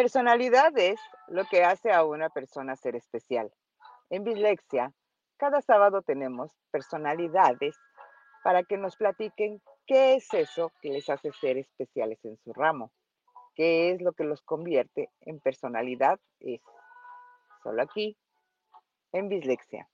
Personalidad 0.00 0.72
es 0.78 0.98
lo 1.28 1.44
que 1.44 1.62
hace 1.62 1.92
a 1.92 2.04
una 2.04 2.30
persona 2.30 2.74
ser 2.74 2.96
especial. 2.96 3.52
En 4.08 4.24
Bislexia, 4.24 4.94
cada 5.36 5.60
sábado 5.60 6.00
tenemos 6.00 6.50
personalidades 6.70 7.76
para 8.42 8.62
que 8.62 8.78
nos 8.78 8.96
platiquen 8.96 9.60
qué 9.86 10.14
es 10.14 10.32
eso 10.32 10.72
que 10.80 10.88
les 10.88 11.10
hace 11.10 11.32
ser 11.32 11.58
especiales 11.58 12.18
en 12.24 12.38
su 12.38 12.54
ramo, 12.54 12.92
qué 13.54 13.90
es 13.90 14.00
lo 14.00 14.14
que 14.14 14.24
los 14.24 14.40
convierte 14.40 15.10
en 15.20 15.38
personalidad 15.38 16.18
es. 16.38 16.62
Solo 17.62 17.82
aquí, 17.82 18.16
en 19.12 19.28
Bislexia. 19.28 19.86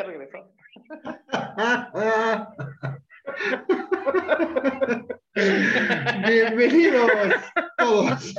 Ya 0.00 0.06
regresó. 0.06 0.38
Bienvenidos 6.26 7.10
todos 7.76 8.34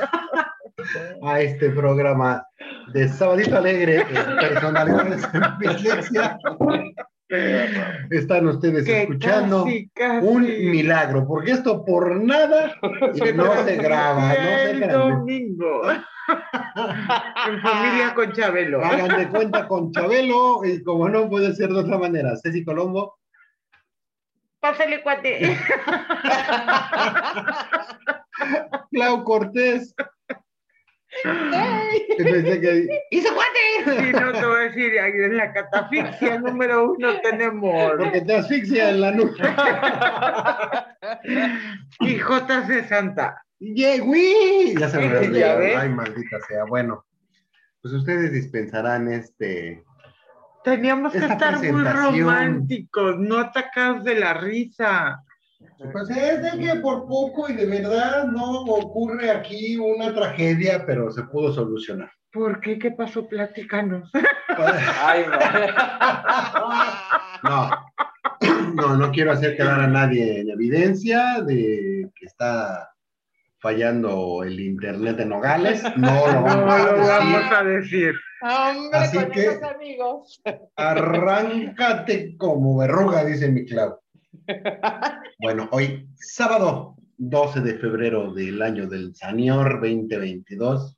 a 1.24 1.40
este 1.42 1.70
programa 1.70 2.44
de 2.94 3.08
Sabadito 3.10 3.58
Alegre, 3.58 4.04
personalidades 4.40 5.24
en. 5.34 6.38
Están 8.10 8.48
ustedes 8.48 8.84
Que 8.86 9.04
escuchando 9.04 9.64
casi, 9.64 9.90
casi. 9.94 10.28
un 10.28 10.42
milagro, 10.44 11.26
porque 11.28 11.52
esto 11.52 11.86
por 11.86 12.22
nada 12.24 12.76
no 12.82 13.14
se 13.66 13.76
graba, 13.78 14.30
no 14.30 14.34
se 14.36 14.72
El 14.72 14.80
graba. 14.82 15.04
domingo. 15.12 15.82
en 17.48 17.62
familia 17.62 18.14
con 18.14 18.32
Chabelo. 18.32 18.84
Hagan 18.84 19.18
de 19.18 19.30
cuenta 19.30 19.68
con 19.68 19.92
Chabelo, 19.92 20.64
y 20.64 20.84
como 20.84 21.10
no 21.10 21.30
puede 21.30 21.54
ser 21.56 21.70
de 21.70 21.80
otra 21.80 21.98
manera, 21.98 22.36
Ceci 22.36 22.64
Colombo, 22.64 23.18
Pásale, 24.62 25.02
cuate. 25.02 25.42
Clau 28.92 29.24
Cortés. 29.24 29.96
¡Hizo 33.10 33.34
cuate! 33.34 34.08
Y 34.08 34.12
no 34.14 34.32
te 34.32 34.46
voy 34.46 34.56
a 34.56 34.60
decir, 34.70 35.00
ahí 35.00 35.12
en 35.14 35.38
la 35.38 35.52
catafixia 35.52 36.40
número 36.40 36.92
uno 36.94 37.20
tenemos. 37.22 37.94
Porque 37.98 38.22
te 38.22 38.36
asfixia 38.36 38.92
en 38.92 39.02
la 39.02 39.12
nuca. 39.12 40.96
Hijotas 42.02 42.68
de 42.68 42.88
Santa. 42.88 43.44
¡Yegui! 43.62 44.76
Ya 44.78 44.90
se 44.90 44.98
me 44.98 45.10
¿Ya 45.12 45.20
olvidó. 45.20 45.80
Ay, 45.80 45.90
maldita 45.90 46.40
sea. 46.48 46.66
Bueno, 46.66 47.06
pues 47.82 47.94
ustedes 47.94 48.34
dispensarán 48.34 49.12
este. 49.12 49.84
Teníamos 50.64 51.12
que 51.12 51.20
Esta 51.20 51.34
estar 51.34 51.58
muy 51.58 51.84
románticos, 51.84 53.18
no 53.20 53.38
atacados 53.38 54.04
de 54.04 54.16
la 54.16 54.34
risa. 54.34 55.24
Pues 55.92 56.10
es 56.10 56.42
de 56.44 56.60
que 56.60 56.80
por 56.80 57.08
poco 57.08 57.50
y 57.50 57.54
de 57.54 57.66
verdad 57.66 58.26
no 58.26 58.62
ocurre 58.62 59.30
aquí 59.30 59.78
una 59.78 60.14
tragedia, 60.14 60.84
pero 60.86 61.12
se 61.12 61.24
pudo 61.24 61.52
solucionar. 61.54 62.12
¿Por 62.32 62.62
qué? 62.62 62.80
¿Qué 62.80 62.92
pasó? 62.92 63.28
Platícanos. 63.28 64.12
Ay, 65.04 65.26
No, 67.44 67.70
no, 68.76 68.98
no 68.98 69.12
quiero 69.12 69.32
hacer 69.32 69.56
quedar 69.56 69.82
a 69.82 69.88
nadie 69.88 70.42
en 70.42 70.50
evidencia 70.50 71.42
de 71.42 72.10
que 72.16 72.26
está 72.26 72.92
fallando 73.62 74.44
el 74.44 74.60
internet 74.60 75.18
de 75.18 75.26
Nogales. 75.26 75.84
No 75.98 76.28
lo 76.28 76.34
No 76.34 76.42
vamos 76.44 76.74
a 76.74 76.78
lo 76.80 76.98
decir. 76.98 77.08
vamos 77.08 77.52
a 77.52 77.64
decir. 77.64 78.14
Hombre, 78.42 79.00
Así 79.00 79.18
con 79.18 79.32
que- 79.32 79.42
esos 79.46 79.64
amigos. 79.64 80.42
Arráncate 80.76 82.36
como 82.38 82.78
verruga, 82.78 83.24
dice 83.24 83.50
mi 83.50 83.66
Clau. 83.66 84.00
Bueno, 85.40 85.68
hoy, 85.72 86.08
sábado 86.16 86.96
12 87.18 87.62
de 87.62 87.76
febrero 87.76 88.34
del 88.34 88.62
año 88.62 88.88
del 88.88 89.14
Señor 89.16 89.74
2022. 89.82 90.98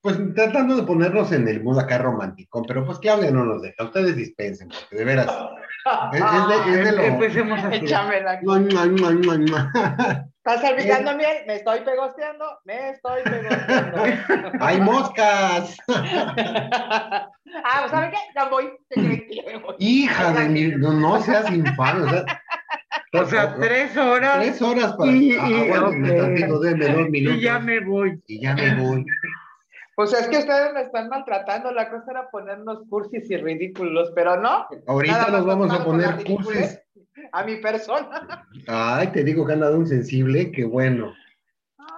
Pues 0.00 0.16
tratando 0.34 0.76
de 0.76 0.82
ponernos 0.84 1.32
en 1.32 1.46
el 1.48 1.62
mood 1.62 1.78
acá 1.80 1.98
romántico, 1.98 2.62
pero 2.66 2.84
pues 2.86 2.98
Claudia 2.98 3.30
no 3.30 3.44
nos 3.44 3.62
deja. 3.62 3.84
Ustedes 3.84 4.16
dispensen, 4.16 4.68
porque 4.68 4.96
de 4.96 5.04
veras. 5.04 5.26
Es, 6.12 6.20
es 6.20 6.48
de, 6.66 6.80
es 6.80 6.84
de 6.86 6.92
lo. 6.96 7.02
Empecemos 7.02 7.60
así. 7.64 7.80
¿Estás 10.48 10.62
salpicando 10.62 11.14
miel? 11.14 11.36
Me 11.46 11.56
estoy 11.56 11.80
pegosteando. 11.80 12.44
Me 12.64 12.90
estoy 12.90 13.22
pegosteando. 13.22 14.02
¡Hay 14.64 14.80
moscas! 14.80 15.76
ah, 15.88 17.86
¿saben 17.90 18.10
qué? 18.12 18.16
Ya 18.34 18.48
voy. 18.48 18.72
Hija 19.78 20.32
de 20.32 20.48
mi. 20.48 20.68
No, 20.68 20.92
no 20.94 21.20
seas 21.20 21.50
infame. 21.52 22.04
O 22.04 22.08
sea, 22.08 22.24
O 23.22 23.26
sea, 23.26 23.54
tres 23.56 23.94
horas 23.98 24.38
tres 24.38 24.62
horas 24.62 24.94
para. 24.96 25.12
Y- 25.12 25.36
Ah, 25.38 25.48
y- 25.50 25.70
aguántame 25.70 26.10
ok. 26.12 26.16
tantito, 26.18 26.60
denme 26.60 26.88
dos 26.88 27.08
minutos. 27.10 27.38
y 27.38 27.42
ya 27.42 27.58
me 27.58 27.80
voy. 27.80 28.22
y 28.26 28.40
ya 28.40 28.54
me 28.54 28.74
voy. 28.76 29.04
Pues 29.96 30.12
es 30.14 30.28
que 30.28 30.38
ustedes 30.38 30.72
me 30.72 30.80
están 30.82 31.08
maltratando. 31.10 31.72
La 31.72 31.90
cosa 31.90 32.10
era 32.10 32.30
ponernos 32.30 32.84
cursis 32.88 33.30
y 33.30 33.36
ridículos, 33.36 34.12
pero 34.14 34.40
no. 34.40 34.66
Ahorita 34.86 35.28
nos 35.28 35.44
vamos 35.44 35.70
a 35.72 35.84
poner 35.84 36.24
cursis. 36.24 36.80
A 37.32 37.44
mi 37.44 37.56
persona. 37.56 38.46
Ay, 38.66 39.08
te 39.08 39.24
digo 39.24 39.46
que 39.46 39.52
han 39.52 39.60
dado 39.60 39.78
un 39.78 39.86
sensible, 39.86 40.50
que 40.52 40.64
bueno. 40.64 41.14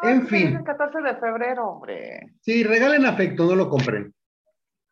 En 0.02 0.26
fin. 0.26 0.56
El 0.56 0.64
14 0.64 1.00
de 1.02 1.14
febrero, 1.16 1.66
hombre. 1.68 2.32
Sí, 2.40 2.64
regalen 2.64 3.04
afecto, 3.06 3.44
no 3.46 3.54
lo 3.54 3.68
compren. 3.68 4.14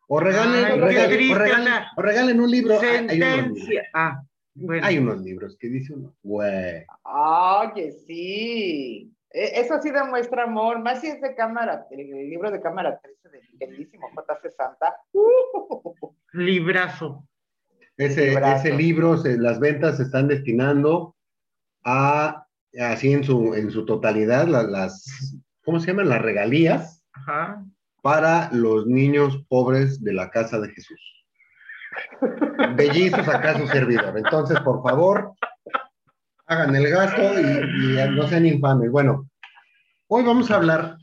O 0.07 0.19
regalen, 0.19 0.65
Ay, 0.65 0.71
o 0.71 0.75
qué 0.75 0.81
regalen, 0.81 1.17
triste, 1.17 1.33
o 1.35 1.37
regalen, 1.37 1.73
o 1.97 2.01
regalen 2.01 2.41
un 2.41 2.49
libro. 2.51 2.79
Hay- 2.79 2.87
Hay, 2.87 2.97
unos 2.97 3.11
libros, 3.11 3.49
Sentencia. 3.59 3.83
Ah, 3.93 4.21
bueno. 4.55 4.85
hay 4.87 4.97
unos 4.97 5.21
libros 5.21 5.57
que 5.59 5.67
dice 5.69 5.93
uno, 5.93 6.15
güey. 6.23 6.83
Oye, 7.03 7.91
sí. 8.07 9.13
E- 9.31 9.59
Eso 9.61 9.79
sí 9.81 9.91
demuestra 9.91 10.43
amor, 10.43 10.79
más 10.79 11.01
si 11.01 11.07
es 11.07 11.21
de 11.21 11.35
cámara, 11.35 11.85
el 11.91 12.29
libro 12.29 12.49
de 12.49 12.59
cámara 12.59 12.99
13 12.99 13.29
del 13.29 13.41
queridísimo 13.59 14.09
J.C. 14.15 14.49
Santa. 14.49 14.95
Uh, 15.13 15.93
Librazo. 16.33 17.23
Ese, 17.99 18.33
ese 18.33 18.73
libro, 18.73 19.17
se- 19.17 19.37
las 19.37 19.59
ventas 19.59 19.97
se 19.97 20.03
están 20.03 20.27
destinando 20.29 21.15
a, 21.83 22.45
así 22.79 23.11
en 23.11 23.23
su, 23.25 23.53
en 23.55 23.69
su 23.71 23.85
totalidad, 23.85 24.47
la- 24.47 24.63
las, 24.63 25.37
¿cómo 25.65 25.79
se 25.81 25.87
llaman? 25.87 26.07
Las 26.09 26.21
regalías 26.21 27.03
Ajá. 27.11 27.61
para 28.01 28.49
los 28.53 28.87
niños 28.87 29.43
pobres 29.49 30.01
de 30.01 30.13
la 30.13 30.29
casa 30.31 30.59
de 30.61 30.69
Jesús. 30.69 30.99
Bellizos 32.75 33.27
acá 33.27 33.57
su 33.59 33.67
servidor. 33.67 34.17
Entonces, 34.17 34.59
por 34.61 34.81
favor, 34.81 35.33
hagan 36.47 36.75
el 36.75 36.89
gasto 36.89 37.21
y, 37.21 37.99
y 37.99 38.11
no 38.15 38.27
sean 38.27 38.45
infames. 38.45 38.91
Bueno, 38.91 39.29
hoy 40.07 40.23
vamos 40.23 40.49
a 40.51 40.55
hablar. 40.55 40.95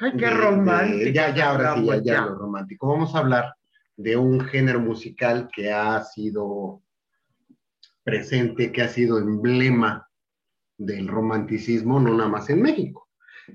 Ay, 0.00 0.12
qué 0.16 0.30
romántico. 0.30 1.10
ya, 1.12 1.34
ya, 1.34 1.50
ahora 1.50 1.74
sí, 1.74 1.84
ya, 1.86 2.00
ya 2.02 2.20
lo 2.22 2.36
romántico. 2.36 2.88
Vamos 2.88 3.12
a 3.14 3.18
hablar 3.18 3.54
de 3.96 4.16
un 4.16 4.40
género 4.40 4.80
musical 4.80 5.48
que 5.54 5.72
ha 5.72 6.02
sido 6.02 6.82
presente, 8.02 8.72
que 8.72 8.82
ha 8.82 8.88
sido 8.88 9.18
emblema 9.18 10.08
del 10.76 11.08
romanticismo, 11.08 12.00
no 12.00 12.14
nada 12.14 12.28
más 12.28 12.50
en 12.50 12.62
México. 12.62 13.08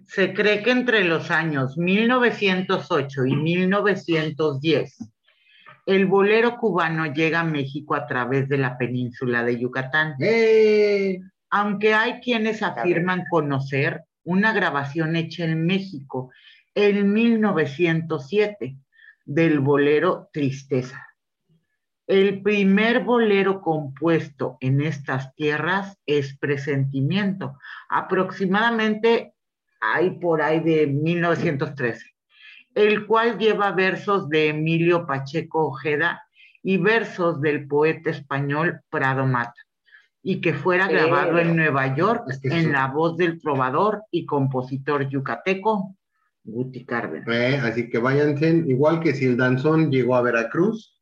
Se 0.05 0.33
cree 0.33 0.63
que 0.63 0.71
entre 0.71 1.03
los 1.03 1.31
años 1.31 1.77
1908 1.77 3.25
y 3.25 3.35
1910, 3.35 4.97
el 5.85 6.05
bolero 6.05 6.57
cubano 6.57 7.05
llega 7.13 7.41
a 7.41 7.45
México 7.45 7.95
a 7.95 8.05
través 8.05 8.49
de 8.49 8.57
la 8.57 8.77
península 8.77 9.43
de 9.43 9.59
Yucatán. 9.59 10.15
¡Eh! 10.19 11.19
Aunque 11.49 11.93
hay 11.93 12.19
quienes 12.19 12.61
afirman 12.61 13.23
conocer 13.29 14.03
una 14.25 14.51
grabación 14.51 15.15
hecha 15.15 15.45
en 15.45 15.65
México 15.65 16.29
en 16.75 17.13
1907 17.13 18.77
del 19.27 19.59
bolero 19.59 20.29
Tristeza. 20.31 21.05
El 22.07 22.41
primer 22.41 23.03
bolero 23.03 23.59
compuesto 23.61 24.57
en 24.61 24.79
estas 24.79 25.35
tierras 25.35 25.97
es 26.05 26.37
Presentimiento, 26.37 27.59
aproximadamente 27.89 29.33
hay 29.81 30.11
por 30.11 30.41
ahí 30.41 30.61
de 30.61 30.87
1913, 30.87 32.15
el 32.73 33.05
cual 33.05 33.37
lleva 33.37 33.71
versos 33.73 34.29
de 34.29 34.47
Emilio 34.47 35.05
Pacheco 35.05 35.67
Ojeda 35.67 36.23
y 36.63 36.77
versos 36.77 37.41
del 37.41 37.67
poeta 37.67 38.09
español 38.09 38.79
Prado 38.89 39.25
Mata, 39.25 39.61
y 40.23 40.39
que 40.39 40.53
fuera 40.53 40.87
grabado 40.87 41.37
en 41.37 41.57
Nueva 41.57 41.93
York 41.93 42.23
en 42.43 42.71
la 42.71 42.87
voz 42.87 43.17
del 43.17 43.41
trovador 43.41 44.03
y 44.09 44.25
compositor 44.25 45.09
yucateco 45.09 45.97
Guti 46.47 46.85
Cárdenas. 46.85 47.27
Eh, 47.27 47.59
así 47.61 47.89
que 47.89 47.99
váyanse, 47.99 48.49
igual 48.67 49.01
que 49.01 49.13
si 49.13 49.25
el 49.25 49.37
danzón 49.37 49.91
llegó 49.91 50.15
a 50.15 50.21
Veracruz, 50.21 50.97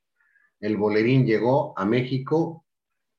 el 0.59 0.75
bolerín 0.75 1.25
llegó 1.25 1.77
a 1.77 1.85
México 1.85 2.65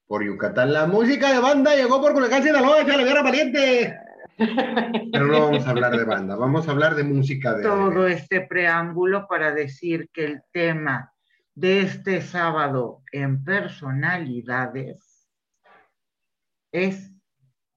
por 0.06 0.24
Yucatán. 0.24 0.72
La 0.72 0.86
música 0.86 1.32
de 1.32 1.38
banda 1.38 1.76
llegó 1.76 2.00
por 2.00 2.12
Culiacán, 2.12 2.42
Sinaloa, 2.42 2.82
echa 2.82 2.96
la 2.96 3.04
guerra 3.04 3.22
valiente. 3.22 3.96
Pero 4.36 5.26
no 5.26 5.40
vamos 5.40 5.66
a 5.66 5.70
hablar 5.70 5.96
de 5.96 6.04
banda, 6.04 6.36
vamos 6.36 6.68
a 6.68 6.72
hablar 6.72 6.94
de 6.94 7.04
música 7.04 7.54
de 7.54 7.62
todo 7.62 8.06
este 8.06 8.42
preámbulo 8.42 9.26
para 9.28 9.52
decir 9.52 10.10
que 10.12 10.26
el 10.26 10.42
tema 10.52 11.12
de 11.54 11.80
este 11.80 12.20
sábado 12.20 13.02
en 13.12 13.42
personalidades 13.44 15.30
es 16.70 17.14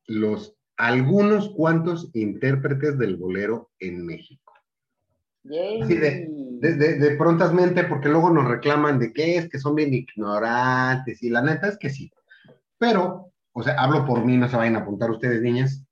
los 0.05 0.58
algunos 0.79 1.49
cuantos 1.49 2.09
intérpretes 2.13 2.97
del 2.97 3.17
bolero 3.17 3.69
en 3.79 4.05
México. 4.05 4.53
Así 5.83 5.95
de, 5.95 6.27
de, 6.61 6.73
de, 6.75 7.17
prontamente, 7.17 7.83
porque 7.83 8.07
luego 8.07 8.29
nos 8.29 8.47
reclaman 8.47 8.97
de 8.97 9.11
que 9.11 9.35
es 9.35 9.49
que 9.49 9.59
son 9.59 9.75
bien 9.75 9.93
ignorantes, 9.93 11.21
y 11.21 11.29
la 11.29 11.41
neta 11.41 11.67
es 11.67 11.77
que 11.77 11.89
sí. 11.89 12.09
Pero, 12.77 13.33
o 13.51 13.61
sea, 13.61 13.73
hablo 13.73 14.05
por 14.05 14.23
mí, 14.23 14.37
no 14.37 14.47
se 14.47 14.55
vayan 14.55 14.77
a 14.77 14.79
apuntar 14.79 15.11
ustedes, 15.11 15.41
niñas. 15.41 15.83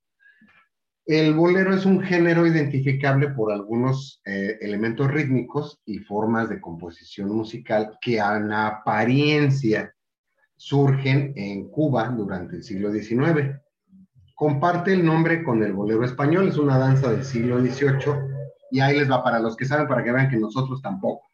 El 1.04 1.34
bolero 1.34 1.74
es 1.74 1.84
un 1.84 2.00
género 2.00 2.46
identificable 2.46 3.28
por 3.28 3.52
algunos 3.52 4.22
eh, 4.24 4.56
elementos 4.62 5.10
rítmicos 5.10 5.82
y 5.84 5.98
formas 5.98 6.48
de 6.48 6.62
composición 6.62 7.28
musical 7.28 7.98
que 8.00 8.18
en 8.18 8.52
apariencia 8.52 9.94
surgen 10.56 11.34
en 11.36 11.68
Cuba 11.68 12.08
durante 12.08 12.56
el 12.56 12.62
siglo 12.62 12.90
XIX. 12.90 13.60
Comparte 14.38 14.92
el 14.92 15.04
nombre 15.04 15.42
con 15.42 15.64
el 15.64 15.72
bolero 15.72 16.04
español, 16.04 16.46
es 16.46 16.58
una 16.58 16.78
danza 16.78 17.10
del 17.10 17.24
siglo 17.24 17.58
XVIII 17.58 18.14
y 18.70 18.78
ahí 18.78 18.96
les 18.96 19.10
va 19.10 19.20
para 19.24 19.40
los 19.40 19.56
que 19.56 19.64
saben, 19.64 19.88
para 19.88 20.04
que 20.04 20.12
vean 20.12 20.30
que 20.30 20.36
nosotros 20.36 20.80
tampoco. 20.80 21.26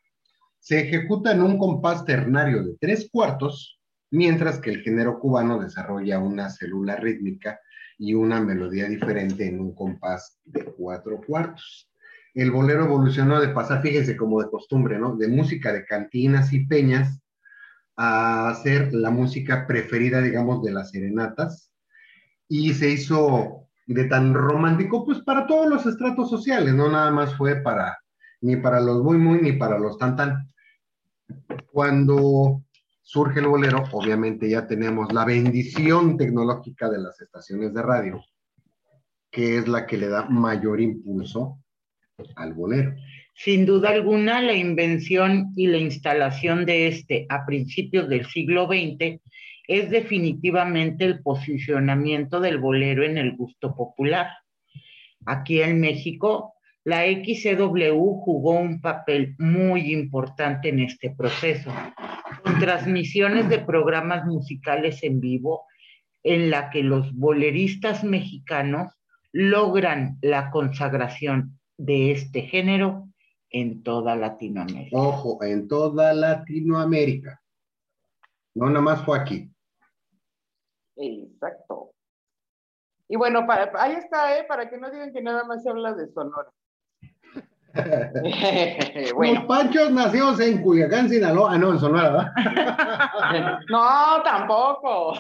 Se 0.59 0.81
ejecuta 0.81 1.33
en 1.33 1.43
un 1.43 1.59
compás 1.59 2.07
ternario 2.07 2.65
de 2.65 2.79
tres 2.81 3.11
cuartos, 3.13 3.79
mientras 4.11 4.59
que 4.59 4.71
el 4.71 4.81
género 4.81 5.21
cubano 5.21 5.59
desarrolla 5.59 6.19
una 6.19 6.49
célula 6.49 6.97
rítmica 6.97 7.61
y 7.99 8.15
una 8.15 8.41
melodía 8.41 8.89
diferente 8.89 9.49
en 9.49 9.61
un 9.61 9.75
compás 9.75 10.39
de 10.47 10.65
cuatro 10.65 11.21
cuartos. 11.27 11.91
El 12.33 12.53
bolero 12.53 12.87
evolucionó 12.87 13.39
de 13.39 13.49
pasar, 13.49 13.83
fíjense, 13.83 14.17
como 14.17 14.41
de 14.41 14.49
costumbre, 14.49 14.99
¿no? 14.99 15.15
De 15.15 15.29
música 15.29 15.75
de 15.75 15.85
cantinas 15.85 16.55
y 16.55 16.65
peñas 16.65 17.21
a 17.99 18.59
ser 18.63 18.95
la 18.95 19.11
música 19.11 19.67
preferida, 19.67 20.23
digamos, 20.23 20.63
de 20.63 20.73
las 20.73 20.91
serenatas. 20.91 21.74
Y 22.57 22.73
se 22.73 22.89
hizo 22.89 23.67
de 23.85 24.05
tan 24.05 24.33
romántico, 24.33 25.05
pues 25.05 25.19
para 25.23 25.45
todos 25.45 25.69
los 25.69 25.87
estratos 25.87 26.31
sociales, 26.31 26.73
no 26.73 26.89
nada 26.89 27.11
más 27.11 27.35
fue 27.35 27.57
para, 27.57 27.99
ni 28.43 28.55
para 28.55 28.81
los 28.81 29.03
muy, 29.03 29.19
muy, 29.19 29.43
ni 29.43 29.55
para 29.55 29.77
los 29.77 29.99
tan, 29.99 30.15
tan. 30.15 30.53
Cuando 31.73 32.63
surge 33.03 33.41
el 33.41 33.49
bolero, 33.49 33.83
obviamente 33.91 34.49
ya 34.49 34.69
tenemos 34.69 35.13
la 35.13 35.25
bendición 35.25 36.17
tecnológica 36.17 36.89
de 36.89 37.01
las 37.01 37.21
estaciones 37.21 37.75
de 37.75 37.83
radio, 37.83 38.25
que 39.33 39.59
es 39.59 39.67
la 39.67 39.85
que 39.85 39.97
le 39.97 40.07
da 40.07 40.29
mayor 40.29 40.81
impulso 40.81 41.59
al 42.37 42.55
bolero. 42.55 42.95
Sin 43.35 43.67
duda 43.67 43.91
alguna, 43.91 44.41
la 44.41 44.55
invención 44.55 45.53
y 45.57 45.67
la 45.67 45.79
instalación 45.79 46.67
de 46.67 46.87
este 46.87 47.27
a 47.31 47.45
principios 47.45 48.09
del 48.09 48.25
siglo 48.27 48.69
XX 48.69 49.21
es 49.67 49.91
definitivamente 49.91 51.05
el 51.05 51.23
posicionamiento 51.23 52.41
del 52.41 52.59
bolero 52.59 53.05
en 53.05 53.19
el 53.19 53.37
gusto 53.37 53.75
popular. 53.75 54.29
Aquí 55.27 55.63
en 55.63 55.81
México, 55.81 56.55
la 56.85 57.05
XCW 57.05 58.21
jugó 58.23 58.59
un 58.59 58.81
papel 58.81 59.35
muy 59.39 59.93
importante 59.93 60.69
en 60.69 60.81
este 60.81 61.15
proceso, 61.17 61.73
con 62.43 62.59
transmisiones 62.59 63.49
de 63.49 63.59
programas 63.59 64.27
musicales 64.27 65.03
en 65.03 65.19
vivo 65.21 65.63
en 66.23 66.51
la 66.51 66.71
que 66.71 66.83
los 66.83 67.15
boleristas 67.15 68.05
mexicanos 68.05 68.93
logran 69.33 70.19
la 70.21 70.51
consagración 70.51 71.59
de 71.79 72.13
este 72.13 72.43
género 72.43 73.09
en 73.51 73.83
toda 73.83 74.15
Latinoamérica. 74.15 74.97
Ojo, 74.97 75.43
en 75.43 75.69
toda 75.69 76.13
Latinoamérica. 76.13 77.41
No 78.55 78.67
nada 78.69 78.81
más 78.81 79.05
fue 79.05 79.19
aquí. 79.19 79.54
Exacto. 80.97 81.91
Y 83.09 83.17
bueno, 83.17 83.47
para, 83.47 83.71
ahí 83.81 83.95
está, 83.95 84.39
¿eh? 84.39 84.45
para 84.45 84.69
que 84.69 84.79
no 84.79 84.91
digan 84.91 85.13
que 85.13 85.23
nada 85.23 85.45
más 85.45 85.63
se 85.63 85.71
habla 85.71 85.93
de 85.93 86.09
Sonora. 86.09 86.51
bueno. 89.15 89.35
Los 89.35 89.45
Panchos 89.45 89.91
nacidos 89.91 90.41
en 90.41 90.63
Culiacán, 90.63 91.09
Sinaloa. 91.09 91.55
Ah, 91.55 91.59
no, 91.59 91.73
en 91.73 91.79
Sonora, 91.79 92.11
¿verdad? 92.11 93.61
no, 93.69 94.23
tampoco. 94.23 95.15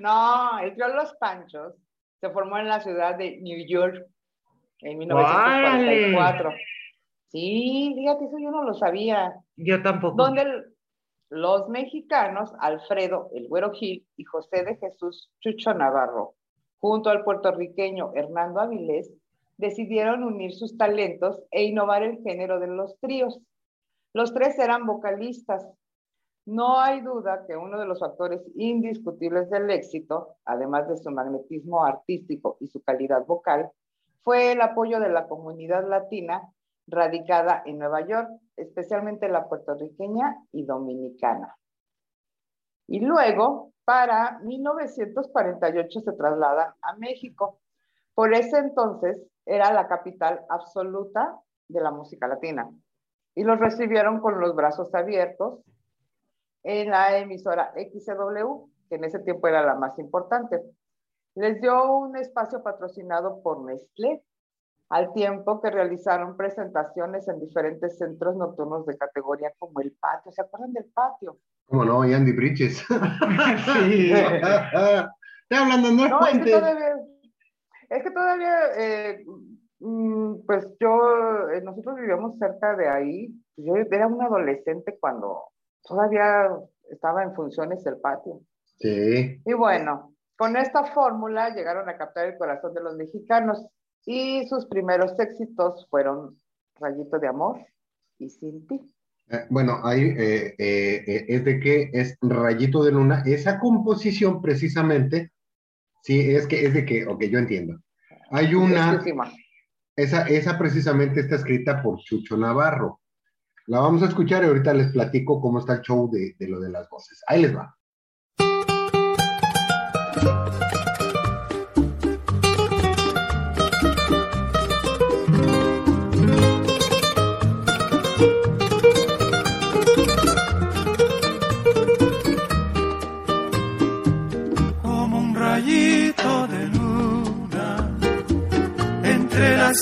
no, 0.00 0.58
el 0.58 0.74
trío 0.74 0.88
Los 0.88 1.14
Panchos 1.14 1.74
se 2.20 2.30
formó 2.30 2.58
en 2.58 2.68
la 2.68 2.80
ciudad 2.80 3.16
de 3.16 3.38
New 3.40 3.66
York 3.66 4.04
en 4.80 4.98
1944. 4.98 6.50
Sí, 7.28 7.94
fíjate, 7.96 8.24
eso 8.24 8.38
yo 8.38 8.50
no 8.50 8.64
lo 8.64 8.74
sabía. 8.74 9.34
Yo 9.56 9.82
tampoco. 9.82 10.16
Donde 10.16 10.64
los 11.28 11.68
mexicanos 11.68 12.52
Alfredo 12.60 13.30
El 13.32 13.48
Güero 13.48 13.72
Gil 13.72 14.06
y 14.16 14.24
José 14.24 14.64
de 14.64 14.76
Jesús 14.76 15.30
Chucho 15.40 15.74
Navarro, 15.74 16.34
junto 16.78 17.10
al 17.10 17.24
puertorriqueño 17.24 18.12
Hernando 18.14 18.60
Avilés, 18.60 19.12
decidieron 19.56 20.22
unir 20.22 20.52
sus 20.52 20.76
talentos 20.76 21.42
e 21.50 21.64
innovar 21.64 22.02
el 22.02 22.18
género 22.22 22.60
de 22.60 22.68
los 22.68 22.98
tríos. 23.00 23.40
Los 24.12 24.34
tres 24.34 24.58
eran 24.58 24.86
vocalistas. 24.86 25.66
No 26.44 26.78
hay 26.78 27.00
duda 27.00 27.44
que 27.46 27.56
uno 27.56 27.78
de 27.78 27.86
los 27.86 27.98
factores 27.98 28.40
indiscutibles 28.54 29.50
del 29.50 29.70
éxito, 29.70 30.36
además 30.44 30.88
de 30.88 30.96
su 30.96 31.10
magnetismo 31.10 31.84
artístico 31.84 32.56
y 32.60 32.68
su 32.68 32.82
calidad 32.82 33.26
vocal, 33.26 33.70
fue 34.22 34.52
el 34.52 34.60
apoyo 34.60 35.00
de 35.00 35.08
la 35.08 35.26
comunidad 35.26 35.88
latina 35.88 36.52
radicada 36.86 37.62
en 37.66 37.78
Nueva 37.78 38.06
York, 38.06 38.28
especialmente 38.56 39.28
la 39.28 39.48
puertorriqueña 39.48 40.36
y 40.52 40.64
dominicana. 40.64 41.56
Y 42.86 43.00
luego, 43.00 43.72
para 43.84 44.38
1948 44.40 46.00
se 46.00 46.12
trasladan 46.12 46.74
a 46.82 46.96
México. 46.96 47.60
Por 48.14 48.34
ese 48.34 48.58
entonces 48.58 49.26
era 49.44 49.72
la 49.72 49.88
capital 49.88 50.44
absoluta 50.48 51.38
de 51.68 51.80
la 51.80 51.90
música 51.90 52.26
latina. 52.28 52.68
Y 53.34 53.44
los 53.44 53.58
recibieron 53.58 54.20
con 54.20 54.40
los 54.40 54.54
brazos 54.54 54.94
abiertos 54.94 55.60
en 56.62 56.90
la 56.90 57.18
emisora 57.18 57.72
XCW, 57.74 58.68
que 58.88 58.96
en 58.96 59.04
ese 59.04 59.20
tiempo 59.20 59.46
era 59.46 59.64
la 59.64 59.74
más 59.74 59.98
importante. 59.98 60.60
Les 61.34 61.60
dio 61.60 61.92
un 61.92 62.16
espacio 62.16 62.62
patrocinado 62.62 63.42
por 63.42 63.64
Nestlé, 63.64 64.24
al 64.88 65.12
tiempo 65.12 65.60
que 65.60 65.70
realizaron 65.70 66.36
presentaciones 66.36 67.26
en 67.28 67.40
diferentes 67.40 67.98
centros 67.98 68.36
nocturnos 68.36 68.86
de 68.86 68.96
categoría 68.96 69.52
como 69.58 69.80
el 69.80 69.92
patio. 69.92 70.30
¿Se 70.32 70.42
acuerdan 70.42 70.72
del 70.72 70.84
patio? 70.86 71.38
¿Cómo 71.66 71.84
no? 71.84 72.04
Y 72.04 72.14
Andy 72.14 72.32
Bridges. 72.32 72.78
sí. 73.88 74.12
Estoy 75.48 75.58
hablando, 75.58 75.90
no, 75.92 76.08
no 76.08 76.26
es 76.26 76.38
que 76.38 76.50
todavía, 76.50 76.96
es 77.88 78.02
que 78.02 78.10
todavía 78.10 78.58
eh, 78.76 79.24
mm, 79.78 80.44
pues 80.44 80.66
yo, 80.80 81.50
eh, 81.50 81.60
nosotros 81.62 81.96
vivíamos 81.96 82.38
cerca 82.38 82.74
de 82.76 82.88
ahí. 82.88 83.28
Yo 83.56 83.76
era 83.76 84.08
un 84.08 84.20
adolescente 84.22 84.98
cuando 85.00 85.44
todavía 85.84 86.50
estaba 86.90 87.22
en 87.22 87.34
funciones 87.34 87.84
el 87.86 87.98
patio. 87.98 88.40
Sí. 88.78 89.40
Y 89.44 89.52
bueno, 89.54 90.14
con 90.36 90.56
esta 90.56 90.84
fórmula 90.84 91.50
llegaron 91.54 91.88
a 91.88 91.96
captar 91.96 92.26
el 92.26 92.38
corazón 92.38 92.74
de 92.74 92.82
los 92.82 92.96
mexicanos 92.96 93.64
y 94.06 94.46
sus 94.46 94.66
primeros 94.66 95.18
éxitos 95.18 95.86
fueron 95.90 96.40
Rayito 96.76 97.18
de 97.18 97.28
Amor 97.28 97.58
y 98.18 98.30
Sin 98.30 98.66
Ti. 98.66 98.80
Eh, 99.28 99.44
bueno, 99.50 99.80
ahí 99.82 100.14
eh, 100.16 100.54
eh, 100.56 101.26
es 101.28 101.44
de 101.44 101.58
que 101.58 101.90
es 101.92 102.16
Rayito 102.22 102.84
de 102.84 102.92
Luna. 102.92 103.24
Esa 103.26 103.58
composición 103.58 104.40
precisamente, 104.40 105.32
sí, 106.02 106.20
es 106.30 106.46
que 106.46 106.64
es 106.64 106.72
de 106.72 106.86
que, 106.86 107.04
ok, 107.04 107.24
yo 107.24 107.38
entiendo. 107.38 107.78
Hay 108.30 108.54
una... 108.54 109.02
Esa, 109.96 110.28
esa 110.28 110.58
precisamente 110.58 111.20
está 111.20 111.36
escrita 111.36 111.82
por 111.82 111.98
Chucho 111.98 112.36
Navarro. 112.36 113.00
La 113.66 113.80
vamos 113.80 114.02
a 114.02 114.06
escuchar 114.06 114.44
y 114.44 114.46
ahorita 114.46 114.74
les 114.74 114.92
platico 114.92 115.40
cómo 115.40 115.58
está 115.58 115.76
el 115.76 115.80
show 115.80 116.08
de, 116.10 116.36
de 116.38 116.48
lo 116.48 116.60
de 116.60 116.70
las 116.70 116.88
voces. 116.90 117.22
Ahí 117.26 117.42
les 117.42 117.56
va. 117.56 117.74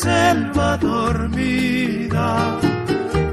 Selva 0.02 0.76
dormida. 0.76 2.28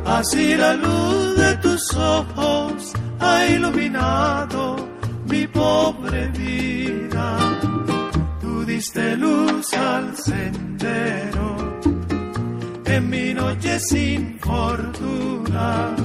Así 0.06 0.56
la 0.56 0.74
luz 0.74 1.38
de 1.38 1.56
tus 1.58 1.96
ojos 1.96 2.94
ha 3.20 3.46
iluminado 3.46 4.75
mi 5.30 5.48
pobre 5.48 6.27
vida. 6.30 7.38
Tú 8.41 8.65
diste 8.65 9.15
luz 9.18 9.74
al 9.74 10.15
sendero 10.18 11.48
en 12.86 13.10
mi 13.10 13.34
noche 13.34 13.80
sin 13.80 14.38
fortuna, 14.39 15.96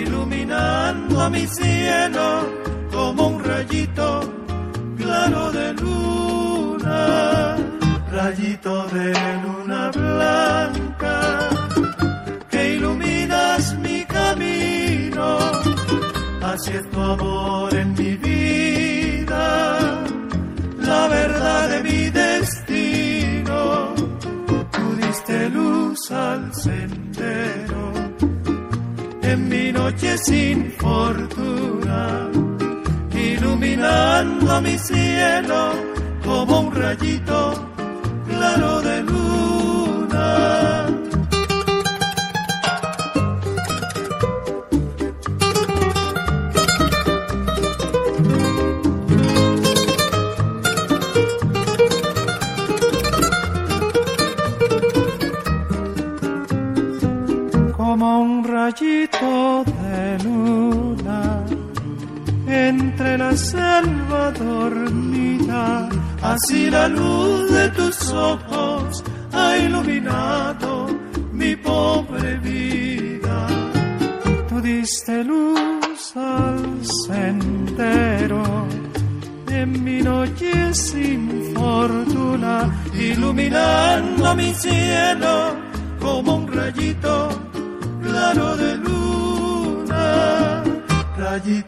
iluminando 0.00 1.30
mi 1.30 1.46
cielo 1.46 2.28
como 2.92 3.28
un 3.28 3.44
rayito 3.44 4.20
claro 4.98 5.52
de 5.52 5.72
luna, 5.74 7.56
rayito 8.12 8.86
de 8.88 9.14
luna 9.14 9.45
tu 16.96 17.02
amor 17.02 17.74
en 17.74 17.92
mi 17.92 18.12
vida, 18.16 19.44
la 20.78 21.08
verdad 21.08 21.68
de 21.72 21.78
mi 21.88 22.02
destino, 22.22 23.60
tú 24.74 24.84
diste 25.02 25.50
luz 25.50 26.10
al 26.10 26.54
sendero. 26.54 27.82
En 29.30 29.48
mi 29.48 29.72
noche 29.72 30.16
sin 30.26 30.72
fortuna 30.72 32.30
iluminando 33.12 34.60
mi 34.62 34.78
cielo 34.78 35.60
como 36.24 36.60
un 36.60 36.74
rayito 36.74 37.40
claro 38.26 38.80
de 38.80 39.02
luna. 39.02 39.25
Así 66.46 66.70
la 66.70 66.86
luz 66.88 67.50
de 67.50 67.68
tus 67.70 68.12
ojos 68.12 69.02
ha 69.32 69.58
iluminado 69.58 70.86
mi 71.32 71.56
pobre 71.56 72.36
vida. 72.38 73.46
Tú 74.48 74.60
diste 74.60 75.24
luz 75.24 76.16
al 76.16 76.84
sendero 77.06 78.44
en 79.50 79.84
mi 79.84 80.00
noche 80.02 80.52
sin 80.72 81.52
fortuna, 81.54 82.54
iluminando 82.94 84.34
mi 84.36 84.54
cielo 84.54 85.56
como 86.00 86.36
un 86.36 86.46
rayito 86.52 87.28
claro 88.02 88.56
de 88.56 88.76
luna 88.76 90.62
rayito 91.18 91.65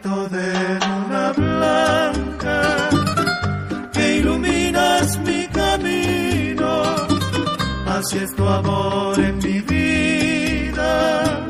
amor 8.51 9.19
en 9.19 9.37
mi 9.37 9.59
vida, 9.61 11.47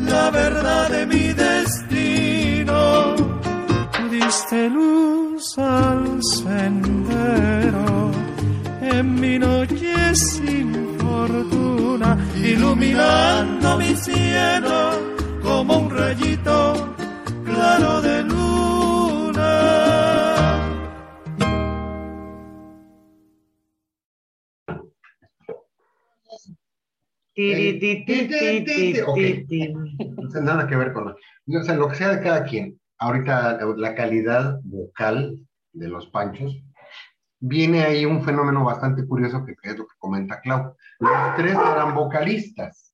la 0.00 0.30
verdad 0.30 0.90
de 0.90 1.06
mi 1.06 1.32
destino. 1.32 3.14
Diste 4.10 4.68
luz 4.70 5.58
al 5.58 6.20
sendero 6.22 8.10
en 8.80 9.20
mi 9.20 9.38
noche 9.38 10.14
sin 10.14 10.98
fortuna, 10.98 12.16
iluminando 12.36 13.76
mi 13.78 13.94
cielo 13.96 14.97
Tiri, 27.38 27.78
ti, 27.78 28.04
ti, 28.04 28.26
ti, 28.26 28.64
ti, 28.64 29.00
Ok. 29.00 29.14
ti, 29.14 29.46
ti. 29.46 29.72
No 29.72 30.28
tiene 30.28 30.46
nada 30.46 30.66
que 30.66 30.74
ver 30.74 30.92
con... 30.92 31.10
O 31.10 31.62
sea, 31.62 31.76
lo 31.76 31.88
que 31.88 31.94
sea 31.94 32.08
de 32.16 32.20
cada 32.20 32.42
quien. 32.42 32.80
Ahorita 32.98 33.60
la 33.76 33.94
calidad 33.94 34.58
vocal 34.64 35.38
de 35.72 35.86
los 35.88 36.08
panchos, 36.08 36.60
viene 37.38 37.84
ahí 37.84 38.04
un 38.04 38.24
fenómeno 38.24 38.64
bastante 38.64 39.06
curioso 39.06 39.44
que 39.44 39.54
es 39.62 39.78
lo 39.78 39.86
que 39.86 39.94
comenta 40.00 40.40
Clau. 40.40 40.74
Los 40.98 41.36
tres 41.36 41.52
eran 41.52 41.94
vocalistas. 41.94 42.92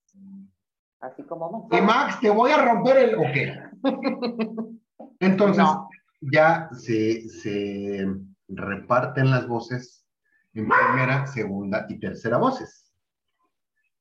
Así 1.01 1.23
como 1.23 1.67
Y 1.73 1.81
Max, 1.81 2.21
te 2.21 2.29
voy 2.29 2.51
a 2.51 2.63
romper 2.63 2.97
el... 2.99 3.15
Ok. 3.15 4.77
Entonces, 5.21 5.63
No. 5.65 5.89
ya 6.21 6.69
se, 6.73 7.27
se 7.31 8.07
reparten 8.49 9.31
las 9.31 9.49
voces 9.49 10.05
en 10.53 10.69
primera, 10.69 11.27
segunda 11.29 11.87
y 11.89 11.99
tercera 11.99 12.37
voces. 12.37 12.93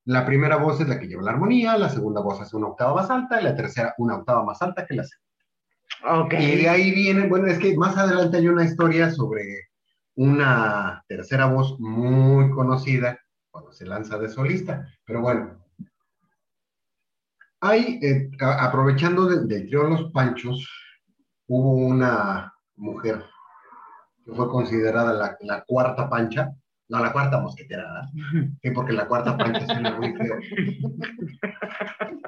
La 0.05 0.25
primera 0.25 0.57
voz 0.57 0.81
es 0.81 0.87
la 0.87 0.99
que 0.99 1.07
lleva 1.07 1.23
la 1.23 1.31
armonía, 1.31 1.77
la 1.77 1.89
segunda 1.89 2.21
voz 2.21 2.41
es 2.41 2.53
una 2.53 2.67
octava 2.67 2.93
más 2.95 3.09
alta 3.09 3.39
y 3.39 3.43
la 3.43 3.55
tercera 3.55 3.93
una 3.97 4.15
octava 4.17 4.43
más 4.43 4.61
alta 4.61 4.85
que 4.85 4.95
la 4.95 5.03
segunda. 5.03 6.23
Ok. 6.25 6.33
Y 6.39 6.55
de 6.57 6.69
ahí 6.69 6.91
viene, 6.91 7.27
bueno, 7.27 7.47
es 7.47 7.59
que 7.59 7.75
más 7.77 7.97
adelante 7.97 8.37
hay 8.37 8.47
una 8.49 8.65
historia 8.65 9.09
sobre 9.11 9.69
una 10.15 11.03
tercera 11.07 11.45
voz 11.45 11.79
muy 11.79 12.49
conocida 12.51 13.17
cuando 13.49 13.71
se 13.71 13.85
lanza 13.85 14.17
de 14.17 14.27
solista, 14.29 14.85
pero 15.05 15.21
bueno. 15.21 15.59
Hay, 17.61 17.99
eh, 18.01 18.29
a- 18.41 18.65
aprovechando 18.65 19.25
de- 19.25 19.45
del 19.45 19.67
trío 19.67 19.83
Los 19.83 20.11
Panchos, 20.11 20.67
hubo 21.47 21.71
una 21.75 22.53
mujer 22.75 23.23
que 24.25 24.33
fue 24.33 24.49
considerada 24.49 25.13
la, 25.13 25.37
la 25.41 25.63
cuarta 25.63 26.09
pancha, 26.09 26.51
no, 26.89 26.99
la 26.99 27.11
cuarta 27.13 27.39
mosquetera, 27.39 27.83
¿verdad? 27.83 28.09
Sí, 28.61 28.71
porque 28.71 28.93
la 28.93 29.07
cuarta 29.07 29.37
pancha 29.37 29.65
suena 29.65 29.95
muy 29.97 30.13
feo. 30.13 30.35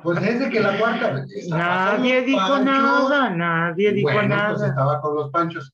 Pues 0.03 0.21
es 0.23 0.39
de 0.39 0.49
que 0.49 0.59
la 0.59 0.77
cuarta... 0.77 1.11
con 1.13 1.25
Nadie 1.49 2.21
dijo 2.21 2.39
Panchos, 2.39 2.65
nada, 2.65 3.29
nadie 3.31 3.91
dijo 3.93 4.05
bueno, 4.11 4.19
pues 4.19 4.29
nada. 4.29 4.67
estaba 4.67 5.01
con 5.01 5.15
los 5.15 5.31
panchos. 5.31 5.73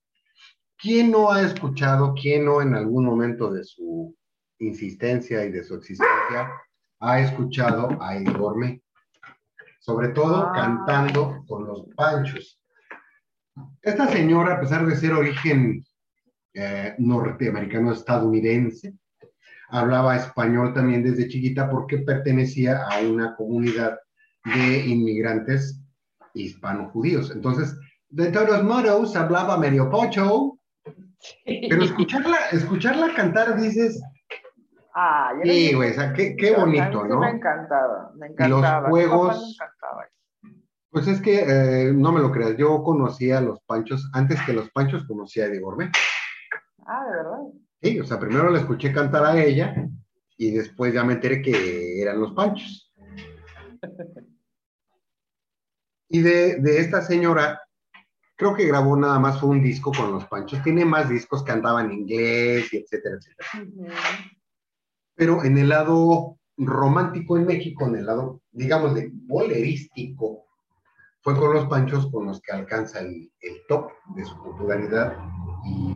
¿Quién 0.78 1.12
no 1.12 1.32
ha 1.32 1.42
escuchado, 1.42 2.14
quién 2.20 2.46
no 2.46 2.62
en 2.62 2.74
algún 2.76 3.06
momento 3.06 3.52
de 3.52 3.64
su 3.64 4.16
insistencia 4.60 5.44
y 5.46 5.52
de 5.52 5.64
su 5.64 5.76
existencia 5.76 6.50
ha 7.00 7.20
escuchado 7.20 8.02
a 8.02 8.16
Igor 8.18 8.58
Me? 8.58 8.82
Sobre 9.80 10.10
todo 10.10 10.48
Ah. 10.48 10.52
cantando 10.56 11.44
con 11.48 11.66
los 11.68 11.86
panchos. 11.96 12.60
Esta 13.82 14.08
señora, 14.08 14.56
a 14.56 14.60
pesar 14.60 14.86
de 14.86 14.96
ser 14.96 15.14
origen 15.14 15.84
eh, 16.54 16.96
norteamericano 16.98 17.92
estadounidense, 17.94 18.94
hablaba 19.70 20.16
español 20.18 20.74
también 20.74 21.04
desde 21.04 21.28
chiquita 21.28 21.70
porque 21.70 22.00
pertenecía 22.00 22.84
a 22.88 23.00
una 23.02 23.36
comunidad 23.36 24.00
de 24.44 24.86
inmigrantes 24.86 25.82
hispano-judíos. 26.34 27.32
Entonces, 27.32 27.78
de 28.10 28.32
todos 28.32 28.64
modos, 28.64 29.16
hablaba 29.16 29.58
medio 29.58 29.90
pocho, 29.90 30.58
pero 31.46 31.84
escucharla, 31.84 32.38
escucharla 32.52 33.14
cantar, 33.16 33.60
dices, 33.60 34.02
Ah, 34.94 35.32
yo 35.38 35.50
sí, 35.50 35.70
no- 35.72 35.78
güey, 35.78 35.92
o 35.92 35.94
sea, 35.94 36.12
qué, 36.12 36.36
bonito. 36.54 37.06
Me 37.06 37.30
encantaba, 37.30 38.12
me 38.18 38.28
los 38.28 38.32
encantaba. 38.34 38.78
Papá 38.82 38.90
juegos- 38.90 39.56
encantaba. 39.58 40.08
Pues 40.90 41.08
es 41.08 41.22
que, 41.22 41.46
eh, 41.88 41.94
no 41.94 42.12
me 42.12 42.20
lo 42.20 42.30
creas, 42.30 42.58
yo 42.58 42.84
conocía 42.84 43.38
a 43.38 43.42
los 43.42 43.62
panchos, 43.62 44.10
antes 44.12 44.42
que 44.46 44.52
los 44.52 44.70
panchos 44.72 45.06
conocía 45.08 45.46
a 45.46 45.48
Eddie 45.48 45.62
Gourmet. 45.62 45.90
Ah, 46.92 47.06
de 47.06 47.16
verdad. 47.16 47.40
Sí, 47.82 48.00
o 48.02 48.04
sea, 48.04 48.20
primero 48.20 48.50
la 48.50 48.60
escuché 48.60 48.92
cantar 48.92 49.24
a 49.24 49.42
ella 49.42 49.88
y 50.38 50.52
después 50.52 50.94
ya 50.94 51.06
me 51.06 51.14
enteré 51.14 51.42
que 51.42 52.02
eran 52.02 52.20
los 52.20 52.34
panchos. 52.34 52.94
Y 56.10 56.20
de, 56.20 56.58
de 56.58 56.80
esta 56.80 57.02
señora, 57.02 57.62
creo 58.36 58.54
que 58.56 58.68
grabó 58.68 58.98
nada 58.98 59.20
más 59.20 59.40
fue 59.40 59.50
un 59.50 59.64
disco 59.64 59.94
con 59.94 60.12
los 60.12 60.26
panchos. 60.26 60.62
Tiene 60.64 60.84
más 60.84 61.08
discos, 61.08 61.44
cantaba 61.44 61.82
en 61.82 61.94
inglés 61.94 62.74
y 62.74 62.78
etcétera, 62.78 63.16
etcétera. 63.16 63.50
Pero 65.16 65.46
en 65.46 65.58
el 65.58 65.70
lado 65.70 66.40
romántico 66.58 67.38
en 67.38 67.46
México, 67.46 67.88
en 67.88 67.96
el 67.96 68.06
lado, 68.06 68.42
digamos, 68.52 68.96
de 68.96 69.10
bolerístico, 69.14 70.46
fue 71.22 71.40
con 71.40 71.54
los 71.54 71.68
panchos 71.68 72.12
con 72.12 72.26
los 72.26 72.42
que 72.42 72.52
alcanza 72.52 73.00
el, 73.00 73.32
el 73.40 73.62
top 73.70 73.92
de 74.14 74.26
su 74.26 74.36
popularidad. 74.44 75.18
Y 75.64 75.96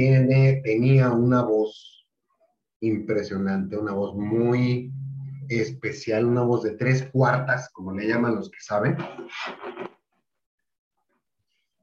tiene, 0.00 0.62
tenía 0.64 1.10
una 1.10 1.42
voz 1.42 2.06
impresionante, 2.80 3.76
una 3.76 3.92
voz 3.92 4.14
muy 4.14 4.90
especial, 5.50 6.24
una 6.24 6.40
voz 6.42 6.62
de 6.62 6.70
tres 6.70 7.06
cuartas, 7.12 7.68
como 7.70 7.92
le 7.92 8.08
llaman 8.08 8.34
los 8.34 8.50
que 8.50 8.60
saben. 8.60 8.96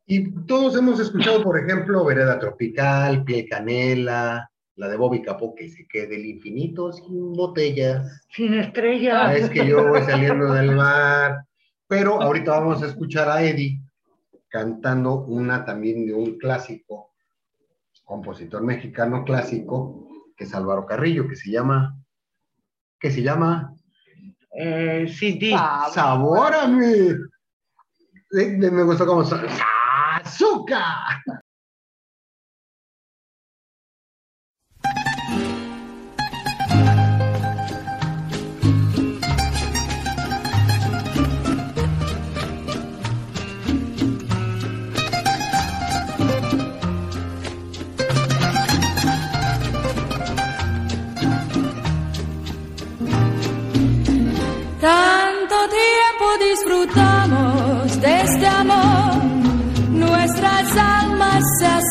Y 0.07 0.31
todos 0.47 0.75
hemos 0.77 0.99
escuchado, 0.99 1.43
por 1.43 1.59
ejemplo, 1.59 2.03
Vereda 2.05 2.39
Tropical, 2.39 3.23
Piel 3.23 3.47
Canela, 3.47 4.49
la 4.77 4.87
de 4.89 4.97
Bobby 4.97 5.21
Capó, 5.21 5.53
que 5.53 5.69
se 5.69 5.85
quede 5.87 6.15
el 6.15 6.25
infinito 6.25 6.91
sin 6.93 7.33
botellas. 7.33 8.25
Sin 8.31 8.53
Ah, 8.55 8.61
estrella. 8.61 9.35
es 9.35 9.49
que 9.51 9.67
yo 9.67 9.87
voy 9.87 10.01
saliendo 10.01 10.51
del 10.53 10.75
mar. 10.75 11.45
Pero 11.87 12.19
ahorita 12.19 12.51
vamos 12.51 12.81
a 12.81 12.87
escuchar 12.87 13.29
a 13.29 13.43
Eddie 13.43 13.79
cantando 14.47 15.23
una 15.25 15.63
también 15.65 16.07
de 16.07 16.13
un 16.15 16.37
clásico, 16.39 17.06
compositor 18.07 18.63
mexicano 18.63 19.25
clásico, 19.25 20.07
que 20.35 20.45
es 20.45 20.55
Álvaro 20.55 20.85
Carrillo, 20.85 21.27
que 21.27 21.35
se 21.35 21.51
llama, 21.51 21.93
que 22.99 23.11
se 23.11 23.21
llama 23.21 23.73
Eh, 24.59 25.05
CD. 25.07 25.51
Sabórame. 25.91 27.09
Eh, 27.09 27.15
eh, 28.39 28.71
Me 28.71 28.83
gustó 28.83 29.05
como 29.05 29.21
azúcar. 30.23 31.21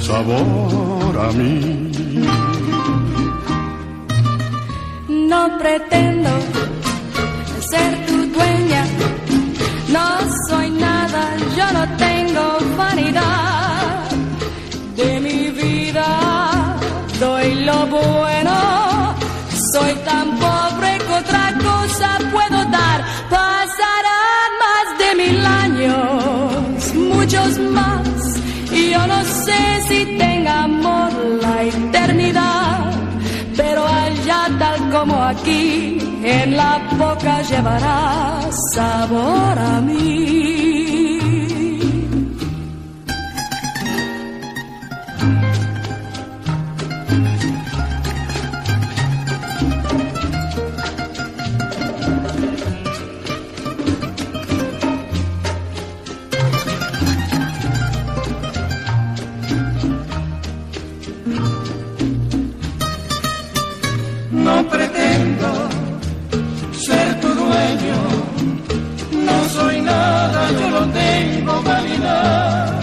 sabor 0.00 1.12
a 1.26 1.32
mí. 1.32 1.90
No 5.08 5.58
pretendo 5.58 6.30
ser 7.70 8.06
tu 8.06 8.16
dueña, 8.36 8.82
no 9.88 10.06
soy 10.48 10.70
nada, 10.70 11.22
yo 11.56 11.66
no 11.78 11.84
tengo 11.96 12.44
vanidad 12.76 14.10
de 14.96 15.20
mi 15.20 15.50
vida, 15.50 16.06
doy 17.20 17.54
lo 17.68 17.86
bueno, 17.86 19.14
soy 19.72 19.92
pero 33.56 33.86
allá 33.86 34.48
tal 34.58 34.90
como 34.90 35.22
aquí, 35.22 35.98
en 36.22 36.56
la 36.56 36.78
boca 36.98 37.42
llevará 37.42 38.40
sabor 38.74 39.58
a 39.58 39.80
mí. 39.80 40.65
Soy 69.56 69.80
nada, 69.80 70.42
yo 70.58 70.66
no 70.76 70.82
tengo 71.02 71.54
vanidad 71.62 72.80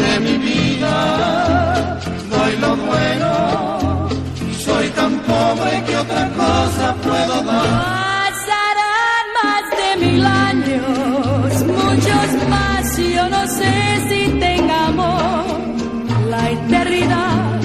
de 0.00 0.12
mi 0.24 0.34
vida, 0.48 0.94
doy 2.32 2.52
lo 2.64 2.70
bueno, 2.88 3.30
soy 4.66 4.86
tan 4.98 5.12
pobre 5.30 5.72
que 5.86 5.96
otra 6.04 6.24
cosa 6.40 6.86
puedo 7.06 7.34
dar. 7.50 7.68
Pasarán 8.24 9.26
más 9.40 9.64
de 9.80 9.90
mil 10.04 10.24
años, 10.48 11.48
muchos 11.78 12.28
más, 12.54 12.98
y 12.98 13.14
yo 13.14 13.28
no 13.28 13.42
sé 13.58 13.74
si 14.08 14.20
tengamos 14.46 15.44
la 16.32 16.50
eternidad, 16.50 17.60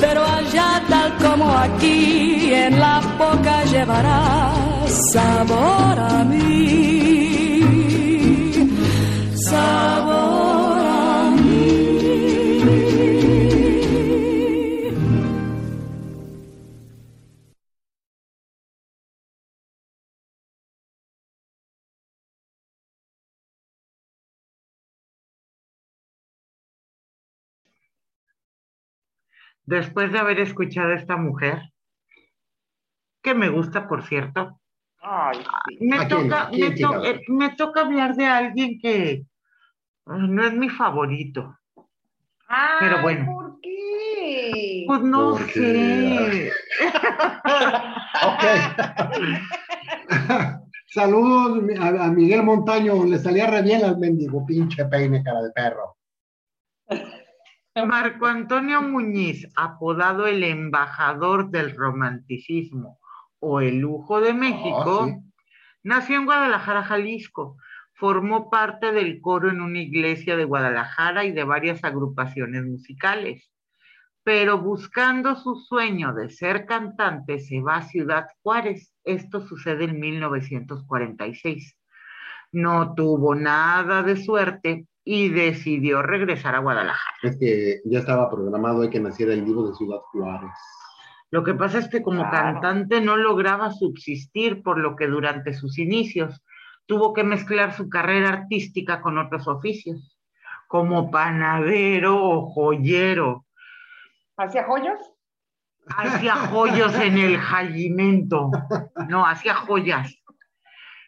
pero 0.00 0.20
allá 0.38 0.70
tal 0.88 1.10
como 1.24 1.46
aquí, 1.66 2.54
en 2.54 2.80
la 2.80 3.00
boca 3.18 3.64
llevará 3.64 4.67
sabor 4.88 5.98
a 5.98 6.24
mí, 6.24 7.60
sabor. 9.34 10.28
Después 29.68 30.10
de 30.12 30.18
haber 30.18 30.40
escuchado 30.40 30.92
a 30.92 30.96
esta 30.96 31.18
mujer, 31.18 31.60
que 33.22 33.34
me 33.34 33.50
gusta, 33.50 33.86
por 33.86 34.02
cierto, 34.02 34.58
Ay, 35.00 35.38
sí. 35.68 35.78
me, 35.80 36.06
toca, 36.06 36.42
¿A 36.42 36.50
quién, 36.50 36.70
me, 36.70 36.76
to- 36.76 37.04
eh, 37.04 37.20
me 37.28 37.50
toca 37.50 37.80
hablar 37.82 38.14
de 38.16 38.26
alguien 38.26 38.78
que 38.80 39.24
no 40.06 40.44
es 40.44 40.52
mi 40.54 40.68
favorito. 40.68 41.56
Pero 42.80 43.02
bueno. 43.02 43.26
¿Por 43.32 43.60
qué? 43.60 44.84
Pues 44.86 45.00
no 45.02 45.30
Porque- 45.32 45.52
sé. 45.52 46.52
Ok. 48.26 48.44
Saludos 50.90 51.62
a, 51.80 52.06
a 52.06 52.10
Miguel 52.10 52.42
Montaño, 52.42 53.04
le 53.04 53.18
salía 53.18 53.46
re 53.46 53.62
bien 53.62 53.84
al 53.84 53.98
mendigo, 53.98 54.44
pinche 54.46 54.84
peine, 54.86 55.22
cara 55.22 55.42
de 55.42 55.50
perro. 55.52 55.96
Marco 57.86 58.26
Antonio 58.26 58.80
Muñiz, 58.82 59.46
apodado 59.54 60.26
el 60.26 60.42
embajador 60.42 61.50
del 61.50 61.76
romanticismo 61.76 62.97
o 63.40 63.60
el 63.60 63.78
lujo 63.78 64.20
de 64.20 64.32
México, 64.34 65.02
Ah, 65.02 65.06
sí. 65.06 65.16
nació 65.82 66.16
en 66.16 66.24
Guadalajara, 66.26 66.82
Jalisco. 66.82 67.56
Formó 67.94 68.48
parte 68.48 68.92
del 68.92 69.20
coro 69.20 69.50
en 69.50 69.60
una 69.60 69.80
iglesia 69.80 70.36
de 70.36 70.44
Guadalajara 70.44 71.24
y 71.24 71.32
de 71.32 71.42
varias 71.44 71.82
agrupaciones 71.84 72.64
musicales. 72.64 73.50
Pero 74.22 74.58
buscando 74.58 75.34
su 75.36 75.56
sueño 75.56 76.12
de 76.14 76.28
ser 76.30 76.66
cantante, 76.66 77.38
se 77.40 77.60
va 77.60 77.76
a 77.76 77.82
Ciudad 77.88 78.26
Juárez. 78.42 78.92
Esto 79.04 79.40
sucede 79.40 79.84
en 79.84 79.98
1946. 79.98 81.76
No 82.52 82.94
tuvo 82.94 83.34
nada 83.34 84.02
de 84.02 84.16
suerte 84.16 84.86
y 85.04 85.28
decidió 85.30 86.02
regresar 86.02 86.54
a 86.54 86.58
Guadalajara. 86.60 87.16
Es 87.22 87.36
que 87.38 87.80
ya 87.84 88.00
estaba 88.00 88.30
programado 88.30 88.88
que 88.90 89.00
naciera 89.00 89.32
el 89.32 89.44
divo 89.44 89.68
de 89.68 89.74
Ciudad 89.74 89.98
Juárez. 90.12 90.50
Lo 91.30 91.44
que 91.44 91.54
pasa 91.54 91.78
es 91.78 91.88
que 91.88 92.02
como 92.02 92.28
Claro. 92.28 92.60
cantante 92.60 93.00
no 93.00 93.16
lograba 93.16 93.70
subsistir, 93.70 94.62
por 94.62 94.78
lo 94.78 94.96
que 94.96 95.06
durante 95.06 95.52
sus 95.52 95.78
inicios 95.78 96.42
tuvo 96.86 97.12
que 97.12 97.22
mezclar 97.22 97.74
su 97.74 97.88
carrera 97.90 98.30
artística 98.30 99.02
con 99.02 99.18
otros 99.18 99.46
oficios, 99.46 100.18
como 100.68 101.10
panadero 101.10 102.16
o 102.22 102.46
joyero. 102.50 103.44
¿Hacía 104.38 104.64
joyos? 104.64 104.98
Hacía 105.96 106.34
joyos 106.34 106.94
en 106.96 107.18
el 107.18 107.38
jayimento, 107.38 108.50
no, 109.08 109.26
hacía 109.26 109.54
joyas. 109.54 110.14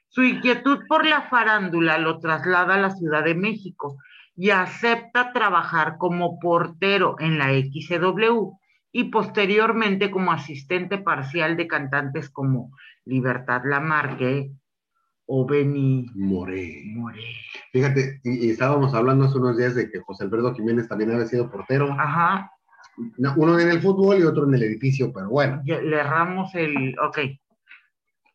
Su 0.09 0.23
inquietud 0.23 0.81
por 0.89 1.07
la 1.07 1.23
farándula 1.23 1.99
lo 1.99 2.19
traslada 2.19 2.75
a 2.75 2.79
la 2.79 2.91
Ciudad 2.91 3.23
de 3.23 3.35
México 3.35 3.97
y 4.35 4.51
acepta 4.51 5.33
trabajar 5.33 5.99
como 5.99 6.39
portero 6.41 7.17
en 7.19 7.39
la 7.39 7.51
XW, 7.51 8.59
y 8.93 9.05
posteriormente 9.05 10.11
como 10.11 10.33
asistente 10.33 10.99
parcial 10.99 11.57
de 11.57 11.69
cantantes 11.69 12.31
como 12.31 12.77
Libertad 13.05 13.63
Lamarque 13.65 14.51
o 15.33 15.47
Benny 15.47 16.07
Moré. 16.15 16.83
Moré. 16.87 17.23
Fíjate, 17.73 18.21
y, 18.25 18.47
y 18.47 18.51
estábamos 18.51 18.93
hablando 18.95 19.27
hace 19.27 19.39
unos 19.39 19.57
días 19.57 19.77
de 19.77 19.89
que 19.89 20.01
José 20.01 20.25
Alberto 20.25 20.55
Jiménez 20.55 20.89
también 20.89 21.13
había 21.13 21.27
sido 21.27 21.49
portero. 21.49 21.93
Ajá, 21.93 22.51
No, 23.17 23.35
Uno 23.37 23.59
en 23.61 23.71
el 23.71 23.81
fútbol 23.81 24.19
y 24.19 24.25
otro 24.25 24.49
en 24.49 24.55
el 24.55 24.65
edificio, 24.65 25.13
pero 25.13 25.29
bueno. 25.29 25.63
le 25.65 25.97
erramos 25.97 26.53
el... 26.57 26.97
Ok. 26.99 27.19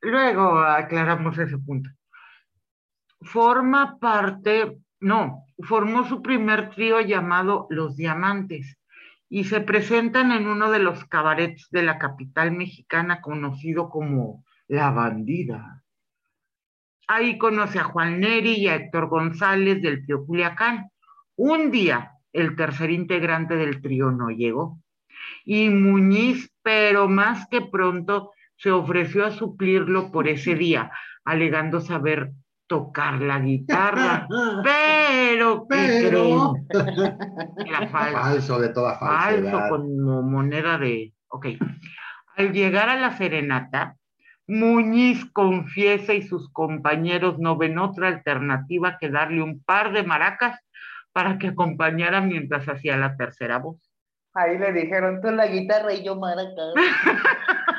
Luego 0.02 0.60
aclaramos 0.60 1.38
ese 1.38 1.58
punto. 1.58 1.90
Forma 3.22 3.98
parte, 4.00 4.78
no, 5.02 5.44
formó 5.64 6.08
su 6.08 6.22
primer 6.22 6.70
trío 6.70 7.02
llamado 7.02 7.68
Los 7.70 7.98
Diamantes 7.98 8.78
y 9.30 9.46
se 9.46 9.62
presentan 9.62 10.32
en 10.32 10.48
uno 10.48 10.72
de 10.72 10.80
los 10.80 11.06
cabarets 11.06 11.70
de 11.72 11.84
la 11.84 11.98
capital 11.98 12.52
mexicana 12.52 13.22
conocido 13.22 13.90
como 13.90 14.46
La 14.68 14.92
Bandida. 14.92 15.84
Ahí 17.08 17.38
conoce 17.38 17.80
a 17.80 17.84
Juan 17.84 18.20
Neri 18.20 18.54
y 18.54 18.68
a 18.68 18.76
Héctor 18.76 19.08
González 19.10 19.82
del 19.82 20.06
Tío 20.06 20.26
Culiacán. 20.26 20.90
Un 21.36 21.72
día, 21.72 22.12
el 22.34 22.56
tercer 22.56 22.92
integrante 22.92 23.56
del 23.56 23.82
trío 23.82 24.12
no 24.12 24.30
llegó. 24.30 24.80
Y 25.44 25.70
Muñiz, 25.70 26.52
pero 26.64 27.08
más 27.08 27.48
que 27.50 27.62
pronto, 27.62 28.32
se 28.58 28.72
ofreció 28.72 29.26
a 29.26 29.32
suplirlo 29.32 30.12
por 30.12 30.28
ese 30.28 30.56
día, 30.56 30.92
alegando 31.24 31.82
saber 31.82 32.32
tocar 32.68 33.22
la 33.22 33.40
guitarra. 33.40 34.28
Pero, 34.64 35.68
¿qué 35.70 35.76
Pero. 36.10 36.54
creen? 36.70 37.18
Era 37.68 37.88
falso. 37.90 38.20
Falso 38.20 38.60
de 38.60 38.70
toda 38.70 38.98
Falso, 39.00 39.44
falsedad. 39.52 39.70
como 39.70 40.22
moneda 40.24 40.78
de. 40.78 41.14
Ok. 41.30 41.48
Al 42.38 42.52
llegar 42.52 42.90
a 42.90 42.96
la 42.98 43.16
serenata, 43.18 43.96
Muñiz 44.48 45.26
confiesa 45.32 46.14
y 46.14 46.22
sus 46.22 46.52
compañeros 46.52 47.40
no 47.40 47.58
ven 47.58 47.80
otra 47.80 48.10
alternativa 48.10 48.98
que 49.00 49.10
darle 49.10 49.42
un 49.42 49.64
par 49.64 49.92
de 49.92 50.04
maracas 50.04 50.60
para 51.14 51.38
que 51.40 51.48
acompañara 51.48 52.22
mientras 52.22 52.68
hacía 52.68 52.98
la 52.98 53.16
tercera 53.16 53.58
voz. 53.58 53.78
Ahí 54.34 54.58
le 54.60 54.74
dijeron, 54.74 55.22
tú 55.22 55.32
la 55.32 55.48
guitarra 55.48 55.94
y 55.94 56.04
yo 56.04 56.18
maracas. 56.18 56.74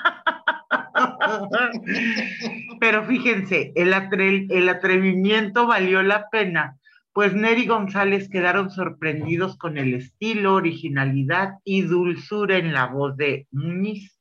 Pero 2.80 3.04
fíjense, 3.04 3.72
el, 3.74 3.92
atre- 3.92 4.46
el 4.50 4.68
atrevimiento 4.68 5.66
valió 5.66 6.02
la 6.02 6.28
pena, 6.30 6.76
pues 7.12 7.34
Neri 7.34 7.66
González 7.66 8.28
quedaron 8.28 8.70
sorprendidos 8.70 9.56
con 9.56 9.78
el 9.78 9.94
estilo, 9.94 10.54
originalidad 10.54 11.54
y 11.64 11.82
dulzura 11.82 12.58
en 12.58 12.72
la 12.74 12.86
voz 12.86 13.16
de 13.16 13.46
Muñiz. 13.50 14.20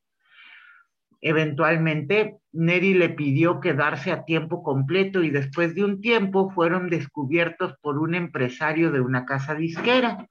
Eventualmente, 1.22 2.38
Neri 2.54 2.94
le 2.94 3.10
pidió 3.10 3.60
quedarse 3.60 4.12
a 4.12 4.24
tiempo 4.26 4.64
completo 4.64 5.24
y 5.24 5.30
después 5.32 5.74
de 5.76 5.84
un 5.84 6.00
tiempo 6.00 6.52
fueron 6.52 6.90
descubiertos 6.90 7.76
por 7.82 7.98
un 7.98 8.16
empresario 8.16 8.92
de 8.92 9.02
una 9.02 9.26
casa 9.26 9.56
disquera. 9.56 10.28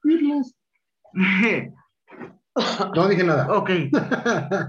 No 2.95 3.07
dije 3.07 3.23
nada. 3.23 3.51
ok, 3.57 3.69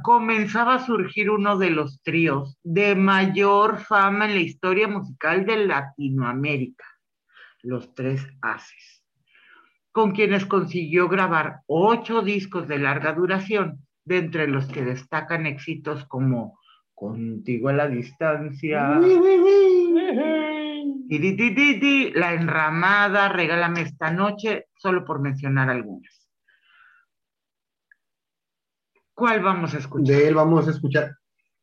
comenzaba 0.03 0.75
a 0.75 0.85
surgir 0.85 1.31
uno 1.31 1.57
de 1.57 1.71
los 1.71 2.03
tríos 2.03 2.59
de 2.65 2.95
mayor 2.95 3.79
fama 3.79 4.27
en 4.27 4.35
la 4.35 4.41
historia 4.41 4.89
musical 4.89 5.47
de 5.47 5.67
Latinoamérica, 5.67 6.85
los 7.63 7.95
Tres 7.95 8.27
Haces, 8.43 9.05
con 9.93 10.13
quienes 10.13 10.47
consiguió 10.47 11.09
grabar 11.09 11.61
ocho 11.67 12.23
discos 12.23 12.67
de 12.67 12.79
larga 12.79 13.13
duración, 13.13 13.87
de 14.05 14.19
entre 14.19 14.47
los 14.49 14.67
que 14.67 14.85
destacan 14.85 15.47
éxitos 15.47 16.05
como 16.07 16.59
Contigo 16.97 17.69
a 17.69 17.75
la 17.75 17.89
distancia, 17.89 18.99
La 22.15 22.33
Enramada, 22.33 23.29
Regálame 23.29 23.83
esta 23.83 24.11
noche, 24.11 24.69
solo 24.79 25.05
por 25.05 25.21
mencionar 25.21 25.69
algunas. 25.69 26.26
¿Cuál 29.17 29.43
vamos 29.43 29.75
a 29.75 29.79
escuchar? 29.79 30.17
De 30.17 30.29
él 30.29 30.35
vamos 30.35 30.69
a 30.69 30.71
escuchar. 30.71 31.17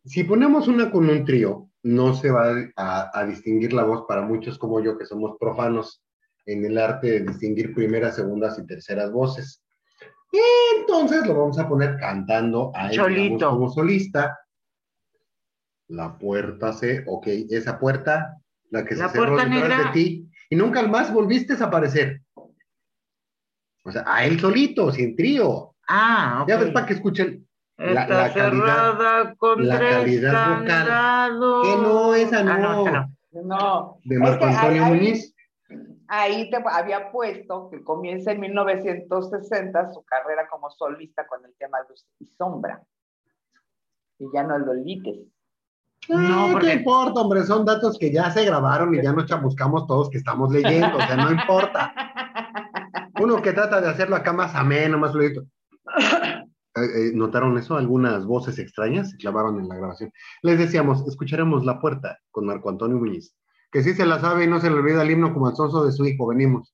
Si 0.03 0.23
ponemos 0.23 0.67
una 0.67 0.91
con 0.91 1.07
un 1.07 1.23
trío, 1.23 1.69
no 1.83 2.15
se 2.15 2.31
va 2.31 2.51
a, 2.75 3.11
a 3.13 3.25
distinguir 3.25 3.73
la 3.73 3.83
voz 3.83 4.05
para 4.07 4.23
muchos 4.23 4.57
como 4.57 4.81
yo, 4.81 4.97
que 4.97 5.05
somos 5.05 5.37
profanos 5.39 6.03
en 6.45 6.65
el 6.65 6.77
arte 6.77 7.11
de 7.11 7.19
distinguir 7.21 7.73
primeras, 7.73 8.15
segundas 8.15 8.57
y 8.57 8.65
terceras 8.65 9.11
voces. 9.11 9.63
Entonces 10.79 11.27
lo 11.27 11.35
vamos 11.35 11.59
a 11.59 11.69
poner 11.69 11.97
cantando 11.97 12.71
a 12.73 12.91
él 12.91 13.13
digamos, 13.13 13.43
como 13.43 13.69
solista. 13.69 14.39
La 15.89 16.17
puerta 16.17 16.73
se, 16.73 17.03
ok, 17.05 17.27
esa 17.51 17.79
puerta, 17.79 18.37
la 18.71 18.83
que 18.83 18.95
La 18.95 19.09
se 19.09 19.19
cerró 19.19 19.37
detrás 19.37 19.85
de 19.85 19.91
ti, 19.91 20.29
y 20.49 20.55
nunca 20.55 20.81
más 20.87 21.13
volviste 21.13 21.53
a 21.53 21.55
desaparecer. 21.57 22.21
O 23.83 23.91
sea, 23.91 24.03
a 24.07 24.25
él 24.25 24.39
solito, 24.39 24.91
sin 24.91 25.15
trío. 25.15 25.75
Ah, 25.87 26.39
ok. 26.41 26.49
Ya 26.49 26.57
ves 26.57 26.71
para 26.71 26.87
que 26.87 26.93
escuchen 26.93 27.42
Está 27.77 28.07
la 28.07 28.33
calidad- 28.33 28.33
cerrada 28.33 29.35
con 29.35 29.67
la 29.67 29.77
tres 29.77 29.95
calidad 29.95 30.59
vocal. 30.59 31.61
Que 31.63 31.75
no, 31.77 32.15
esa 32.15 32.39
Ah, 32.39 32.43
no. 32.43 32.81
esa 32.87 32.91
no. 32.91 33.43
No. 33.43 33.97
de 34.03 34.15
es 34.15 34.21
Marco 34.21 34.39
que 34.39 34.45
ahí- 34.45 34.55
Antonio 34.55 34.83
ahí- 34.85 34.89
Muñiz. 34.91 35.35
Ahí 36.07 36.49
te 36.51 36.57
había 36.69 37.11
puesto 37.11 37.69
que 37.71 37.83
comienza 37.83 38.31
en 38.31 38.41
1960 38.41 39.91
su 39.91 40.03
carrera 40.03 40.47
como 40.47 40.69
solista 40.69 41.25
con 41.25 41.43
el 41.43 41.53
tema 41.57 41.79
Luz 41.89 42.05
y 42.19 42.25
Sombra. 42.37 42.83
Y 44.19 44.25
ya 44.31 44.43
no 44.43 44.59
lo 44.59 44.71
olvides. 44.71 45.25
No, 46.09 46.17
No, 46.19 46.51
porque- 46.51 46.67
¿qué 46.67 46.73
importa, 46.73 47.21
hombre? 47.21 47.43
Son 47.43 47.65
datos 47.65 47.97
que 47.97 48.11
ya 48.11 48.29
se 48.29 48.45
grabaron 48.45 48.93
y 48.93 49.01
ya 49.01 49.13
nos 49.13 49.25
chamuscamos 49.25 49.87
todos 49.87 50.09
que 50.11 50.17
estamos 50.19 50.51
leyendo, 50.51 50.97
o 50.97 51.01
sea, 51.01 51.15
no 51.15 51.31
importa. 51.31 51.93
Uno 53.19 53.41
que 53.41 53.53
trata 53.53 53.81
de 53.81 53.89
hacerlo 53.89 54.15
acá 54.17 54.33
más 54.33 54.53
ameno, 54.53 54.97
más 54.99 55.11
fluido. 55.13 55.43
Eh, 56.83 57.07
eh, 57.07 57.11
¿Notaron 57.13 57.57
eso? 57.57 57.75
Algunas 57.75 58.25
voces 58.25 58.59
extrañas 58.59 59.11
se 59.11 59.17
clavaron 59.17 59.59
en 59.59 59.67
la 59.67 59.75
grabación. 59.75 60.11
Les 60.41 60.57
decíamos, 60.57 61.07
escucharemos 61.07 61.65
La 61.65 61.79
Puerta 61.79 62.19
con 62.31 62.45
Marco 62.45 62.69
Antonio 62.69 62.97
Muñiz. 62.97 63.35
Que 63.71 63.83
sí 63.83 63.93
se 63.93 64.05
la 64.05 64.19
sabe 64.19 64.43
y 64.43 64.47
no 64.47 64.59
se 64.59 64.69
le 64.69 64.75
olvida 64.75 65.01
el 65.01 65.11
himno 65.11 65.33
como 65.33 65.49
el 65.49 65.55
sonso 65.55 65.85
de 65.85 65.91
su 65.91 66.05
hijo. 66.05 66.27
Venimos. 66.27 66.73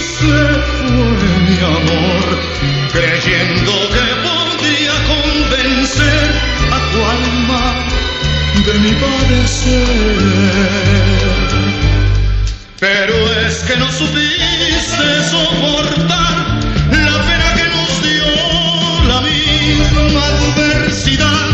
se 0.00 0.36
fue 0.78 1.10
mi 1.46 1.58
amor, 1.58 2.24
creyendo 2.92 3.72
que 3.94 4.06
podría 4.26 4.94
convencer 5.12 6.24
a 6.72 6.78
tu 6.90 6.98
alma 7.04 7.64
de 8.66 8.74
mi 8.80 8.92
padecer. 9.04 9.86
Pero 12.80 13.14
es 13.46 13.54
que 13.64 13.76
no 13.76 13.90
supiste 13.90 15.06
soportar 15.30 16.34
la 16.90 17.16
pena 17.28 17.54
que 17.56 17.66
nos 17.76 18.02
dio 18.02 18.28
la 19.08 19.20
misma 19.22 20.22
adversidad 20.26 21.46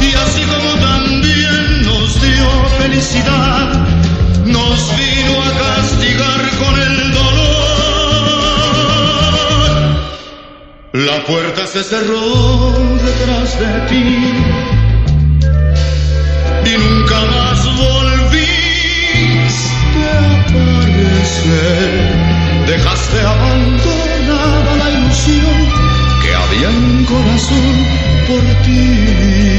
y 0.00 0.14
así 0.14 0.42
como 0.42 0.70
también 0.80 1.82
nos 1.82 2.20
dio 2.20 2.46
felicidad 2.78 3.63
La 11.06 11.22
puerta 11.26 11.66
se 11.66 11.84
cerró 11.84 12.72
detrás 13.04 13.58
de 13.58 13.80
ti 13.90 14.32
y 16.64 16.78
nunca 16.78 17.20
más 17.26 17.64
volviste 17.76 18.42
a 20.10 20.18
aparecer. 20.40 21.90
Dejaste 22.66 23.20
abandonada 23.20 24.76
la 24.76 24.90
ilusión 24.98 25.58
que 26.22 26.34
había 26.34 26.70
en 26.70 27.04
corazón 27.04 27.74
por 28.26 28.42
ti. 28.62 29.53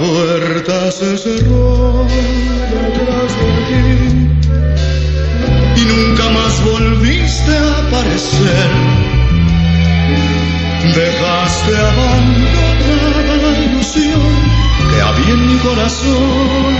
Puerta 0.00 0.90
se 0.90 1.18
cerró 1.18 2.06
detrás 2.08 3.32
de 3.40 3.50
ti 3.68 3.84
y 5.76 5.84
nunca 5.84 6.28
más 6.30 6.64
volviste 6.64 7.52
a 7.56 7.78
aparecer. 7.86 8.70
Dejaste 10.94 11.76
abandonada 11.76 13.36
la 13.44 13.52
ilusión 13.66 14.32
que 14.90 15.00
había 15.02 15.34
en 15.34 15.46
mi 15.46 15.58
corazón 15.58 16.79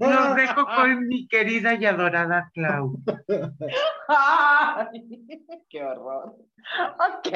los 0.00 0.36
dejo 0.36 0.66
con 0.66 1.06
mi 1.06 1.26
querida 1.28 1.74
y 1.74 1.86
adorada 1.86 2.50
Clau. 2.54 2.96
¡Ay! 4.08 5.46
¡Qué 5.68 5.82
horror! 5.82 6.36
Ok, 6.98 7.32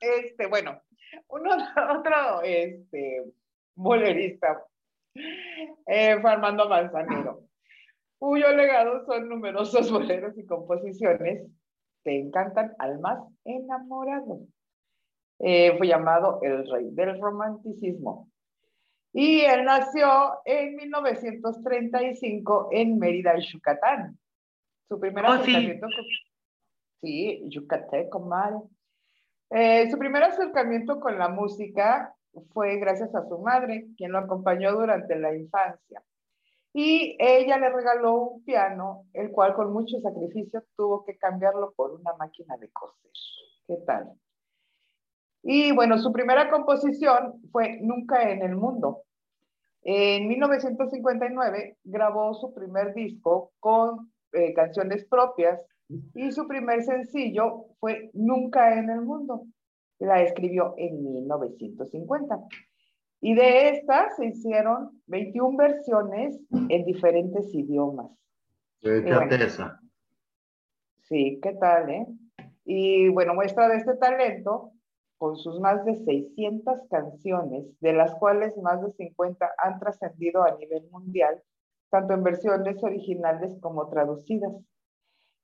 este, 0.00 0.46
bueno, 0.46 0.80
uno, 1.28 1.50
otro 1.98 2.42
este, 2.42 3.24
bolerista 3.74 4.64
eh, 5.86 6.18
fue 6.20 6.30
Armando 6.30 6.68
Manzanero, 6.68 7.44
cuyo 8.18 8.52
legado 8.52 9.04
son 9.04 9.28
numerosos 9.28 9.90
boleros 9.90 10.36
y 10.38 10.46
composiciones 10.46 11.46
que 12.04 12.18
encantan 12.18 12.74
al 12.78 12.98
más 12.98 13.18
enamorado. 13.44 14.40
Eh, 15.38 15.76
fue 15.76 15.88
llamado 15.88 16.38
el 16.42 16.70
rey 16.70 16.88
del 16.92 17.20
romanticismo. 17.20 18.31
Y 19.12 19.40
él 19.42 19.64
nació 19.64 20.40
en 20.44 20.74
1935 20.76 22.68
en 22.72 22.98
Mérida, 22.98 23.34
Yucatán. 23.38 24.18
Su 24.88 24.98
primer 24.98 25.24
Oh, 25.26 25.42
sí. 25.44 25.78
con- 25.80 25.90
Sí, 27.00 27.42
yucateco, 27.48 28.20
mal. 28.20 28.62
Eh, 29.50 29.90
su 29.90 29.98
primer 29.98 30.22
acercamiento 30.22 31.00
con 31.00 31.18
la 31.18 31.28
música 31.28 32.14
fue 32.52 32.76
gracias 32.78 33.14
a 33.14 33.26
su 33.28 33.38
madre, 33.38 33.86
quien 33.96 34.12
lo 34.12 34.18
acompañó 34.18 34.72
durante 34.72 35.16
la 35.16 35.34
infancia. 35.34 36.02
Y 36.72 37.16
ella 37.18 37.58
le 37.58 37.70
regaló 37.70 38.14
un 38.14 38.44
piano, 38.44 39.04
el 39.12 39.30
cual 39.30 39.52
con 39.54 39.72
mucho 39.72 39.98
sacrificio 40.00 40.64
tuvo 40.76 41.04
que 41.04 41.18
cambiarlo 41.18 41.72
por 41.76 41.90
una 41.92 42.14
máquina 42.14 42.56
de 42.56 42.70
coser. 42.70 43.10
¿Qué 43.66 43.76
tal? 43.84 44.12
Y 45.42 45.72
bueno, 45.72 45.98
su 45.98 46.12
primera 46.12 46.50
composición 46.50 47.40
fue 47.50 47.78
Nunca 47.82 48.30
en 48.30 48.42
el 48.42 48.54
Mundo. 48.54 49.02
En 49.82 50.28
1959 50.28 51.78
grabó 51.82 52.34
su 52.34 52.54
primer 52.54 52.94
disco 52.94 53.52
con 53.58 54.12
eh, 54.32 54.54
canciones 54.54 55.04
propias 55.06 55.60
y 56.14 56.30
su 56.30 56.46
primer 56.46 56.84
sencillo 56.84 57.66
fue 57.80 58.10
Nunca 58.14 58.78
en 58.78 58.88
el 58.90 59.02
Mundo. 59.02 59.44
La 59.98 60.22
escribió 60.22 60.74
en 60.78 61.02
1950. 61.02 62.38
Y 63.20 63.34
de 63.34 63.70
estas 63.70 64.16
se 64.16 64.26
hicieron 64.26 65.02
21 65.06 65.56
versiones 65.56 66.40
en 66.68 66.84
diferentes 66.84 67.52
idiomas. 67.54 68.10
Esa. 68.80 69.80
Sí, 71.02 71.38
¿qué 71.42 71.52
tal, 71.52 71.90
eh? 71.90 72.06
Y 72.64 73.08
bueno, 73.10 73.34
muestra 73.34 73.68
de 73.68 73.76
este 73.76 73.94
talento 73.96 74.72
con 75.22 75.36
sus 75.36 75.60
más 75.60 75.84
de 75.84 75.94
600 75.94 76.88
canciones, 76.90 77.64
de 77.78 77.92
las 77.92 78.12
cuales 78.16 78.58
más 78.58 78.82
de 78.82 78.90
50 78.90 79.52
han 79.56 79.78
trascendido 79.78 80.42
a 80.42 80.56
nivel 80.56 80.82
mundial, 80.90 81.40
tanto 81.90 82.14
en 82.14 82.24
versiones 82.24 82.82
originales 82.82 83.56
como 83.60 83.88
traducidas, 83.88 84.52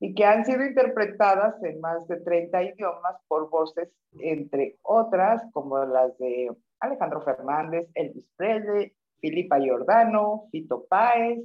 y 0.01 0.17
que 0.17 0.25
han 0.25 0.45
sido 0.45 0.64
interpretadas 0.64 1.62
en 1.62 1.81
más 1.81 2.09
de 2.09 2.19
30 2.19 2.61
idiomas 2.61 3.23
por 3.29 3.51
voces, 3.51 3.88
entre 4.19 4.79
otras, 4.83 5.45
como 5.53 5.79
las 5.85 6.19
de 6.19 6.51
Alejandro 6.81 7.23
Fernández, 7.23 7.88
Elvis 7.95 8.27
Presley, 8.35 8.93
Filipa 9.21 9.61
Giordano, 9.61 10.49
Fito 10.51 10.87
Páez, 10.88 11.38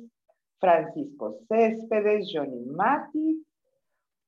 Francisco 0.60 1.38
Céspedes, 1.48 2.32
Johnny 2.34 2.65
Mati, 2.65 3.46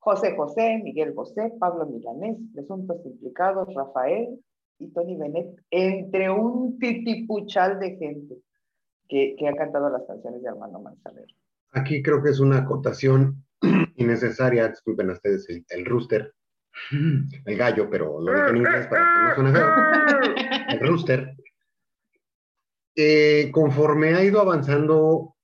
José 0.05 0.35
José, 0.35 0.81
Miguel 0.83 1.13
Bosé, 1.13 1.51
Pablo 1.59 1.87
Milanés, 1.87 2.37
presuntos 2.53 3.03
implicados, 3.05 3.73
Rafael 3.73 4.39
y 4.77 4.93
Tony 4.93 5.17
Bennett, 5.17 5.59
entre 5.71 6.29
un 6.29 6.77
titipuchal 6.77 7.79
de 7.79 7.95
gente 7.95 8.35
que, 9.09 9.35
que 9.35 9.47
ha 9.47 9.55
cantado 9.55 9.89
las 9.89 10.03
canciones 10.05 10.43
de 10.43 10.49
Armando 10.49 10.79
Manzanero. 10.79 11.33
Aquí 11.71 12.03
creo 12.03 12.21
que 12.21 12.29
es 12.29 12.39
una 12.39 12.59
acotación 12.59 13.43
innecesaria, 13.95 14.67
disculpen 14.67 15.09
a 15.09 15.13
ustedes 15.13 15.49
el, 15.49 15.65
el 15.69 15.85
rooster, 15.85 16.35
el 17.45 17.57
gallo, 17.57 17.89
pero 17.89 18.21
lo 18.21 18.31
dije 18.31 18.49
en 18.49 18.57
inglés 18.57 18.85
para 18.85 19.01
que 19.01 19.41
no 19.41 19.49
suene 19.49 19.59
feo. 19.59 20.69
El 20.69 20.79
rooster. 20.87 21.35
Eh, 22.95 23.49
conforme 23.51 24.13
ha 24.13 24.23
ido 24.23 24.39
avanzando 24.39 25.35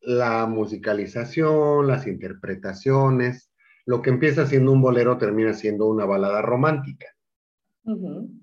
la 0.00 0.46
musicalización, 0.46 1.86
las 1.86 2.06
interpretaciones, 2.06 3.50
lo 3.86 4.02
que 4.02 4.10
empieza 4.10 4.46
siendo 4.46 4.72
un 4.72 4.82
bolero 4.82 5.16
termina 5.16 5.54
siendo 5.54 5.86
una 5.86 6.04
balada 6.04 6.42
romántica. 6.42 7.06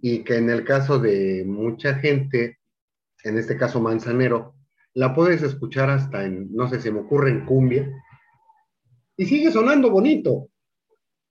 Y 0.02 0.24
que 0.24 0.38
en 0.38 0.50
el 0.50 0.64
caso 0.64 1.00
de 1.00 1.44
mucha 1.46 1.96
gente, 1.96 2.60
en 3.26 3.38
este 3.38 3.58
caso 3.58 3.82
Manzanero, 3.82 4.56
la 4.94 5.14
puedes 5.14 5.44
escuchar 5.44 5.90
hasta 5.90 6.24
en, 6.24 6.54
no 6.54 6.70
sé, 6.70 6.80
se 6.80 6.92
me 6.92 7.02
ocurre 7.02 7.32
en 7.32 7.46
cumbia, 7.46 7.92
y 9.18 9.26
sigue 9.26 9.52
sonando 9.52 9.92
bonito. 9.92 10.50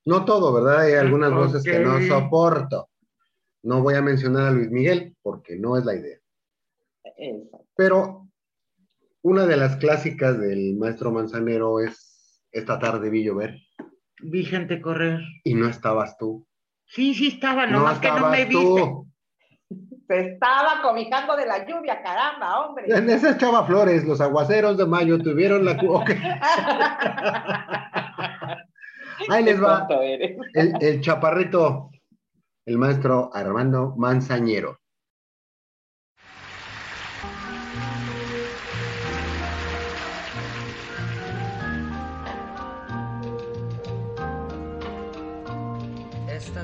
No 0.05 0.25
todo, 0.25 0.53
¿verdad? 0.53 0.81
Hay 0.81 0.93
algunas 0.95 1.33
voces 1.33 1.63
que 1.63 1.79
no 1.79 2.01
soporto. 2.03 2.91
No 3.63 3.83
voy 3.83 3.95
a 3.95 4.03
mencionar 4.03 4.49
a 4.49 4.51
Luis 4.51 4.71
Miguel 4.71 5.17
porque 5.23 5.57
no 5.57 5.79
es 5.79 5.85
la 5.85 5.95
idea. 5.95 6.19
Exacto. 7.17 7.67
Pero 7.77 8.29
una 9.23 9.47
de 9.47 9.57
las 9.57 9.77
clásicas 9.77 10.39
del 10.39 10.77
maestro 10.77 11.13
Manzanero 11.13 11.81
es 11.81 12.45
Esta 12.51 12.79
tarde 12.79 13.09
vi 13.09 13.25
llover 13.25 13.57
Vi 14.23 14.45
gente 14.45 14.81
correr. 14.81 15.21
y 15.45 15.55
no 15.55 15.69
estabas 15.69 16.17
tú. 16.17 16.47
Sí, 16.87 17.15
sí 17.15 17.29
estaba, 17.29 17.67
No 17.67 17.79
nomás 17.81 17.99
que 17.99 18.09
no 18.09 18.29
me 18.31 18.43
estabas 18.43 18.49
viste. 18.49 18.81
tú. 18.83 19.09
Se 20.09 20.21
estaba 20.35 20.83
cobijando 20.83 21.37
de 21.37 21.47
la 21.47 21.67
lluvia, 21.67 22.03
caramba, 22.03 22.61
hombre. 22.67 22.85
En 22.89 23.09
esas 23.09 23.39
Chava 23.39 23.65
Flores, 23.65 24.05
los 24.05 24.21
aguaceros 24.21 24.77
de 24.77 24.85
mayo 24.87 25.19
tuvieron 25.19 25.65
la... 25.65 25.77
cu- 25.79 25.95
ok. 25.95 26.11
Ahí 29.31 29.45
les 29.45 29.63
va 29.63 29.87
el, 30.55 30.75
el 30.81 31.01
chaparrito, 31.01 31.91
el 32.67 32.79
maestro 32.79 33.31
Armando 33.33 33.95
Manzañero. 33.97 34.79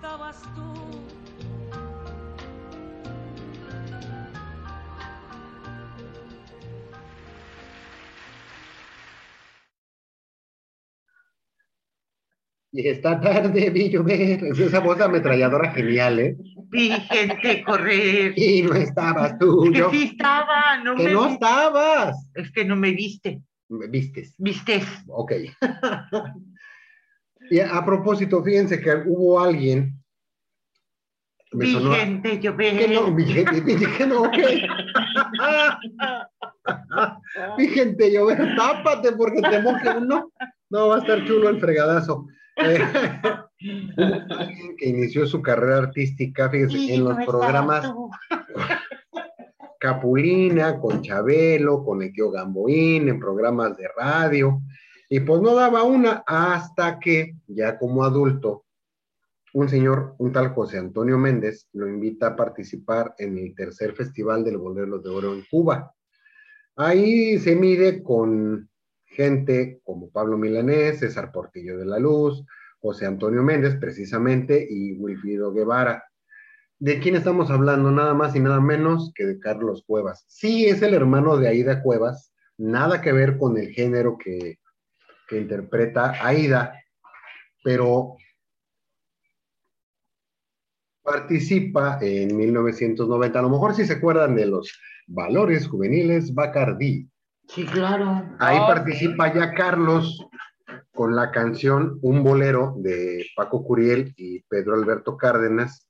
Estabas 0.00 0.42
tú. 0.54 0.70
Y 12.72 12.86
esta 12.86 13.20
tarde 13.20 13.70
vi 13.70 13.90
llover. 13.90 14.44
Es 14.44 14.58
esa 14.58 14.78
voz 14.80 14.96
de 14.98 15.04
ametralladora 15.04 15.72
genial, 15.72 16.20
¿eh? 16.20 16.36
Vi 16.68 16.90
gente 16.90 17.64
correr. 17.64 18.32
Y 18.38 18.62
no 18.62 18.74
estabas 18.74 19.38
tú. 19.38 19.70
Que 19.72 19.78
Yo, 19.78 19.90
sí 19.90 20.10
estaba, 20.12 20.78
no 20.84 20.94
que 20.94 21.02
me 21.04 21.12
no 21.12 21.26
vi- 21.26 21.32
estabas. 21.34 22.28
Es 22.34 22.52
que 22.52 22.64
no 22.64 22.76
me 22.76 22.92
viste. 22.92 23.42
Me 23.68 23.86
Vistes. 23.88 24.34
¿Viste? 24.38 24.82
Ok. 25.08 25.32
y 27.50 27.60
a, 27.60 27.76
a 27.76 27.84
propósito, 27.84 28.42
fíjense 28.42 28.80
que 28.80 29.02
hubo 29.06 29.40
alguien. 29.40 29.96
Me 31.52 31.64
Vi 31.66 31.72
sonó. 31.72 31.92
gente 31.94 32.38
llover. 32.38 32.78
Que 32.78 32.88
no, 32.94 33.12
vi 33.12 33.24
gente, 33.26 33.60
vi 33.60 33.76
que 33.98 34.06
no, 34.06 34.22
ok. 34.22 34.38
Vi 37.58 37.68
gente 37.68 38.12
llover, 38.12 38.54
tápate 38.56 39.12
porque 39.12 39.42
te 39.42 39.60
moje 39.60 39.88
uno. 39.98 40.30
No, 40.70 40.88
va 40.88 40.96
a 40.96 40.98
estar 41.00 41.24
chulo 41.26 41.48
el 41.48 41.60
fregadazo. 41.60 42.26
Eh, 42.56 42.78
alguien 44.38 44.76
que 44.76 44.88
inició 44.88 45.26
su 45.26 45.42
carrera 45.42 45.78
artística, 45.78 46.48
fíjense, 46.50 46.78
Y 46.78 46.92
en 46.92 47.04
los 47.04 47.16
programas. 47.26 47.92
Capulina, 49.80 50.78
con 50.78 51.00
Chabelo, 51.02 51.82
con 51.82 52.02
el 52.02 52.12
tío 52.12 52.30
Gamboín, 52.30 53.08
en 53.08 53.18
programas 53.18 53.76
de 53.78 53.88
radio, 53.96 54.60
y 55.12 55.18
pues 55.18 55.42
no 55.42 55.56
daba 55.56 55.82
una 55.82 56.22
hasta 56.24 57.00
que, 57.00 57.34
ya 57.48 57.76
como 57.78 58.04
adulto, 58.04 58.64
un 59.52 59.68
señor, 59.68 60.14
un 60.18 60.30
tal 60.30 60.54
José 60.54 60.78
Antonio 60.78 61.18
Méndez, 61.18 61.66
lo 61.72 61.88
invita 61.88 62.28
a 62.28 62.36
participar 62.36 63.16
en 63.18 63.36
el 63.36 63.52
tercer 63.56 63.92
Festival 63.94 64.44
del 64.44 64.58
Bolero 64.58 65.00
de 65.00 65.10
Oro 65.10 65.34
en 65.34 65.44
Cuba. 65.50 65.92
Ahí 66.76 67.40
se 67.40 67.56
mide 67.56 68.04
con 68.04 68.70
gente 69.04 69.80
como 69.82 70.10
Pablo 70.10 70.38
Milanés, 70.38 71.00
César 71.00 71.32
Portillo 71.32 71.76
de 71.76 71.86
la 71.86 71.98
Luz, 71.98 72.44
José 72.78 73.06
Antonio 73.06 73.42
Méndez, 73.42 73.74
precisamente, 73.80 74.64
y 74.70 74.92
Wilfrido 74.92 75.52
Guevara. 75.52 76.04
¿De 76.78 77.00
quién 77.00 77.16
estamos 77.16 77.50
hablando? 77.50 77.90
Nada 77.90 78.14
más 78.14 78.36
y 78.36 78.40
nada 78.40 78.60
menos 78.60 79.10
que 79.16 79.26
de 79.26 79.40
Carlos 79.40 79.82
Cuevas. 79.84 80.24
Sí, 80.28 80.66
es 80.66 80.82
el 80.82 80.94
hermano 80.94 81.36
de 81.36 81.48
Aida 81.48 81.82
Cuevas, 81.82 82.32
nada 82.56 83.00
que 83.00 83.10
ver 83.10 83.38
con 83.38 83.58
el 83.58 83.70
género 83.70 84.16
que, 84.16 84.60
que 85.30 85.38
interpreta 85.38 86.12
Aida, 86.26 86.74
pero 87.62 88.16
participa 91.02 91.98
en 92.02 92.36
1990. 92.36 93.38
A 93.38 93.42
lo 93.42 93.48
mejor 93.48 93.74
si 93.74 93.86
se 93.86 93.94
acuerdan 93.94 94.34
de 94.34 94.46
los 94.46 94.78
valores 95.06 95.68
juveniles 95.68 96.34
Bacardí. 96.34 97.08
Sí, 97.48 97.64
claro. 97.64 98.28
Ahí 98.38 98.58
Ah, 98.60 98.66
participa 98.66 99.32
ya 99.32 99.54
Carlos 99.54 100.20
con 100.92 101.16
la 101.16 101.30
canción 101.30 101.98
Un 102.02 102.22
bolero 102.22 102.74
de 102.78 103.24
Paco 103.36 103.64
Curiel 103.64 104.12
y 104.16 104.42
Pedro 104.42 104.74
Alberto 104.74 105.16
Cárdenas. 105.16 105.88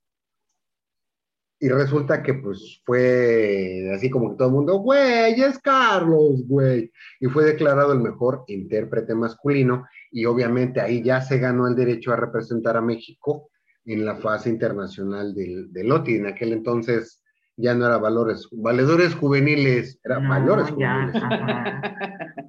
Y 1.63 1.69
resulta 1.69 2.23
que 2.23 2.33
pues 2.35 2.81
fue 2.87 3.91
así 3.95 4.09
como 4.09 4.31
que 4.31 4.37
todo 4.39 4.49
el 4.49 4.55
mundo, 4.55 4.79
güey, 4.79 5.39
es 5.43 5.59
Carlos, 5.59 6.43
güey. 6.49 6.91
Y 7.21 7.27
fue 7.27 7.45
declarado 7.45 7.93
el 7.93 8.01
mejor 8.01 8.45
intérprete 8.47 9.15
masculino 9.15 9.85
y 10.11 10.25
obviamente 10.25 10.81
ahí 10.81 11.03
ya 11.03 11.21
se 11.21 11.39
ganó 11.39 11.69
el 11.69 11.77
derecho 11.77 12.13
a 12.13 12.17
representar 12.17 12.79
a 12.79 12.81
México 12.81 13.51
en 13.85 14.07
la 14.07 14.17
fase 14.17 14.49
internacional 14.49 15.35
del, 15.35 15.71
del 15.71 15.93
OTI. 15.93 16.17
En 16.17 16.27
aquel 16.29 16.55
entonces 16.55 17.23
ya 17.57 17.75
no 17.75 17.85
era 17.87 17.99
valores, 17.99 18.49
valedores 18.53 19.15
juveniles, 19.15 20.01
era 20.03 20.19
No, 20.19 20.31
valores 20.31 20.67
ya, 20.79 20.95
juveniles. 21.13 21.23
ajá. 21.23 21.83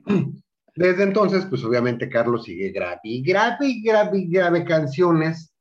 Desde 0.73 1.03
entonces, 1.03 1.45
pues 1.47 1.65
obviamente 1.65 2.07
Carlos 2.07 2.45
sigue 2.45 2.71
grave 2.71 3.01
grave 3.25 3.81
grave 3.83 4.25
grave 4.29 4.63
canciones 4.63 5.53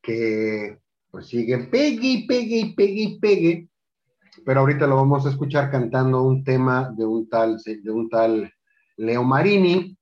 que 0.00 0.78
pues 1.16 1.28
siguen 1.28 1.70
pegue 1.70 2.06
y 2.06 2.26
pegue 2.26 2.56
y 2.58 2.74
pegue 2.74 3.00
y 3.00 3.18
pegue. 3.18 3.68
Pero 4.44 4.60
ahorita 4.60 4.86
lo 4.86 4.96
vamos 4.96 5.24
a 5.24 5.30
escuchar 5.30 5.70
cantando 5.70 6.22
un 6.22 6.44
tema 6.44 6.92
de 6.94 7.06
un 7.06 7.26
tal, 7.30 7.56
de 7.64 7.90
un 7.90 8.10
tal 8.10 8.52
Leo 8.98 9.24
Marini, 9.24 9.96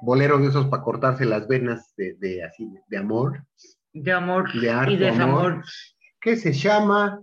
bolero 0.00 0.38
de 0.38 0.46
esos 0.46 0.68
para 0.68 0.84
cortarse 0.84 1.24
las 1.24 1.48
venas 1.48 1.92
de, 1.96 2.14
de 2.20 2.44
así, 2.44 2.72
de 2.86 2.98
amor, 2.98 3.44
De 3.92 4.12
amor 4.12 4.52
De 4.52 4.70
harto 4.70 4.92
y 4.92 4.96
desamor. 4.96 5.52
amor. 5.54 5.64
que 6.20 6.36
se 6.36 6.52
llama 6.52 7.20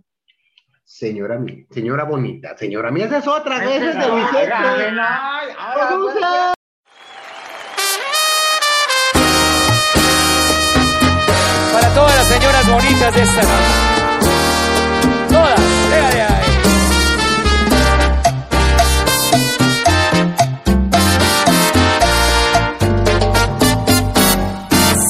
Señora 0.84 1.40
Mía, 1.40 1.68
Señora 1.72 2.04
Bonita, 2.04 2.58
Señora 2.58 2.92
Mía, 2.92 3.06
esa 3.06 3.20
es 3.20 3.28
otra, 3.30 3.64
esa 3.64 3.92
es 3.92 3.98
de 3.98 4.14
Vicente. 4.14 4.54
Bonitas 12.70 13.16
de 13.16 13.22
esta 13.24 13.42
noche. 13.42 13.90
Todas. 15.30 15.60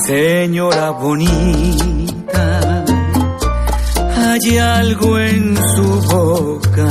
Señora 0.09 0.89
bonita, 0.89 2.83
hay 4.17 4.57
algo 4.57 5.19
en 5.19 5.55
su 5.75 6.01
boca, 6.09 6.87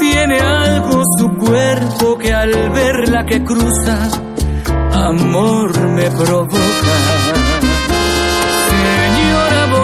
tiene 0.00 0.40
algo 0.40 1.04
su 1.16 1.28
cuerpo 1.36 2.18
que 2.18 2.34
al 2.34 2.70
verla 2.70 3.24
que 3.24 3.44
cruza, 3.44 4.10
amor 4.92 5.78
me 5.90 6.10
provoca. 6.10 7.19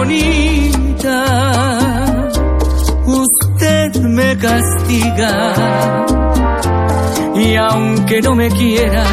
Bonita, 0.07 1.19
usted 3.05 4.01
me 4.03 4.37
castiga. 4.37 5.53
Y 7.35 7.55
aunque 7.57 8.21
no 8.21 8.33
me 8.33 8.49
quiera, 8.49 9.03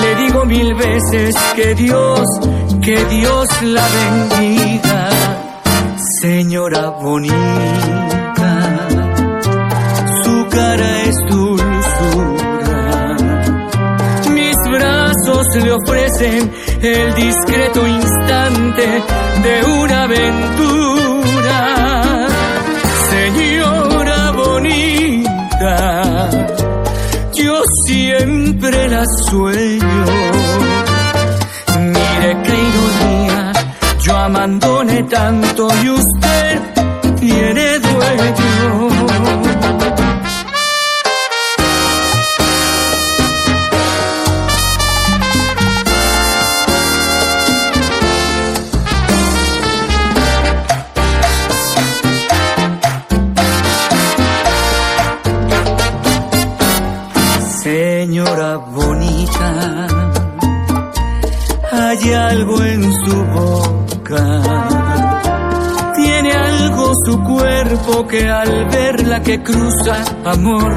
le 0.00 0.14
digo 0.22 0.44
mil 0.44 0.72
veces 0.74 1.34
que 1.56 1.74
Dios, 1.74 2.20
que 2.80 3.04
Dios 3.06 3.48
la 3.62 3.84
bendiga. 3.98 5.08
Señora 6.22 6.90
bonita, 6.90 7.34
su 10.22 10.46
cara 10.48 11.02
es 11.02 11.16
dulzura. 11.28 13.16
Mis 14.30 14.56
brazos 14.70 15.46
le 15.56 15.72
ofrecen 15.72 16.52
el 16.82 17.14
discreto 17.14 17.86
instante 17.86 19.02
de 19.42 19.64
una 19.64 20.02
aventura. 20.04 21.58
Señora 23.10 24.30
bonita, 24.32 26.30
yo 27.34 27.62
siempre 27.86 28.88
la 28.88 29.04
sueño. 29.28 30.04
Mire 31.80 32.36
qué 32.44 32.54
ironía, 32.70 33.52
yo 34.00 34.16
amándole 34.16 35.02
tanto 35.04 35.68
y 35.82 35.88
usted 35.90 36.60
tiene 37.20 37.67
que 69.28 69.38
cruza, 69.42 69.96
amor, 70.24 70.72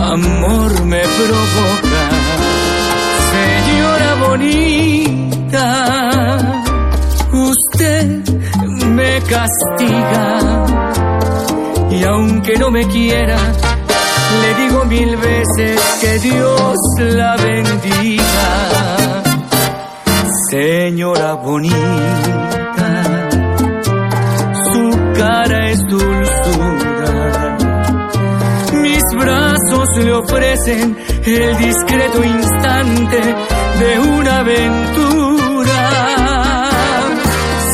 amor 0.00 0.84
me 0.86 1.02
provoca. 1.02 2.02
Señora 3.34 4.14
bonita, 4.26 5.66
usted 7.30 8.06
me 8.86 9.20
castiga. 9.32 10.64
Y 11.90 12.04
aunque 12.04 12.56
no 12.56 12.70
me 12.70 12.86
quiera, 12.88 13.36
le 14.40 14.54
digo 14.62 14.86
mil 14.86 15.16
veces 15.18 15.78
que 16.00 16.18
Dios 16.20 16.78
la 17.00 17.36
bendiga. 17.36 18.22
Señora 20.48 21.34
bonita, 21.34 23.23
le 30.02 30.12
ofrecen 30.12 30.96
el 31.24 31.56
discreto 31.58 32.24
instante 32.24 33.20
de 33.78 33.98
una 33.98 34.38
aventura. 34.38 35.80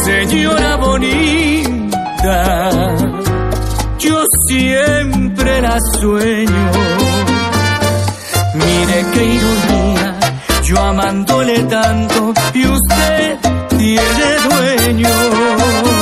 Señora 0.04 0.76
bonita, 0.76 2.70
yo 3.98 4.24
siempre 4.48 5.60
la 5.62 5.78
sueño. 5.98 6.70
Mire 8.54 9.06
qué 9.14 9.24
ironía, 9.24 10.18
yo 10.64 10.78
amándole 10.78 11.58
tanto 11.64 12.34
y 12.54 12.66
usted 12.66 13.38
tiene 13.78 14.38
dueño. 14.48 15.99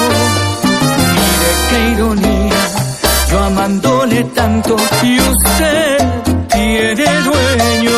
Tanto 4.35 4.77
y 5.03 5.19
usted 5.19 5.99
tiene 6.51 7.05
dueño. 7.23 7.91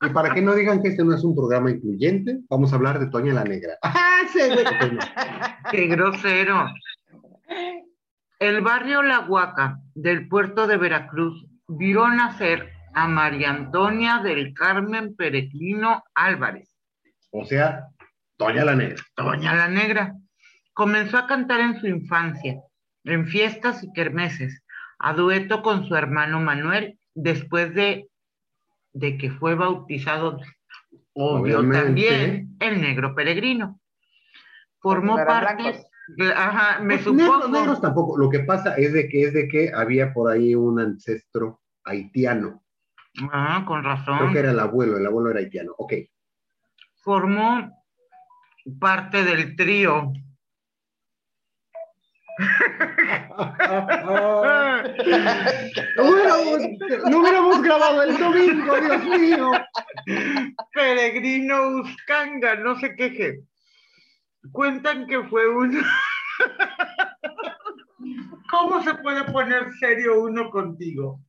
Y 0.00 0.10
para 0.10 0.32
que 0.32 0.40
no 0.40 0.54
digan 0.54 0.80
que 0.80 0.88
este 0.88 1.04
no 1.04 1.14
es 1.14 1.24
un 1.24 1.34
programa 1.34 1.70
incluyente, 1.70 2.38
vamos 2.48 2.72
a 2.72 2.76
hablar 2.76 3.00
de 3.00 3.08
Toña 3.08 3.34
la 3.34 3.44
Negra. 3.44 3.76
¡Ah, 3.82 4.20
sí, 4.32 4.38
güey! 4.38 4.64
Ok, 4.64 4.92
no. 4.92 5.70
Qué 5.70 5.86
grosero. 5.88 6.66
El 8.38 8.60
barrio 8.60 9.02
La 9.02 9.20
Huaca 9.20 9.78
del 9.94 10.28
puerto 10.28 10.66
de 10.66 10.76
Veracruz 10.76 11.46
vio 11.66 12.06
nacer 12.08 12.70
a 12.94 13.08
María 13.08 13.50
Antonia 13.50 14.18
del 14.18 14.54
Carmen 14.54 15.14
Peregrino 15.16 16.02
Álvarez, 16.14 16.74
O 17.30 17.44
sea, 17.44 17.88
Toña 18.36 18.64
la 18.64 18.74
Negra. 18.76 19.02
Doña 19.16 19.54
la 19.54 19.68
Negra. 19.68 20.14
Comenzó 20.72 21.18
a 21.18 21.26
cantar 21.26 21.60
en 21.60 21.80
su 21.80 21.86
infancia, 21.88 22.60
en 23.04 23.26
fiestas 23.26 23.82
y 23.82 23.92
kermeses, 23.92 24.62
a 24.98 25.12
dueto 25.12 25.62
con 25.62 25.86
su 25.88 25.96
hermano 25.96 26.40
Manuel, 26.40 26.98
después 27.14 27.74
de, 27.74 28.08
de 28.92 29.18
que 29.18 29.30
fue 29.30 29.56
bautizado, 29.56 30.38
obvio 31.12 31.58
Obviamente. 31.58 31.84
también, 31.84 32.56
el 32.60 32.80
negro 32.80 33.14
peregrino. 33.14 33.80
Formó 34.80 35.16
parte, 35.16 35.62
blancos. 35.62 35.86
Ajá, 36.34 36.80
me 36.80 36.94
Pues, 36.94 37.04
supongo. 37.04 37.22
negros, 37.22 37.50
negros 37.50 37.80
tampoco. 37.80 38.18
Lo 38.18 38.28
que 38.30 38.40
pasa 38.40 38.74
es 38.76 38.92
de 38.92 39.08
que 39.08 39.22
es 39.24 39.32
de 39.34 39.48
que 39.48 39.72
había 39.74 40.12
por 40.12 40.30
ahí 40.30 40.54
un 40.54 40.80
ancestro 40.80 41.60
haitiano. 41.84 42.62
Ah, 43.32 43.64
con 43.66 43.82
razón. 43.82 44.18
Creo 44.18 44.32
que 44.32 44.38
era 44.38 44.50
el 44.52 44.60
abuelo, 44.60 44.96
el 44.96 45.06
abuelo 45.06 45.30
era 45.30 45.40
haitiano. 45.40 45.72
Ok. 45.78 45.94
formó 47.02 47.72
parte 48.78 49.24
del 49.24 49.56
trío. 49.56 50.12
No 55.96 57.20
hubiéramos, 57.20 57.62
grabado 57.62 58.02
el 58.02 58.16
domingo, 58.18 58.80
Dios 58.80 59.04
mío. 59.04 59.50
Peregrino 60.72 61.68
Uscanga, 61.80 62.54
no 62.56 62.78
se 62.78 62.94
queje. 62.94 63.40
Cuentan 64.52 65.06
que 65.06 65.22
fue 65.24 65.48
un... 65.48 65.80
¿Cómo 68.50 68.82
se 68.82 68.94
puede 68.94 69.24
poner 69.24 69.72
serio 69.78 70.22
uno 70.22 70.50
contigo? 70.50 71.20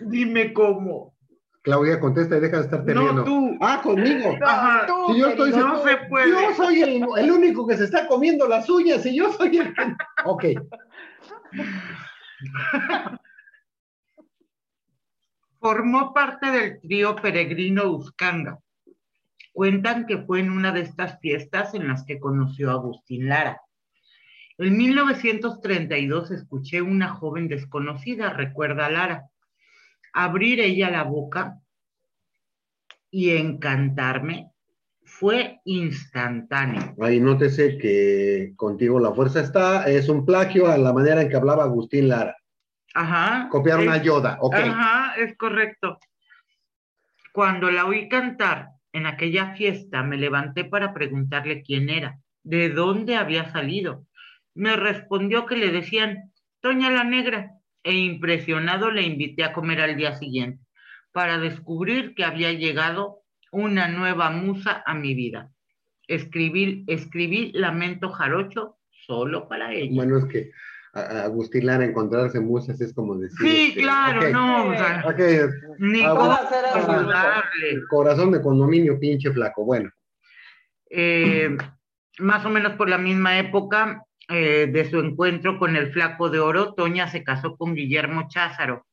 Dime 0.00 0.52
cómo. 0.52 1.14
Claudia, 1.62 1.98
contesta 1.98 2.36
y 2.36 2.40
deja 2.40 2.58
de 2.58 2.62
estarte 2.62 2.94
No, 2.94 3.24
tú. 3.24 3.58
Ah, 3.60 3.80
conmigo. 3.82 4.36
Ajá. 4.40 4.86
tú, 4.86 5.12
Si 5.12 5.18
yo 5.18 5.28
estoy. 5.28 5.50
No 5.50 5.82
se 5.82 5.96
puede. 6.08 6.30
Yo 6.30 6.54
soy 6.54 6.82
el, 6.82 7.04
el 7.18 7.30
único 7.30 7.66
que 7.66 7.76
se 7.76 7.84
está 7.84 8.06
comiendo 8.06 8.46
las 8.46 8.70
uñas 8.70 9.04
y 9.04 9.16
yo 9.16 9.32
soy 9.32 9.58
el. 9.58 9.74
Ok. 10.24 10.44
Formó 15.58 16.14
parte 16.14 16.50
del 16.52 16.80
trío 16.80 17.16
Peregrino 17.16 17.90
Uscanga. 17.90 18.60
Cuentan 19.56 20.04
que 20.04 20.18
fue 20.18 20.40
en 20.40 20.50
una 20.50 20.70
de 20.70 20.82
estas 20.82 21.18
fiestas 21.18 21.72
en 21.72 21.88
las 21.88 22.04
que 22.04 22.20
conoció 22.20 22.68
a 22.68 22.74
Agustín 22.74 23.30
Lara. 23.30 23.62
En 24.58 24.76
1932 24.76 26.30
escuché 26.30 26.82
una 26.82 27.08
joven 27.14 27.48
desconocida, 27.48 28.34
recuerda 28.34 28.90
Lara, 28.90 29.30
abrir 30.12 30.60
ella 30.60 30.90
la 30.90 31.04
boca 31.04 31.58
y 33.10 33.30
encantarme. 33.30 34.50
Fue 35.02 35.58
instantáneo. 35.64 36.94
Ahí 37.00 37.18
nótese 37.18 37.78
que 37.78 38.52
contigo 38.56 39.00
la 39.00 39.14
fuerza 39.14 39.40
está. 39.40 39.88
Es 39.88 40.10
un 40.10 40.26
plagio 40.26 40.66
a 40.66 40.76
la 40.76 40.92
manera 40.92 41.22
en 41.22 41.30
que 41.30 41.36
hablaba 41.36 41.64
Agustín 41.64 42.10
Lara. 42.10 42.36
Ajá. 42.92 43.48
Copiaron 43.50 43.88
a 43.88 44.02
Yoda. 44.02 44.36
Ok. 44.38 44.54
Ajá, 44.54 45.14
es 45.16 45.34
correcto. 45.38 45.98
Cuando 47.32 47.70
la 47.70 47.86
oí 47.86 48.06
cantar 48.10 48.75
en 48.96 49.04
aquella 49.04 49.54
fiesta, 49.54 50.02
me 50.02 50.16
levanté 50.16 50.64
para 50.64 50.94
preguntarle 50.94 51.62
quién 51.62 51.90
era, 51.90 52.18
de 52.42 52.70
dónde 52.70 53.16
había 53.16 53.52
salido. 53.52 54.06
Me 54.54 54.74
respondió 54.74 55.44
que 55.44 55.56
le 55.56 55.70
decían 55.70 56.32
Toña 56.60 56.90
la 56.90 57.04
Negra, 57.04 57.52
e 57.82 57.94
impresionado 57.94 58.90
le 58.90 59.02
invité 59.02 59.44
a 59.44 59.52
comer 59.52 59.80
al 59.82 59.96
día 59.96 60.14
siguiente 60.14 60.64
para 61.12 61.38
descubrir 61.38 62.14
que 62.14 62.24
había 62.24 62.52
llegado 62.52 63.20
una 63.52 63.86
nueva 63.86 64.30
musa 64.30 64.82
a 64.86 64.94
mi 64.94 65.14
vida. 65.14 65.52
Escribí, 66.08 66.84
escribí 66.86 67.52
Lamento 67.52 68.10
Jarocho 68.10 68.78
solo 69.06 69.46
para 69.46 69.72
ella. 69.74 69.94
Bueno, 69.94 70.18
es 70.18 70.24
que 70.24 70.50
a- 71.00 71.24
Agustín 71.24 71.66
Lara 71.66 71.84
encontrarse 71.84 72.40
musas 72.40 72.80
es 72.80 72.92
como 72.94 73.16
decir. 73.16 73.38
Sí, 73.40 73.66
este, 73.68 73.80
claro, 73.82 74.28
no, 74.30 74.68
o 74.68 74.72
sea, 74.74 75.04
ni 75.78 76.02
Ah, 76.02 76.14
cómo 76.16 76.32
ayudarle. 76.32 77.82
corazón 77.88 78.32
de 78.32 78.40
condominio, 78.40 78.98
pinche 78.98 79.30
flaco. 79.32 79.64
Bueno, 79.64 79.90
Eh, 80.90 81.56
más 82.18 82.44
o 82.46 82.48
menos 82.48 82.72
por 82.74 82.88
la 82.88 82.98
misma 82.98 83.38
época 83.38 84.02
eh, 84.28 84.68
de 84.72 84.90
su 84.90 84.98
encuentro 85.00 85.58
con 85.58 85.76
el 85.76 85.92
Flaco 85.92 86.30
de 86.30 86.38
Oro, 86.40 86.74
Toña 86.74 87.08
se 87.08 87.22
casó 87.22 87.56
con 87.56 87.74
Guillermo 87.74 88.26
Cházaro, 88.28 88.86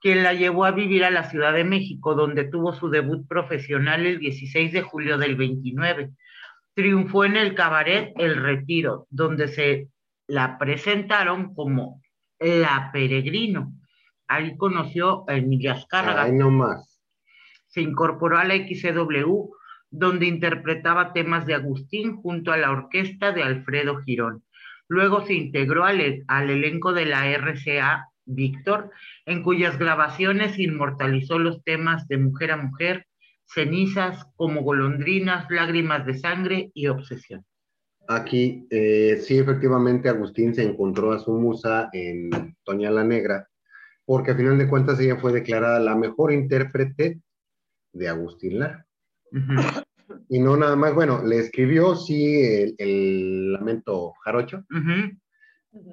quien 0.00 0.22
la 0.22 0.32
llevó 0.34 0.64
a 0.64 0.70
vivir 0.70 1.04
a 1.04 1.10
la 1.10 1.24
Ciudad 1.24 1.52
de 1.52 1.64
México, 1.64 2.14
donde 2.14 2.44
tuvo 2.44 2.72
su 2.72 2.88
debut 2.90 3.26
profesional 3.28 4.06
el 4.06 4.18
16 4.18 4.72
de 4.72 4.82
julio 4.82 5.18
del 5.18 5.36
29. 5.36 6.10
Triunfó 6.74 7.24
en 7.26 7.36
el 7.36 7.54
cabaret 7.54 8.12
El 8.16 8.36
Retiro, 8.36 9.06
donde 9.10 9.48
se 9.48 9.88
la 10.32 10.56
presentaron 10.56 11.54
como 11.54 12.00
La 12.40 12.90
Peregrino. 12.90 13.74
Ahí 14.26 14.56
conoció 14.56 15.28
a 15.28 15.34
Emilia 15.36 15.72
Azcárraga 15.74 16.22
ahí 16.22 16.32
nomás. 16.32 17.02
se 17.66 17.82
incorporó 17.82 18.38
a 18.38 18.44
la 18.44 18.54
XCW, 18.54 19.50
donde 19.90 20.24
interpretaba 20.26 21.12
temas 21.12 21.44
de 21.44 21.52
Agustín 21.54 22.16
junto 22.16 22.50
a 22.50 22.56
la 22.56 22.70
orquesta 22.70 23.32
de 23.32 23.42
Alfredo 23.42 24.00
Girón. 24.04 24.42
Luego 24.88 25.26
se 25.26 25.34
integró 25.34 25.84
al, 25.84 26.00
e- 26.00 26.24
al 26.28 26.48
elenco 26.48 26.94
de 26.94 27.04
la 27.04 27.28
RCA 27.28 28.06
Víctor, 28.24 28.90
en 29.26 29.42
cuyas 29.42 29.78
grabaciones 29.78 30.58
inmortalizó 30.58 31.38
los 31.38 31.62
temas 31.62 32.08
de 32.08 32.16
Mujer 32.16 32.52
a 32.52 32.56
Mujer, 32.56 33.06
Cenizas, 33.44 34.24
Como 34.36 34.62
Golondrinas, 34.62 35.50
Lágrimas 35.50 36.06
de 36.06 36.14
Sangre 36.14 36.70
y 36.72 36.86
Obsesión. 36.86 37.44
Aquí, 38.14 38.66
eh, 38.70 39.20
sí, 39.22 39.38
efectivamente, 39.38 40.08
Agustín 40.08 40.54
se 40.54 40.62
encontró 40.62 41.12
a 41.12 41.18
su 41.18 41.32
musa 41.32 41.88
en 41.92 42.30
Toña 42.64 42.90
la 42.90 43.04
Negra, 43.04 43.48
porque 44.04 44.32
a 44.32 44.36
final 44.36 44.58
de 44.58 44.68
cuentas 44.68 44.98
ella 45.00 45.16
fue 45.16 45.32
declarada 45.32 45.80
la 45.80 45.94
mejor 45.94 46.32
intérprete 46.32 47.20
de 47.92 48.08
Agustín 48.08 48.58
Lara. 48.58 48.86
Y 50.28 50.40
no 50.40 50.56
nada 50.56 50.76
más, 50.76 50.94
bueno, 50.94 51.24
le 51.24 51.38
escribió, 51.38 51.94
sí, 51.94 52.42
el, 52.42 52.74
el 52.78 53.52
Lamento 53.52 54.12
Jarocho, 54.24 54.64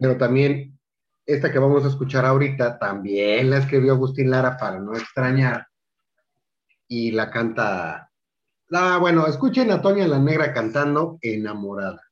pero 0.01 0.17
también 0.17 0.77
esta 1.25 1.51
que 1.51 1.59
vamos 1.59 1.85
a 1.85 1.89
escuchar 1.89 2.25
ahorita, 2.25 2.79
también 2.79 3.49
la 3.49 3.59
escribió 3.59 3.93
Agustín 3.93 4.29
Lara 4.29 4.57
para 4.57 4.79
no 4.79 4.93
extrañar, 4.93 5.67
y 6.87 7.11
la 7.11 7.29
canta... 7.29 8.11
Ah, 8.71 8.97
bueno, 8.99 9.25
escuchen 9.27 9.71
a 9.71 9.81
Toña 9.81 10.07
la 10.07 10.19
Negra 10.19 10.53
cantando 10.53 11.17
Enamorada. 11.21 12.08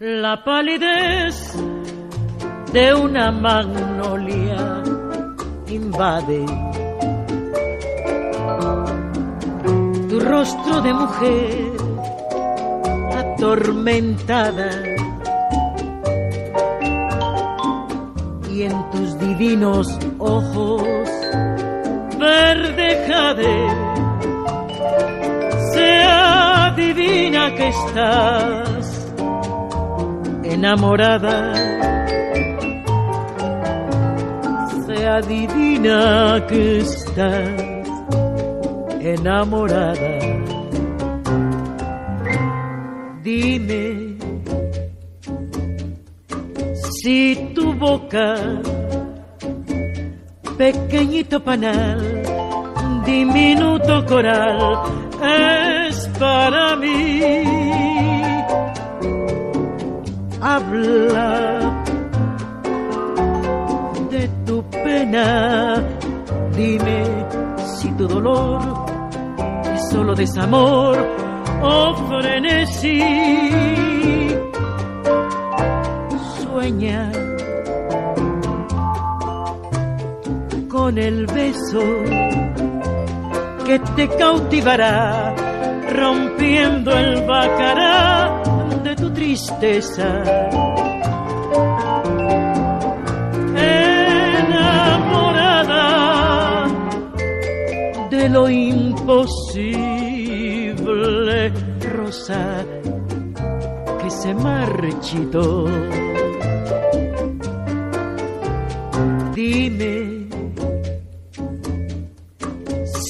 La 0.00 0.44
palidez 0.44 1.56
de 2.72 2.94
una 2.94 3.32
magnolia 3.32 4.80
invade. 5.66 6.46
Tu 10.08 10.20
rostro 10.20 10.80
de 10.82 10.92
mujer 10.94 11.72
atormentada 13.12 14.70
y 18.52 18.62
en 18.62 18.90
tus 18.92 19.18
divinos 19.18 19.98
ojos 20.20 21.08
verde 22.20 23.04
jade. 23.08 23.66
Se 25.72 26.04
adivina 26.04 27.52
que 27.52 27.66
estás 27.66 28.77
enamorada. 30.58 31.54
Se 34.86 35.06
adivina 35.06 36.44
que 36.48 36.78
estás 36.78 37.50
enamorada. 39.00 40.12
Dime 43.22 44.16
si 46.98 47.52
tu 47.54 47.72
boca, 47.74 48.34
pequeñito 50.56 51.38
panal, 51.40 52.00
diminuto 53.06 54.04
coral, 54.06 54.82
es 55.22 56.08
para 56.18 56.74
mí 56.76 57.57
habla 60.48 61.82
de 64.10 64.28
tu 64.46 64.62
pena. 64.84 65.82
Dime 66.56 67.00
si 67.76 67.88
tu 67.92 68.06
dolor 68.08 68.60
es 69.74 69.90
solo 69.90 70.14
desamor 70.14 70.96
o 71.62 71.94
frenesí. 72.08 73.02
Sueña 76.40 77.12
con 80.68 80.98
el 80.98 81.26
beso 81.26 81.84
que 83.66 83.78
te 83.96 84.08
cautivará, 84.16 85.34
rompiendo 86.00 86.90
el 86.92 87.26
bacará 87.26 88.17
tristeza. 89.38 90.10
Enamorada 94.58 95.86
de 98.10 98.28
lo 98.28 98.50
imposible, 98.50 99.52
rosa 101.94 102.64
que 104.02 104.10
se 104.10 104.34
marchitó. 104.34 105.66
Dime 109.34 110.26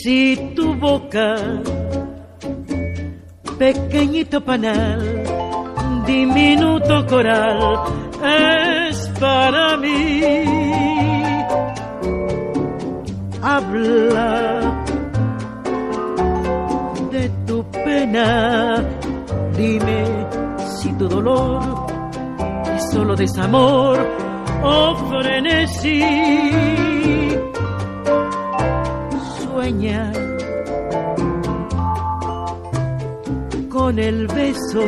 si 0.02 0.52
tu 0.54 0.74
boca, 0.74 1.36
pequeñito 3.58 4.44
panal, 4.44 5.17
diminuto 6.18 7.06
coral, 7.06 7.58
es 8.24 9.08
para 9.20 9.76
mí. 9.76 10.20
Habla 13.40 14.84
de 17.12 17.24
tu 17.46 17.64
pena, 17.84 18.84
dime 19.56 20.02
si 20.78 20.92
tu 20.98 21.08
dolor 21.08 21.62
es 22.74 22.90
solo 22.92 23.14
desamor 23.14 23.98
o 24.62 24.96
frenesí. 25.10 26.02
Sueña 29.40 30.12
con 33.68 33.98
el 33.98 34.26
beso 34.26 34.82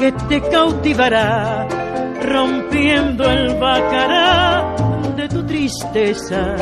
que 0.00 0.10
te 0.12 0.40
cautivará, 0.40 1.68
rompiendo 2.22 3.30
el 3.30 3.54
bacará 3.58 4.74
de 5.14 5.28
tu 5.28 5.44
tristeza. 5.44 6.56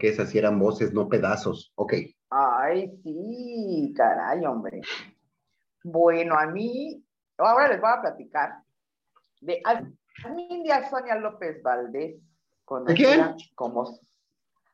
Porque 0.00 0.14
esas 0.14 0.30
sí 0.30 0.38
eran 0.38 0.58
voces, 0.58 0.94
no 0.94 1.10
pedazos. 1.10 1.74
Ok. 1.74 1.92
Ay, 2.30 2.90
sí, 3.02 3.92
caray, 3.94 4.46
hombre. 4.46 4.80
Bueno, 5.84 6.38
a 6.38 6.46
mí, 6.46 7.04
ahora 7.36 7.68
les 7.68 7.82
voy 7.82 7.90
a 7.92 8.00
platicar 8.00 8.62
de 9.42 9.60
Asmindia 9.62 10.88
Sonia 10.88 11.16
López 11.16 11.62
Valdés, 11.62 12.16
conocida 12.64 13.36
como 13.54 14.00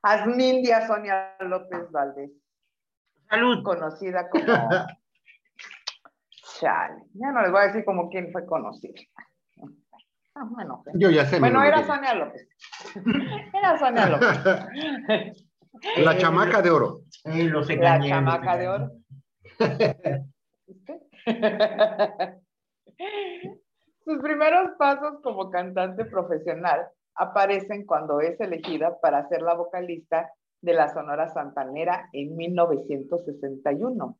Asmindia 0.03 0.87
Sonia 0.87 1.35
López 1.41 1.91
Valdés. 1.91 2.31
Salud. 3.29 3.65
Conocida 3.65 4.31
como. 4.31 4.45
Chale, 6.61 7.03
ya 7.15 7.33
no 7.33 7.43
les 7.43 7.51
voy 7.51 7.63
a 7.63 7.67
decir 7.67 7.85
como 7.85 8.09
quién 8.11 8.31
fue 8.31 8.47
conocida. 8.47 9.01
Ah, 10.39 10.45
bueno, 10.51 10.83
Yo 10.95 11.09
ya 11.09 11.25
sé. 11.25 11.41
bueno, 11.41 11.63
era 11.65 11.83
Sonia 11.85 12.15
López. 12.15 12.47
Era 13.55 13.79
Sonia 13.79 14.07
López. 14.07 15.47
La 15.97 16.19
chamaca 16.19 16.61
de 16.61 16.71
oro. 16.71 17.01
Eh, 17.25 17.45
los 17.45 17.67
La 17.77 17.99
chamaca 18.01 18.53
los 18.53 18.61
de 18.61 18.69
oro. 18.69 18.91
Sus 24.05 24.19
primeros 24.23 24.73
pasos 24.79 25.21
como 25.23 25.51
cantante 25.51 26.05
profesional 26.05 26.87
aparecen 27.15 27.87
cuando 27.87 28.21
es 28.21 28.39
elegida 28.39 29.01
para 29.01 29.27
ser 29.29 29.41
la 29.41 29.55
vocalista 29.55 30.31
de 30.61 30.75
la 30.75 30.93
Sonora 30.93 31.29
Santanera 31.29 32.11
en 32.13 32.37
1961, 32.37 34.19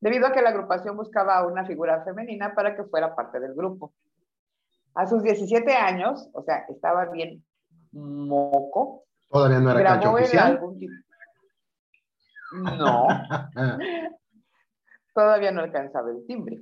debido 0.00 0.26
a 0.26 0.32
que 0.32 0.40
la 0.40 0.48
agrupación 0.48 0.96
buscaba 0.96 1.46
una 1.46 1.66
figura 1.66 2.02
femenina 2.04 2.54
para 2.54 2.74
que 2.74 2.84
fuera 2.84 3.14
parte 3.14 3.38
del 3.38 3.54
grupo. 3.54 3.92
A 4.94 5.06
sus 5.06 5.22
17 5.22 5.72
años, 5.72 6.28
o 6.32 6.42
sea, 6.42 6.64
estaba 6.68 7.06
bien 7.06 7.44
moco, 7.92 9.04
Todavía 9.32 9.60
no 9.60 9.70
era 9.70 9.96
grabó 9.96 10.18
el 10.18 10.24
oficial. 10.24 10.52
álbum. 10.52 10.78
No, 12.76 13.06
todavía 15.14 15.52
no 15.52 15.62
alcanzaba 15.62 16.10
el 16.10 16.26
timbre. 16.26 16.60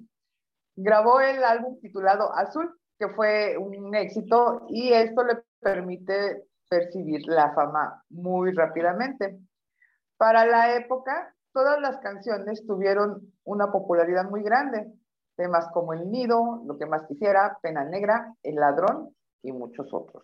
Grabó 0.77 1.21
el 1.21 1.43
álbum 1.43 1.81
titulado 1.81 2.33
Azul, 2.33 2.73
que 2.97 3.09
fue 3.09 3.57
un 3.59 3.93
éxito 3.97 4.67
y 4.69 4.93
esto 4.93 5.25
le 5.25 5.43
permite 5.59 6.45
percibir 6.69 7.27
la 7.27 7.53
fama 7.55 8.05
muy 8.09 8.53
rápidamente. 8.53 9.41
Para 10.17 10.47
la 10.47 10.77
época, 10.77 11.35
todas 11.53 11.81
las 11.81 11.99
canciones 11.99 12.65
tuvieron 12.65 13.33
una 13.43 13.73
popularidad 13.73 14.31
muy 14.31 14.45
grande. 14.45 14.93
Temas 15.41 15.69
como 15.73 15.95
El 15.95 16.11
Nido, 16.11 16.61
Lo 16.67 16.77
que 16.77 16.85
más 16.85 17.07
quisiera, 17.07 17.59
Pena 17.63 17.83
Negra, 17.83 18.35
El 18.43 18.57
Ladrón 18.57 19.17
y 19.43 19.53
muchos 19.53 19.89
otros. 19.91 20.23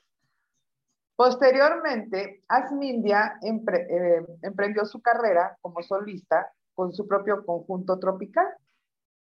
Posteriormente, 1.17 2.45
Asmindia 2.49 3.39
eh, 3.43 4.27
emprendió 4.43 4.85
su 4.85 5.01
carrera 5.01 5.57
como 5.63 5.83
solista 5.83 6.53
con 6.75 6.93
su 6.93 7.09
propio 7.09 7.47
conjunto 7.47 7.99
tropical, 7.99 8.47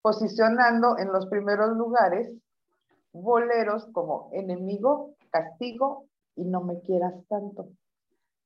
posicionando 0.03 0.99
en 0.99 1.11
los 1.11 1.25
primeros 1.25 1.75
lugares 1.75 2.31
boleros 3.11 3.87
como 3.91 4.29
Enemigo, 4.33 5.15
Castigo 5.31 6.05
y 6.35 6.45
No 6.45 6.61
me 6.61 6.81
quieras 6.81 7.15
tanto. 7.27 7.69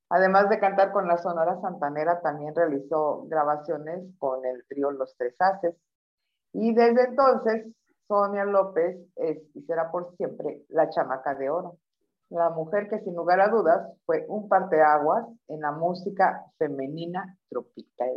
Además 0.08 0.50
de 0.50 0.60
cantar 0.60 0.94
con 0.94 1.10
la 1.10 1.18
Sonora 1.18 1.60
Santanera, 1.60 2.22
también 2.22 2.56
realizó 2.56 3.26
grabaciones 3.28 4.02
con 4.18 4.46
el 4.46 4.64
trío 4.70 4.92
Los 4.92 5.14
Tres 5.18 5.36
Haces. 5.40 5.76
Y 6.54 6.74
desde 6.74 7.06
entonces, 7.10 7.68
Sonia 8.08 8.46
López 8.46 8.98
es 9.16 9.40
y 9.56 9.62
será 9.64 9.92
por 9.92 10.16
siempre 10.18 10.64
la 10.70 10.90
chamaca 10.90 11.36
de 11.36 11.50
oro. 11.50 11.78
La 12.30 12.50
mujer 12.50 12.90
que 12.90 13.00
sin 13.00 13.16
lugar 13.16 13.40
a 13.42 13.50
dudas 13.50 13.88
fue 14.06 14.26
un 14.28 14.48
parteaguas 14.48 15.26
en 15.48 15.62
la 15.62 15.72
música 15.72 16.42
femenina 16.58 17.38
tropical. 17.50 18.12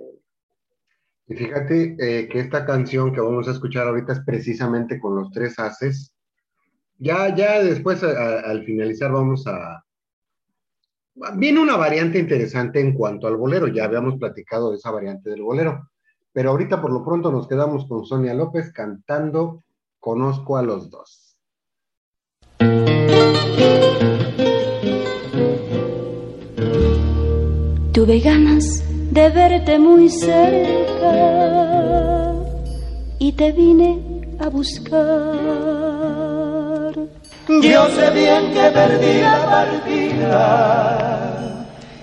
Y 1.29 1.35
fíjate 1.35 1.97
eh, 1.99 2.29
que 2.29 2.41
esta 2.41 2.65
canción 2.65 3.13
que 3.13 3.21
vamos 3.21 3.49
a 3.49 3.51
escuchar 3.53 3.87
ahorita 3.89 4.13
es 4.13 4.21
precisamente 4.21 5.01
con 5.01 5.17
los 5.17 5.31
tres 5.33 5.59
haces. 5.59 6.15
Ya, 6.99 7.35
ya 7.35 7.63
después 7.63 8.03
a- 8.05 8.11
a- 8.11 8.41
al 8.51 8.65
finalizar 8.65 9.11
vamos 9.13 9.47
a... 9.47 9.83
Viene 11.37 11.61
una 11.61 11.77
variante 11.77 12.19
interesante 12.19 12.81
en 12.81 12.95
cuanto 12.95 13.27
al 13.27 13.37
bolero, 13.37 13.67
ya 13.69 13.85
habíamos 13.85 14.19
platicado 14.19 14.71
de 14.71 14.77
esa 14.77 14.91
variante 14.91 15.31
del 15.31 15.43
bolero, 15.43 15.89
pero 16.37 16.51
ahorita 16.51 16.83
por 16.83 16.93
lo 16.93 17.03
pronto 17.03 17.33
nos 17.33 17.49
quedamos 17.49 17.87
con 17.87 18.05
Sonia 18.05 18.35
López 18.35 18.71
cantando 18.71 19.63
Conozco 19.99 20.59
a 20.59 20.63
los 20.63 20.91
dos. 20.91 21.39
Tuve 27.95 28.21
ganas 28.21 28.85
de 29.11 29.31
verte 29.31 29.79
muy 29.79 30.11
cerca 30.11 31.15
y 33.19 33.33
te 33.33 33.53
vine 33.53 34.37
a 34.39 34.51
buscar. 34.51 34.93
Yo 37.49 37.89
sé 37.89 38.11
bien 38.11 38.53
que 38.53 38.71
perdí 38.75 39.21
la 39.23 39.47
partida 39.47 40.87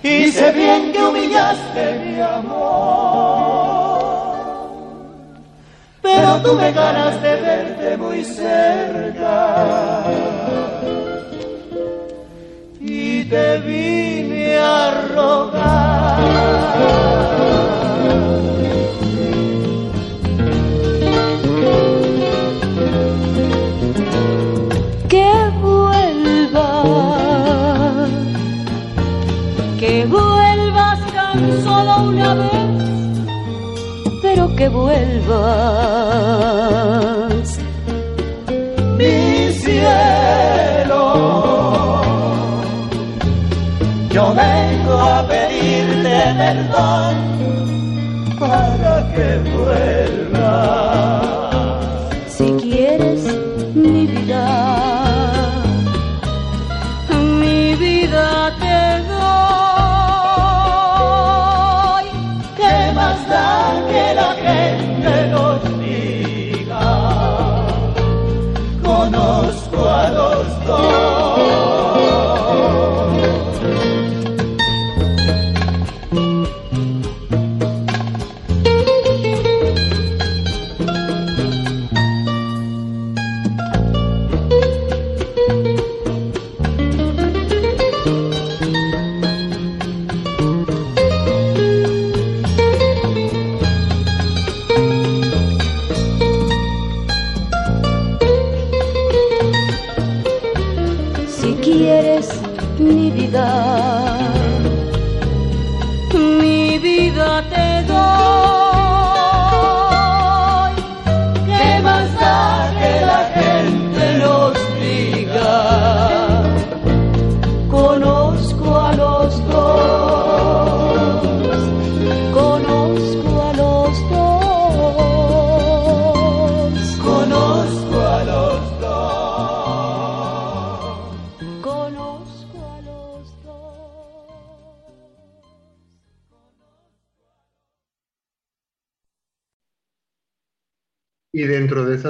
y 0.01 0.31
sé 0.31 0.51
bien 0.53 0.91
que 0.91 1.05
humillaste 1.05 1.99
mi 1.99 2.19
amor. 2.19 3.32
Pero 6.03 6.29
tuve 6.43 6.71
ganas 6.73 7.21
de 7.21 7.35
verte 7.37 7.97
muy 7.97 8.23
cerca 8.25 10.03
y 12.81 13.23
te 13.23 13.59
vine 13.59 14.57
a 14.57 14.91
rogar. 15.15 16.19
Que 25.07 25.31
vuelvas, 25.61 26.89
que 29.79 30.05
vuelvas 30.05 30.99
tan 31.13 31.63
solo 31.63 31.93
una 32.09 32.33
vez, 32.33 32.51
pero 34.21 34.53
que 34.57 34.67
vuelvas. 34.67 35.82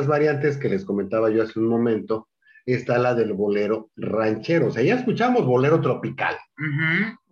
Variantes 0.07 0.57
que 0.57 0.69
les 0.69 0.85
comentaba 0.85 1.29
yo 1.29 1.43
hace 1.43 1.59
un 1.59 1.67
momento, 1.67 2.29
está 2.65 2.97
la 2.97 3.13
del 3.13 3.33
bolero 3.33 3.89
ranchero. 3.95 4.67
O 4.67 4.71
sea, 4.71 4.83
ya 4.83 4.95
escuchamos 4.95 5.45
bolero 5.45 5.81
tropical, 5.81 6.35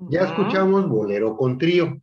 ya 0.10 0.24
escuchamos 0.24 0.88
bolero 0.90 1.38
con 1.38 1.58
trío, 1.58 2.02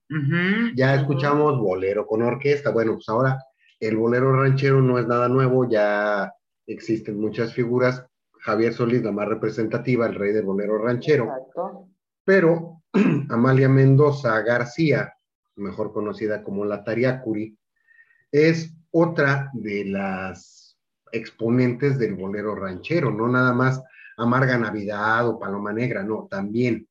ya 0.75 0.95
escuchamos 0.95 1.59
bolero 1.59 2.07
con 2.07 2.23
orquesta. 2.23 2.71
Bueno, 2.71 2.95
pues 2.95 3.09
ahora 3.09 3.39
el 3.81 3.97
bolero 3.97 4.33
ranchero 4.33 4.81
no 4.81 4.99
es 4.99 5.07
nada 5.07 5.29
nuevo, 5.29 5.69
ya 5.69 6.33
existen 6.66 7.21
muchas 7.21 7.55
figuras. 7.55 8.05
Javier 8.41 8.73
Solís, 8.73 9.03
la 9.03 9.12
más 9.12 9.29
representativa, 9.29 10.07
el 10.07 10.14
rey 10.14 10.33
del 10.33 10.45
bolero 10.45 10.79
ranchero. 10.79 11.25
Exacto. 11.25 11.89
Pero 12.25 12.83
Amalia 13.31 13.69
Mendoza 13.69 14.41
García, 14.43 15.12
mejor 15.57 15.93
conocida 15.93 16.43
como 16.43 16.64
la 16.64 16.85
Tariacuri, 16.85 17.59
es 18.31 18.75
otra 18.91 19.51
de 19.55 19.85
las 19.87 20.58
exponentes 21.13 21.99
del 21.99 22.15
bolero 22.15 22.55
ranchero, 22.55 23.11
no 23.11 23.29
nada 23.29 23.53
más 23.53 23.83
Amarga 24.17 24.59
Navidad 24.59 25.29
o 25.29 25.39
Paloma 25.39 25.73
Negra, 25.73 26.03
no, 26.03 26.27
también. 26.29 26.89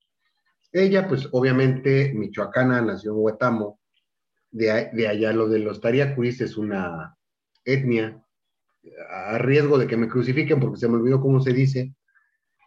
Ella, 0.72 1.08
pues 1.08 1.28
obviamente 1.32 2.14
michoacana, 2.16 2.82
nació 2.82 3.12
en 3.12 3.18
Huetamo, 3.20 3.80
de, 4.52 5.08
allá 5.08 5.34
lo 5.34 5.48
de 5.48 5.60
los 5.60 5.82
Tariacuris 5.82 6.42
es 6.42 6.58
una 6.58 7.16
etnia, 7.66 8.22
a 9.10 9.38
riesgo 9.38 9.78
de 9.78 9.88
que 9.88 9.98
me 9.98 10.08
crucifiquen 10.08 10.60
porque 10.60 10.80
se 10.80 10.88
me 10.88 10.96
olvidó 10.96 11.20
cómo 11.20 11.42
se 11.42 11.52
dice, 11.52 11.94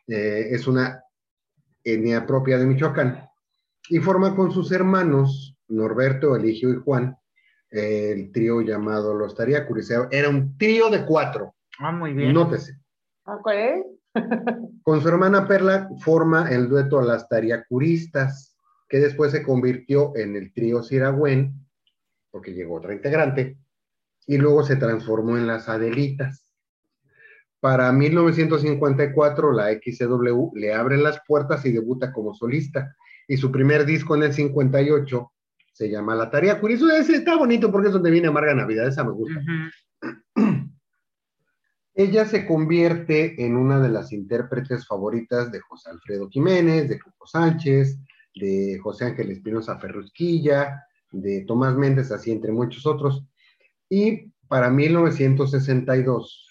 eh, 0.06 0.48
es 0.50 0.66
una 0.66 1.02
etnia 1.82 2.26
propia 2.26 2.58
de 2.58 2.66
Michoacán, 2.66 3.26
y 3.88 3.98
forma 3.98 4.36
con 4.36 4.52
sus 4.52 4.70
hermanos, 4.72 5.56
Norberto, 5.68 6.36
Eligio 6.36 6.70
y 6.70 6.76
Juan, 6.76 7.16
el 7.70 8.32
trío 8.32 8.60
llamado 8.60 9.14
Los 9.14 9.34
Tariacuris. 9.34 9.90
Era 10.10 10.28
un 10.28 10.56
trío 10.58 10.90
de 10.90 11.04
cuatro, 11.04 11.54
Ah, 11.78 11.92
muy 11.92 12.12
bien. 12.12 12.32
nótese. 12.34 12.78
Ah, 13.24 13.38
¿Cuál 13.42 13.58
es? 13.58 13.86
Con 14.82 15.00
su 15.00 15.08
hermana 15.08 15.46
Perla 15.46 15.88
forma 16.02 16.50
el 16.50 16.68
dueto 16.68 17.00
Las 17.00 17.28
Tariacuristas, 17.28 18.56
que 18.88 18.98
después 18.98 19.30
se 19.32 19.42
convirtió 19.42 20.16
en 20.16 20.34
el 20.36 20.52
trío 20.52 20.82
Siragüen, 20.82 21.54
porque 22.30 22.52
llegó 22.52 22.76
otra 22.76 22.92
integrante, 22.92 23.56
y 24.26 24.36
luego 24.36 24.64
se 24.64 24.76
transformó 24.76 25.36
en 25.36 25.46
las 25.46 25.68
Adelitas. 25.68 26.44
Para 27.60 27.92
1954, 27.92 29.52
la 29.52 29.70
XCW 29.72 30.50
le 30.54 30.72
abre 30.74 30.96
las 30.96 31.20
puertas 31.26 31.64
y 31.66 31.72
debuta 31.72 32.12
como 32.12 32.34
solista. 32.34 32.96
Y 33.28 33.36
su 33.36 33.52
primer 33.52 33.84
disco 33.84 34.16
en 34.16 34.22
el 34.24 34.32
58 34.32 35.32
se 35.80 35.88
llama 35.88 36.14
La 36.14 36.28
Tariacuri. 36.28 36.74
Eso 36.74 36.90
ese 36.90 37.14
está 37.16 37.38
bonito 37.38 37.72
porque 37.72 37.86
es 37.88 37.94
donde 37.94 38.10
viene 38.10 38.28
Amarga 38.28 38.54
Navidad, 38.54 38.86
esa 38.86 39.02
me 39.02 39.12
gusta. 39.12 39.40
Ella 41.94 42.26
se 42.26 42.46
convierte 42.46 43.42
en 43.42 43.56
una 43.56 43.80
de 43.80 43.88
las 43.88 44.12
intérpretes 44.12 44.86
favoritas 44.86 45.50
de 45.50 45.60
José 45.60 45.88
Alfredo 45.88 46.28
Jiménez, 46.28 46.86
de 46.86 46.98
Coco 47.00 47.26
Sánchez, 47.26 47.98
de 48.34 48.78
José 48.82 49.06
Ángel 49.06 49.30
Espinosa 49.30 49.78
Ferrusquilla, 49.78 50.84
de 51.12 51.46
Tomás 51.46 51.74
Méndez, 51.74 52.12
así 52.12 52.30
entre 52.30 52.52
muchos 52.52 52.84
otros. 52.84 53.24
Y 53.88 54.30
para 54.48 54.68
1962 54.68 56.46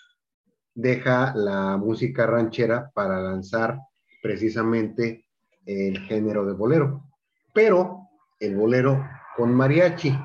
deja 0.74 1.36
la 1.36 1.78
música 1.78 2.26
ranchera 2.26 2.90
para 2.96 3.22
lanzar 3.22 3.78
precisamente 4.24 5.28
el 5.68 6.00
género 6.00 6.48
de 6.48 6.54
bolero, 6.54 7.04
pero 7.54 8.10
el 8.40 8.56
bolero 8.56 9.06
con 9.36 9.54
mariachi. 9.54 10.18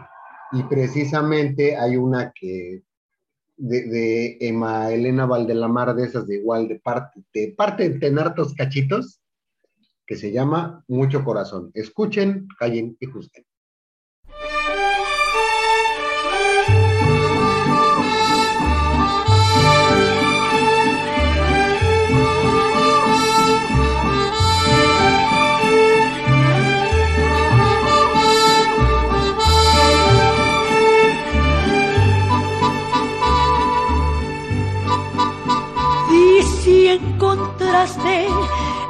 Y 0.52 0.62
precisamente 0.64 1.76
hay 1.76 1.96
una 1.96 2.32
que 2.32 2.82
de, 3.56 3.86
de 3.86 4.38
Emma 4.40 4.90
Elena 4.90 5.26
Valdelamar, 5.26 5.94
de 5.94 6.06
esas 6.06 6.26
de 6.26 6.36
igual, 6.36 6.68
de 6.68 6.78
parte, 6.80 7.22
de 7.32 7.54
parte 7.56 7.88
de 7.88 7.98
Tenartos 7.98 8.54
Cachitos, 8.54 9.20
que 10.06 10.16
se 10.16 10.32
llama 10.32 10.84
Mucho 10.88 11.24
Corazón. 11.24 11.70
Escuchen, 11.74 12.46
callen 12.58 12.96
y 13.00 13.06
juzguen. 13.06 13.44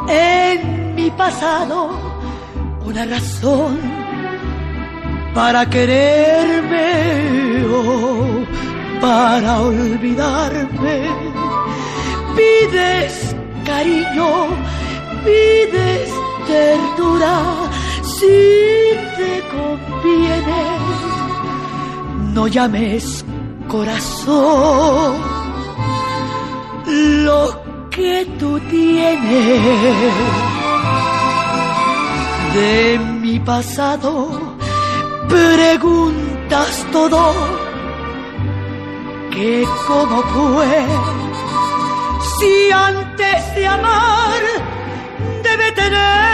En 0.09 0.95
mi 0.95 1.11
pasado 1.11 1.91
una 2.85 3.05
razón 3.05 3.81
para 5.35 5.69
quererme 5.69 7.65
o 7.67 8.45
para 9.01 9.61
olvidarme, 9.63 10.97
pides 12.37 13.35
cariño, 13.67 14.47
pides 15.25 16.11
ternura, 16.47 17.37
si 18.03 18.39
te 19.19 19.43
conviene, 19.55 20.63
no 22.33 22.47
llames 22.47 23.25
corazón. 23.67 25.15
Lo 26.87 27.64
que 27.95 28.27
tú 28.39 28.59
tienes 28.71 29.63
de 32.55 32.99
mi 33.21 33.39
pasado. 33.39 34.57
Preguntas 35.29 36.87
todo 36.91 37.33
que 39.31 39.65
cómo 39.87 40.23
fue. 40.35 40.87
Si 42.39 42.71
antes 42.73 43.55
de 43.55 43.67
amar 43.67 44.43
debe 45.43 45.73
tenerse 45.73 46.34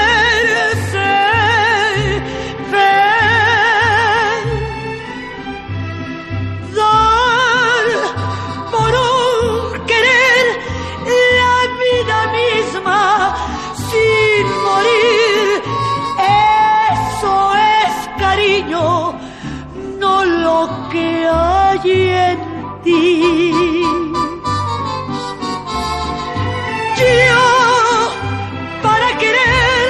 hay 21.91 22.09
en 22.09 22.38
ti. 22.82 23.82
Yo 26.99 27.43
para 28.82 29.18
querer 29.18 29.88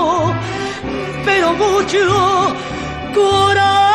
pero 1.24 1.52
mucho 1.52 2.54
corazón. 3.14 3.85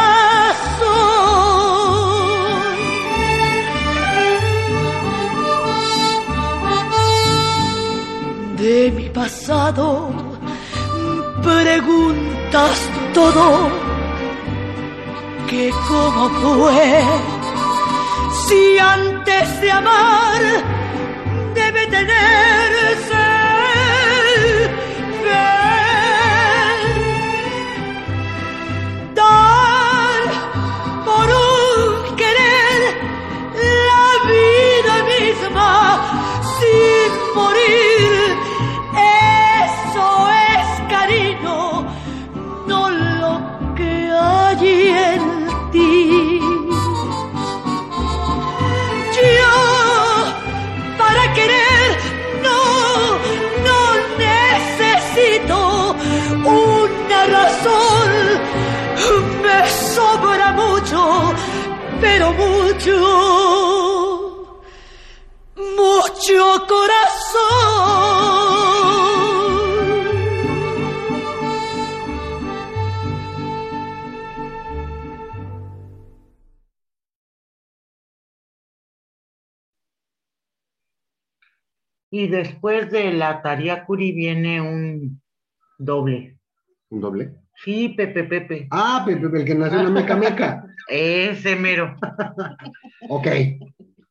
Preguntas 11.44 12.90
todo 13.14 13.70
que 15.50 15.72
cómo 15.88 16.30
fue 16.42 17.04
si 18.48 18.78
antes 18.80 19.62
de 19.62 19.72
amar 19.72 20.42
debe 21.54 21.88
tenerse 21.88 22.61
pero 62.02 62.34
mucho, 62.34 62.98
mucho 65.56 66.66
corazón. 66.68 67.92
Y 82.14 82.28
después 82.28 82.92
de 82.92 83.14
la 83.14 83.42
Tariacuri 83.42 84.12
viene 84.12 84.60
un 84.60 85.22
doble. 85.78 86.38
¿Un 86.90 87.00
doble? 87.00 87.41
Sí, 87.64 87.90
Pepe 87.90 88.24
Pepe. 88.24 88.68
Ah, 88.72 89.04
Pepe, 89.06 89.26
el 89.40 89.46
que 89.46 89.56
nació 89.56 89.80
en 89.80 89.86
la 89.86 89.92
Meca 89.92 90.16
Meca. 90.16 90.66
Ese 90.88 91.56
mero. 91.56 91.96
ok. 93.10 93.28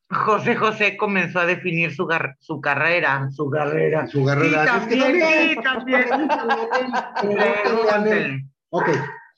José 0.09 0.55
José 0.55 0.97
comenzó 0.97 1.39
a 1.39 1.45
definir 1.45 1.93
su, 1.95 2.07
su 2.39 2.59
carrera, 2.59 3.29
su 3.31 3.49
carrera. 3.49 4.07
Su 4.07 4.25
carrera. 4.25 4.63
Sí, 4.89 4.97
también, 4.99 5.21
sí, 5.21 5.55
también. 5.63 6.09
también. 6.27 7.39
Pregúntale. 7.63 8.45
Ok. 8.69 8.89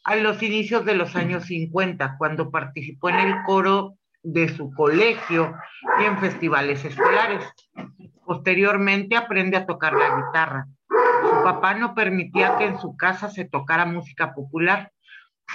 A 0.05 0.15
los 0.15 0.41
inicios 0.41 0.83
de 0.85 0.95
los 0.95 1.15
años 1.15 1.45
50, 1.45 2.15
cuando 2.17 2.49
participó 2.49 3.09
en 3.09 3.19
el 3.19 3.43
coro 3.45 3.97
de 4.23 4.49
su 4.49 4.73
colegio 4.73 5.53
y 6.01 6.05
en 6.05 6.17
festivales 6.17 6.83
escolares. 6.83 7.43
Posteriormente 8.25 9.15
aprende 9.15 9.57
a 9.57 9.65
tocar 9.65 9.93
la 9.93 10.15
guitarra. 10.17 10.67
Papá 11.43 11.73
no 11.73 11.93
permitía 11.93 12.57
que 12.57 12.65
en 12.65 12.79
su 12.79 12.95
casa 12.95 13.29
se 13.29 13.43
tocara 13.43 13.85
música 13.85 14.33
popular. 14.33 14.93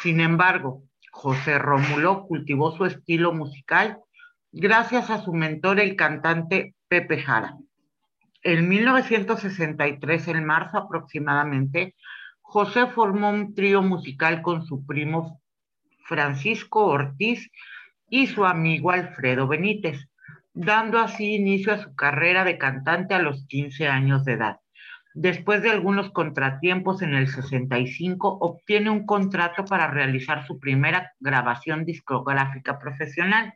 Sin 0.02 0.20
embargo, 0.20 0.82
José 1.10 1.58
Rómulo 1.58 2.26
cultivó 2.26 2.76
su 2.76 2.84
estilo 2.84 3.32
musical 3.32 3.98
gracias 4.52 5.08
a 5.08 5.22
su 5.22 5.32
mentor, 5.32 5.80
el 5.80 5.96
cantante 5.96 6.74
Pepe 6.88 7.22
Jara. 7.22 7.56
En 8.42 8.68
1963, 8.68 10.28
en 10.28 10.44
marzo 10.44 10.76
aproximadamente, 10.76 11.94
José 12.42 12.86
formó 12.86 13.30
un 13.30 13.54
trío 13.54 13.82
musical 13.82 14.42
con 14.42 14.66
su 14.66 14.84
primo 14.86 15.40
Francisco 16.04 16.86
Ortiz 16.86 17.50
y 18.10 18.26
su 18.26 18.44
amigo 18.44 18.90
Alfredo 18.90 19.48
Benítez, 19.48 20.08
dando 20.52 20.98
así 20.98 21.34
inicio 21.34 21.72
a 21.72 21.78
su 21.78 21.94
carrera 21.94 22.44
de 22.44 22.58
cantante 22.58 23.14
a 23.14 23.22
los 23.22 23.46
15 23.46 23.88
años 23.88 24.24
de 24.24 24.32
edad. 24.34 24.60
Después 25.14 25.62
de 25.62 25.70
algunos 25.70 26.10
contratiempos 26.10 27.02
en 27.02 27.14
el 27.14 27.28
65, 27.28 28.38
obtiene 28.40 28.90
un 28.90 29.06
contrato 29.06 29.64
para 29.64 29.88
realizar 29.88 30.46
su 30.46 30.60
primera 30.60 31.12
grabación 31.18 31.84
discográfica 31.84 32.78
profesional, 32.78 33.54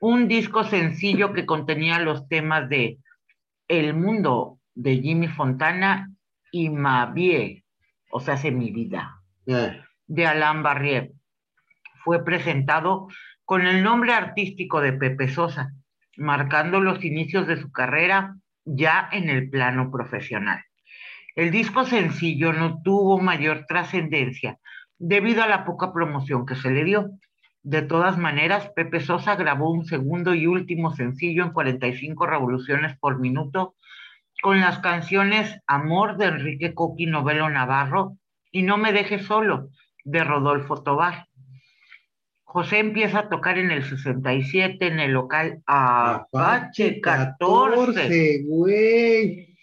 un 0.00 0.28
disco 0.28 0.64
sencillo 0.64 1.32
que 1.32 1.46
contenía 1.46 2.00
los 2.00 2.26
temas 2.28 2.68
de 2.68 2.98
El 3.68 3.94
Mundo 3.94 4.58
de 4.74 4.96
Jimmy 4.96 5.28
Fontana 5.28 6.10
y 6.50 6.70
Ma 6.70 7.06
Vie, 7.06 7.64
o 8.10 8.20
sea, 8.20 8.34
hace 8.34 8.50
mi 8.50 8.70
vida, 8.70 9.20
de 9.44 10.26
Alain 10.26 10.62
Barrier. 10.62 11.12
Fue 12.02 12.24
presentado 12.24 13.08
con 13.44 13.66
el 13.66 13.82
nombre 13.82 14.12
artístico 14.12 14.80
de 14.80 14.94
Pepe 14.94 15.28
Sosa, 15.28 15.72
marcando 16.16 16.80
los 16.80 17.04
inicios 17.04 17.46
de 17.46 17.60
su 17.60 17.70
carrera 17.70 18.36
ya 18.64 19.08
en 19.12 19.28
el 19.28 19.50
plano 19.50 19.90
profesional. 19.90 20.62
El 21.34 21.50
disco 21.50 21.84
sencillo 21.84 22.52
no 22.52 22.82
tuvo 22.82 23.18
mayor 23.18 23.64
trascendencia 23.66 24.58
debido 24.98 25.42
a 25.42 25.48
la 25.48 25.64
poca 25.64 25.92
promoción 25.92 26.46
que 26.46 26.54
se 26.54 26.70
le 26.70 26.84
dio. 26.84 27.10
De 27.62 27.82
todas 27.82 28.18
maneras, 28.18 28.70
Pepe 28.74 29.00
Sosa 29.00 29.36
grabó 29.36 29.70
un 29.70 29.84
segundo 29.84 30.34
y 30.34 30.46
último 30.46 30.94
sencillo 30.94 31.44
en 31.44 31.52
45 31.52 32.26
revoluciones 32.26 32.98
por 32.98 33.18
minuto 33.18 33.76
con 34.42 34.60
las 34.60 34.80
canciones 34.80 35.60
Amor 35.66 36.16
de 36.16 36.26
Enrique 36.26 36.74
Coqui 36.74 37.06
Novelo 37.06 37.48
Navarro 37.48 38.16
y 38.50 38.62
No 38.62 38.76
me 38.76 38.92
dejes 38.92 39.24
solo 39.24 39.68
de 40.04 40.24
Rodolfo 40.24 40.82
Tobar. 40.82 41.28
José 42.52 42.80
empieza 42.80 43.20
a 43.20 43.28
tocar 43.30 43.56
en 43.56 43.70
el 43.70 43.82
67 43.82 44.86
en 44.86 45.00
el 45.00 45.12
local 45.12 45.62
Apache 45.66 47.00
14 47.00 48.42
güey. 48.46 49.56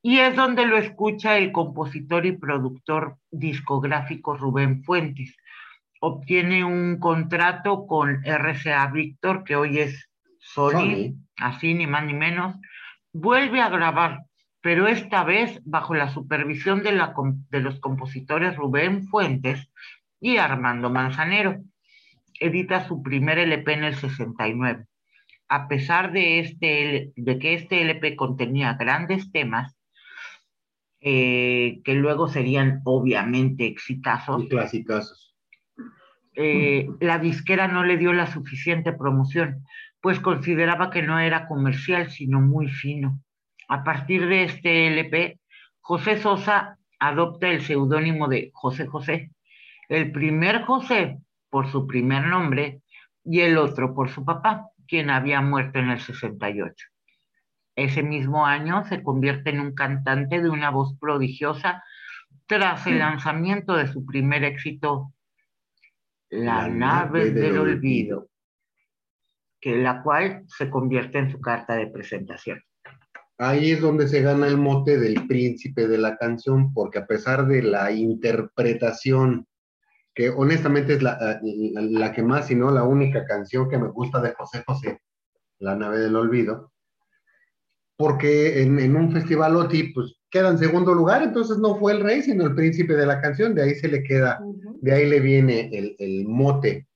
y 0.00 0.18
es 0.18 0.36
donde 0.36 0.64
lo 0.64 0.78
escucha 0.78 1.36
el 1.36 1.50
compositor 1.50 2.24
y 2.26 2.32
productor 2.32 3.16
discográfico 3.32 4.36
Rubén 4.36 4.84
Fuentes. 4.84 5.36
Obtiene 6.00 6.62
un 6.64 6.98
contrato 7.00 7.84
con 7.88 8.22
RCA 8.24 8.86
Víctor, 8.92 9.42
que 9.42 9.56
hoy 9.56 9.80
es 9.80 10.08
Sony, 10.38 10.70
Sony. 10.70 11.14
así 11.38 11.74
ni 11.74 11.88
más 11.88 12.04
ni 12.04 12.14
menos. 12.14 12.54
Vuelve 13.12 13.60
a 13.60 13.68
grabar, 13.70 14.20
pero 14.60 14.86
esta 14.86 15.24
vez 15.24 15.60
bajo 15.64 15.94
la 15.94 16.08
supervisión 16.10 16.84
de, 16.84 16.92
la 16.92 17.12
com- 17.12 17.44
de 17.50 17.60
los 17.60 17.80
compositores 17.80 18.54
Rubén 18.56 19.08
Fuentes 19.08 19.68
y 20.20 20.36
Armando 20.36 20.90
Manzanero. 20.90 21.56
Edita 22.40 22.88
su 22.88 23.02
primer 23.02 23.38
LP 23.38 23.74
en 23.74 23.84
el 23.84 23.94
69. 23.94 24.86
A 25.48 25.68
pesar 25.68 26.12
de, 26.12 26.40
este, 26.40 27.12
de 27.14 27.38
que 27.38 27.54
este 27.54 27.82
LP 27.82 28.16
contenía 28.16 28.74
grandes 28.74 29.30
temas, 29.30 29.76
eh, 31.00 31.80
que 31.84 31.94
luego 31.94 32.28
serían 32.28 32.80
obviamente 32.84 33.66
exitazos, 33.66 34.44
Y 34.44 34.48
clasicazos. 34.48 35.34
eh, 36.34 36.88
la 37.00 37.18
disquera 37.18 37.68
no 37.68 37.84
le 37.84 37.96
dio 37.96 38.12
la 38.12 38.26
suficiente 38.26 38.92
promoción, 38.92 39.64
pues 40.00 40.18
consideraba 40.20 40.90
que 40.90 41.02
no 41.02 41.18
era 41.18 41.46
comercial, 41.46 42.10
sino 42.10 42.40
muy 42.40 42.68
fino. 42.68 43.20
A 43.68 43.84
partir 43.84 44.26
de 44.26 44.44
este 44.44 44.86
LP, 44.88 45.38
José 45.80 46.18
Sosa 46.20 46.78
adopta 46.98 47.48
el 47.48 47.62
seudónimo 47.62 48.28
de 48.28 48.50
José 48.52 48.86
José. 48.86 49.30
El 49.88 50.12
primer 50.12 50.62
José 50.62 51.18
por 51.50 51.70
su 51.70 51.86
primer 51.86 52.26
nombre 52.26 52.82
y 53.24 53.40
el 53.40 53.58
otro 53.58 53.94
por 53.94 54.08
su 54.08 54.24
papá, 54.24 54.68
quien 54.88 55.10
había 55.10 55.40
muerto 55.40 55.78
en 55.78 55.90
el 55.90 56.00
68. 56.00 56.86
Ese 57.76 58.02
mismo 58.02 58.46
año 58.46 58.84
se 58.84 59.02
convierte 59.02 59.50
en 59.50 59.60
un 59.60 59.74
cantante 59.74 60.40
de 60.40 60.50
una 60.50 60.70
voz 60.70 60.96
prodigiosa 60.98 61.82
tras 62.46 62.86
el 62.86 62.98
lanzamiento 62.98 63.76
de 63.76 63.86
su 63.86 64.04
primer 64.04 64.44
éxito, 64.44 65.12
La, 66.30 66.68
nave 66.68 67.30
del, 67.30 67.58
olvido, 67.58 68.28
que 69.60 69.76
la 69.76 70.02
cual 70.02 70.44
se 70.46 70.68
convierte 70.68 71.18
en 71.18 71.30
su 71.30 71.40
carta 71.40 71.74
de 71.74 71.86
presentación. 71.86 72.62
Ahí 73.38 73.70
es 73.70 73.80
donde 73.80 74.06
se 74.06 74.20
gana 74.20 74.46
el 74.46 74.58
mote 74.58 74.98
del 74.98 75.26
príncipe 75.26 75.88
de 75.88 75.98
la 75.98 76.16
canción, 76.16 76.74
porque 76.74 76.98
a 76.98 77.06
pesar 77.06 77.46
de 77.46 77.62
la 77.62 77.90
interpretación, 77.90 79.46
que 80.20 80.28
honestamente 80.28 80.92
es 80.94 81.02
la, 81.02 81.16
la- 81.18 81.80
la 81.82 82.12
que 82.12 82.22
más, 82.22 82.46
si 82.46 82.54
no 82.54 82.70
la 82.70 82.82
única 82.84 83.24
canción 83.24 83.70
que 83.70 83.78
me 83.78 83.88
gusta 83.88 84.20
de 84.20 84.34
José 84.34 84.62
José, 84.66 85.00
La 85.60 85.74
nave 85.74 85.96
del 85.98 86.14
olvido, 86.14 86.72
porque 87.96 88.62
en, 88.62 88.78
en 88.78 88.96
un 88.96 89.12
festival 89.12 89.56
OTI, 89.56 89.94
pues 89.94 90.16
queda 90.30 90.50
en 90.50 90.58
segundo 90.58 90.92
lugar, 90.92 91.22
entonces 91.22 91.56
no 91.56 91.76
fue 91.76 91.92
el 91.92 92.00
rey, 92.02 92.20
sino 92.22 92.44
el 92.44 92.54
príncipe 92.54 92.94
de 92.94 93.06
la 93.06 93.18
canción, 93.22 93.54
de 93.54 93.62
ahí 93.62 93.74
se 93.76 93.88
le 93.88 94.02
queda, 94.02 94.40
de 94.82 94.92
ahí 94.92 95.08
le 95.08 95.20
viene 95.20 95.70
el, 95.72 95.96
el 95.98 96.26
mote, 96.28 96.86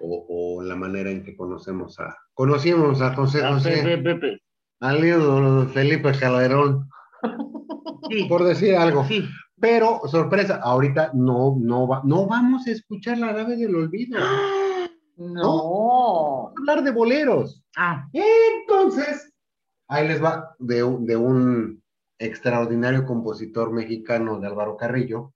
o, 0.00 0.56
o 0.58 0.62
la 0.62 0.74
manera 0.74 1.10
en 1.10 1.22
que 1.22 1.36
conocemos 1.36 2.00
a, 2.00 2.16
conocimos 2.32 3.02
a 3.02 3.14
José 3.14 3.42
José. 3.42 3.80
Al 4.80 5.04
ídolo 5.04 5.64
de 5.66 5.72
Felipe 5.72 6.12
Calderón, 6.18 6.88
Sí, 8.10 8.24
por 8.24 8.42
decir 8.44 8.74
algo. 8.76 9.04
sí. 9.06 9.28
Pero, 9.64 10.00
sorpresa, 10.08 10.60
ahorita 10.62 11.12
no, 11.14 11.56
no, 11.58 11.88
va, 11.88 12.02
no 12.04 12.26
vamos 12.26 12.66
a 12.66 12.70
escuchar 12.70 13.16
la 13.16 13.32
nave 13.32 13.56
del 13.56 13.74
olvido. 13.74 14.20
Vamos 14.20 14.90
No. 15.16 16.48
a 16.48 16.52
hablar 16.58 16.84
de 16.84 16.90
boleros. 16.90 17.64
Ah, 17.74 18.06
Entonces, 18.12 19.32
ahí 19.88 20.06
les 20.06 20.22
va 20.22 20.54
de, 20.58 20.84
un- 20.84 21.06
de 21.06 21.16
un 21.16 21.82
extraordinario 22.18 23.06
compositor 23.06 23.72
mexicano 23.72 24.38
de 24.38 24.48
Álvaro 24.48 24.76
Carrillo, 24.76 25.32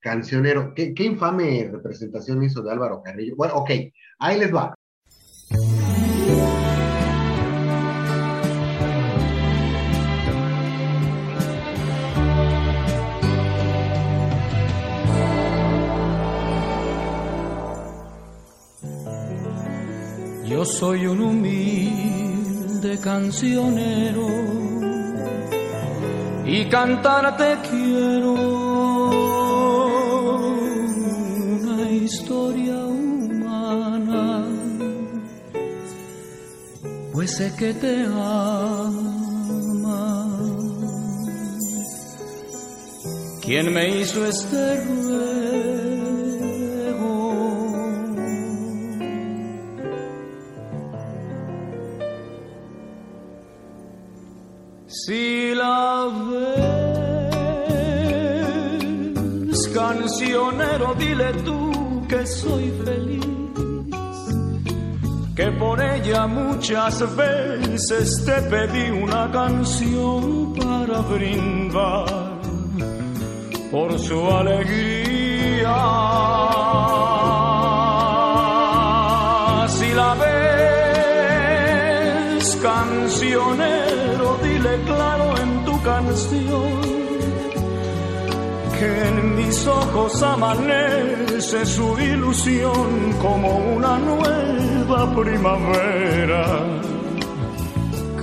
cancionero. 0.00 0.72
¿Qué, 0.74 0.94
qué 0.94 1.04
infame 1.04 1.68
representación 1.70 2.42
hizo 2.44 2.62
de 2.62 2.72
Álvaro 2.72 3.02
Carrillo? 3.02 3.34
Bueno, 3.36 3.56
ok, 3.56 3.70
ahí 4.20 4.38
les 4.38 4.54
va. 4.54 4.74
Yo 20.54 20.64
soy 20.64 21.04
un 21.08 21.20
humilde 21.20 23.00
cancionero 23.00 24.28
y 26.46 26.68
cantarte 26.68 27.56
quiero 27.68 28.34
una 31.58 31.90
historia 31.90 32.76
humana, 32.86 34.46
pues 37.12 37.36
sé 37.36 37.52
que 37.58 37.74
te 37.74 38.04
ama. 38.04 39.08
¿Quién 43.42 43.74
me 43.74 43.98
hizo 43.98 44.24
este 44.24 44.84
ruego? 44.84 46.03
Si 55.06 55.54
la 55.54 56.08
ves, 59.50 59.68
cancionero, 59.74 60.94
dile 60.94 61.30
tú 61.44 62.06
que 62.08 62.26
soy 62.26 62.72
feliz, 62.82 63.26
que 65.36 65.50
por 65.60 65.82
ella 65.82 66.26
muchas 66.26 67.16
veces 67.16 68.24
te 68.24 68.40
pedí 68.48 68.92
una 68.92 69.30
canción 69.30 70.54
para 70.54 71.00
brindar 71.00 72.40
por 73.70 73.98
su 73.98 74.26
alegría. 74.30 75.74
Cancionero, 82.64 84.26
dile 84.42 84.74
claro 84.86 85.26
en 85.42 85.64
tu 85.66 85.74
canción 85.82 86.80
que 88.78 88.88
en 89.08 89.36
mis 89.36 89.66
ojos 89.66 90.22
amanece 90.22 91.66
su 91.66 91.98
ilusión 91.98 93.12
como 93.20 93.48
una 93.76 93.98
nueva 93.98 95.14
primavera 95.14 96.44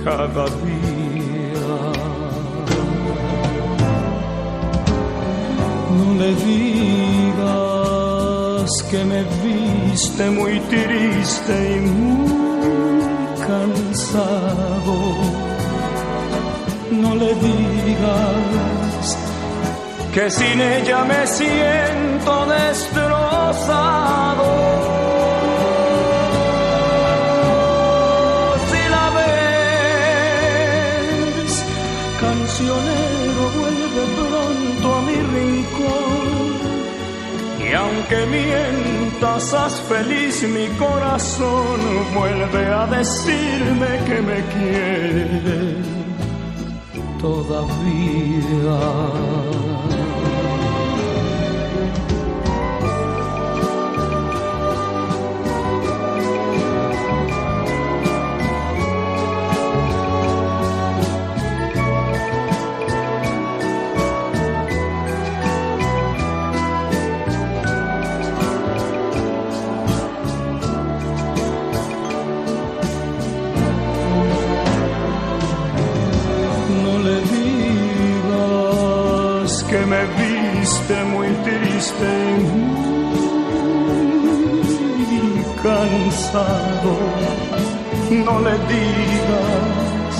cada 0.04 0.44
día. 0.66 1.70
No 5.98 6.06
le 6.20 6.30
digas 6.50 7.52
que 8.90 9.00
me 9.04 9.22
viste 9.44 10.24
muy 10.30 10.54
triste 10.72 11.54
y 11.76 11.80
muy 11.80 12.41
No 16.90 17.14
le 17.14 17.34
digas 17.34 19.18
que 20.14 20.30
sin 20.30 20.60
ella 20.60 21.04
me 21.04 21.26
siento 21.26 22.46
destrozado. 22.46 23.42
Aunque 38.12 38.26
mientas, 38.26 39.54
haz 39.54 39.80
feliz 39.88 40.42
mi 40.42 40.66
corazón, 40.76 41.80
vuelve 42.14 42.66
a 42.66 42.86
decirme 42.86 43.86
que 44.06 44.20
me 44.20 44.42
quiere 44.52 45.76
todavía. 47.20 48.80
No 86.32 86.40
le 88.40 88.52
digas 88.52 90.16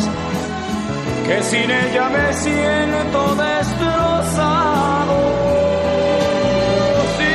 que 1.27 1.43
sin 1.43 1.71
ella 1.71 2.11
me 2.11 2.33
siento 2.35 3.35
destrozado. 3.35 5.17
Si 7.17 7.35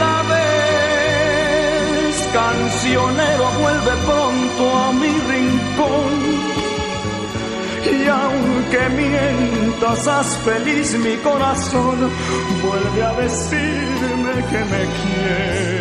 la 0.00 0.22
ves, 0.30 2.16
cancionero, 2.32 3.44
vuelve 3.60 3.94
pronto 4.06 4.62
a 4.74 4.92
mi 4.92 5.12
rincón. 5.32 6.14
Y 7.92 8.08
aunque 8.08 8.88
mientas, 8.96 10.08
haz 10.08 10.28
feliz 10.38 10.98
mi 10.98 11.16
corazón, 11.16 12.10
vuelve 12.62 13.02
a 13.04 13.12
decirme 13.20 14.32
que 14.50 14.60
me 14.64 14.82
quiere. 14.96 15.75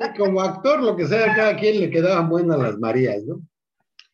Y 0.00 0.18
como 0.18 0.40
actor, 0.40 0.82
lo 0.82 0.96
que 0.96 1.06
sea, 1.06 1.32
a 1.32 1.36
cada 1.36 1.56
quien 1.56 1.80
le 1.80 1.90
quedaban 1.90 2.28
buenas 2.28 2.58
las 2.58 2.78
Marías, 2.78 3.22
¿no? 3.24 3.40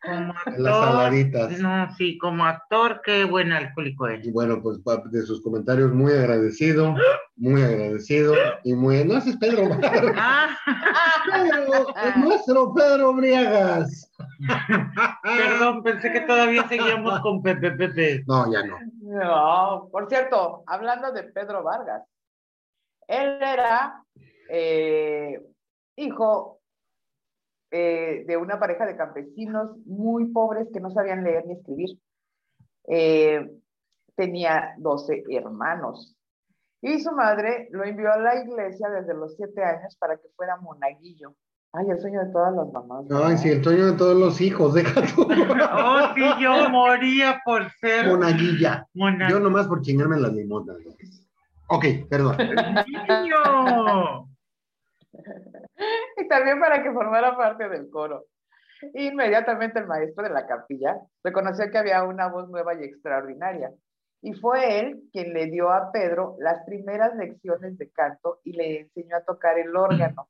Como 0.03 0.33
actor. 0.33 0.61
Las 0.61 0.77
saladitas. 0.77 1.59
No, 1.61 1.95
sí, 1.97 2.19
como 2.19 2.45
actor, 2.45 3.01
qué 3.05 3.25
buen 3.25 3.53
alcohólico 3.53 4.11
Y 4.11 4.15
eres. 4.15 4.33
bueno, 4.33 4.61
pues 4.61 4.79
de 5.11 5.23
sus 5.23 5.43
comentarios, 5.43 5.93
muy 5.93 6.13
agradecido, 6.13 6.95
muy 7.37 7.63
agradecido. 7.63 8.35
Y 8.65 8.75
muy. 8.75 9.03
No, 9.05 9.17
ese 9.17 9.31
es 9.31 9.37
Pedro. 9.39 9.63
Ah, 10.17 10.49
Pedro, 11.33 11.87
el 11.97 12.21
nuestro 12.21 12.75
Pedro 12.75 13.15
Briagas. 13.15 14.11
perdón, 15.23 15.83
pensé 15.83 16.13
que 16.13 16.21
todavía 16.21 16.69
seguíamos 16.69 17.21
con 17.21 17.43
Pepe 17.43 17.71
Pepe. 17.73 18.25
No, 18.27 18.53
ya 18.53 18.63
no. 18.67 18.77
No, 19.01 19.89
por 19.91 20.09
cierto, 20.09 20.65
hablando 20.67 21.13
de 21.13 21.25
Pedro 21.25 21.63
Vargas, 21.63 22.03
él 23.09 23.39
era 23.43 24.05
eh, 24.49 25.41
hijo 25.97 26.61
eh, 27.71 28.25
de 28.27 28.37
una 28.37 28.59
pareja 28.59 28.87
de 28.87 28.97
campesinos 28.97 29.77
muy 29.87 30.27
pobres 30.27 30.69
que 30.73 30.81
no 30.81 30.91
sabían 30.91 31.25
leer 31.25 31.47
ni 31.47 31.55
escribir. 31.55 31.99
Eh, 32.89 33.51
tenía 34.15 34.75
12 34.79 35.25
hermanos 35.31 36.17
y 36.81 37.01
su 37.01 37.11
madre 37.13 37.69
lo 37.73 37.83
envió 37.85 38.13
a 38.13 38.19
la 38.19 38.45
iglesia 38.45 38.89
desde 38.91 39.15
los 39.15 39.35
7 39.37 39.65
años 39.65 39.97
para 39.97 40.17
que 40.17 40.29
fuera 40.37 40.57
monaguillo. 40.59 41.35
Ay, 41.73 41.91
el 41.91 41.99
sueño 41.99 42.21
de 42.25 42.31
todas 42.31 42.55
las 42.55 42.73
mamás. 42.73 43.07
Ay, 43.11 43.17
¿verdad? 43.17 43.37
sí, 43.39 43.49
el 43.49 43.65
sueño 43.65 43.87
de 43.87 43.93
todos 43.95 44.17
los 44.17 44.41
hijos, 44.41 44.75
deja 44.75 45.01
tú. 45.15 45.27
Oh, 45.77 46.15
sí, 46.15 46.23
yo 46.41 46.69
moría 46.71 47.41
por 47.45 47.69
ser 47.81 48.07
Monaguilla. 48.07 48.87
monaguillo. 48.95 49.31
Yo 49.31 49.41
nomás 49.41 49.67
por 49.67 49.81
chingarme 49.81 50.21
las 50.21 50.33
limonas. 50.33 50.77
Ok, 51.69 51.85
perdón. 52.09 52.37
y 56.17 56.29
también 56.29 56.61
para 56.61 56.83
que 56.83 56.93
formara 56.93 57.37
parte 57.37 57.69
del 57.69 57.89
coro. 57.91 58.27
Inmediatamente 58.95 59.79
el 59.79 59.87
maestro 59.87 60.25
de 60.25 60.31
la 60.31 60.47
capilla 60.47 60.99
reconoció 61.23 61.71
que 61.71 61.79
había 61.79 62.03
una 62.05 62.29
voz 62.29 62.49
nueva 62.51 62.75
y 62.75 62.85
extraordinaria. 62.85 63.71
Y 64.21 64.33
fue 64.35 64.81
él 64.81 65.03
quien 65.13 65.33
le 65.33 65.47
dio 65.47 65.71
a 65.71 65.91
Pedro 65.93 66.37
las 66.39 66.65
primeras 66.65 67.15
lecciones 67.17 67.79
de 67.79 67.91
canto 67.91 68.41
y 68.45 68.53
le 68.53 68.81
enseñó 68.81 69.17
a 69.17 69.25
tocar 69.25 69.59
el 69.59 69.75
órgano, 69.77 70.29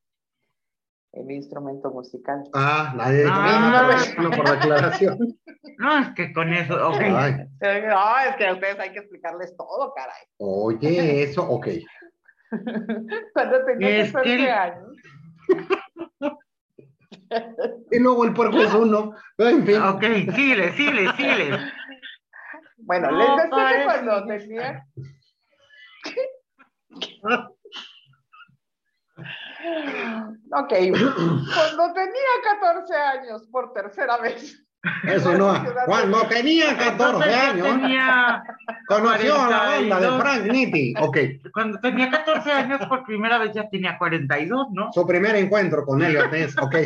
el 1.14 1.30
instrumento 1.30 1.90
musical. 1.90 2.42
Ah, 2.54 2.92
nadie 2.96 3.18
dijo 3.24 3.30
Ah, 3.34 3.96
no, 4.18 4.30
por 4.30 4.48
la 4.48 4.54
aclaración. 4.54 5.18
No, 5.78 5.98
es 5.98 6.10
que 6.10 6.32
con 6.32 6.52
eso, 6.52 6.74
ok. 6.88 7.00
Ay, 7.00 7.48
No, 7.60 8.18
es 8.28 8.36
que 8.36 8.46
a 8.46 8.52
ustedes 8.52 8.78
hay 8.78 8.92
que 8.92 9.00
explicarles 9.00 9.56
todo, 9.56 9.92
caray. 9.94 10.22
oye, 10.38 11.22
eso, 11.24 11.42
ok. 11.42 11.66
Cuando 13.34 13.64
tenía 13.64 13.96
Es 13.98 14.12
14 14.12 14.36
que- 14.36 14.50
años, 14.50 14.96
Y 17.90 17.98
luego 17.98 18.24
el 18.24 18.32
puerco 18.34 18.58
es 18.58 18.72
uno. 18.72 19.14
En 19.38 19.66
fin. 19.66 19.80
Ok, 19.82 20.02
síguele, 20.34 20.72
síguele, 20.74 21.10
síguele. 21.16 21.58
Bueno, 22.76 23.10
No, 23.10 23.18
les 23.18 23.28
decía 23.50 23.78
que 23.78 23.84
cuando 23.84 24.26
tenía. 24.26 24.86
Ok, 30.50 30.72
cuando 30.72 31.92
tenía 31.94 32.32
14 32.60 32.94
años 32.94 33.48
por 33.50 33.72
tercera 33.72 34.18
vez. 34.18 34.60
Eso 35.04 35.32
no. 35.36 35.64
Cuando 35.86 36.26
tenía 36.26 36.76
14 36.76 36.92
Entonces, 36.92 37.32
yo 37.32 37.40
años, 37.40 37.80
tenía, 37.80 38.44
conoció 38.86 39.40
a 39.40 39.48
la 39.48 39.58
banda 39.58 40.00
de 40.00 40.06
42. 40.08 40.20
Frank 40.20 40.52
Nitti. 40.52 40.94
Ok, 41.00 41.18
cuando 41.52 41.80
tenía 41.80 42.10
14 42.10 42.52
años, 42.52 42.86
por 42.86 43.04
primera 43.04 43.38
vez 43.38 43.52
ya 43.54 43.68
tenía 43.70 43.96
42, 43.96 44.68
¿no? 44.72 44.92
su 44.92 45.06
primer 45.06 45.36
encuentro 45.36 45.84
con 45.84 46.02
Elliot 46.02 46.30
Ness. 46.30 46.54
Ok. 46.62 46.76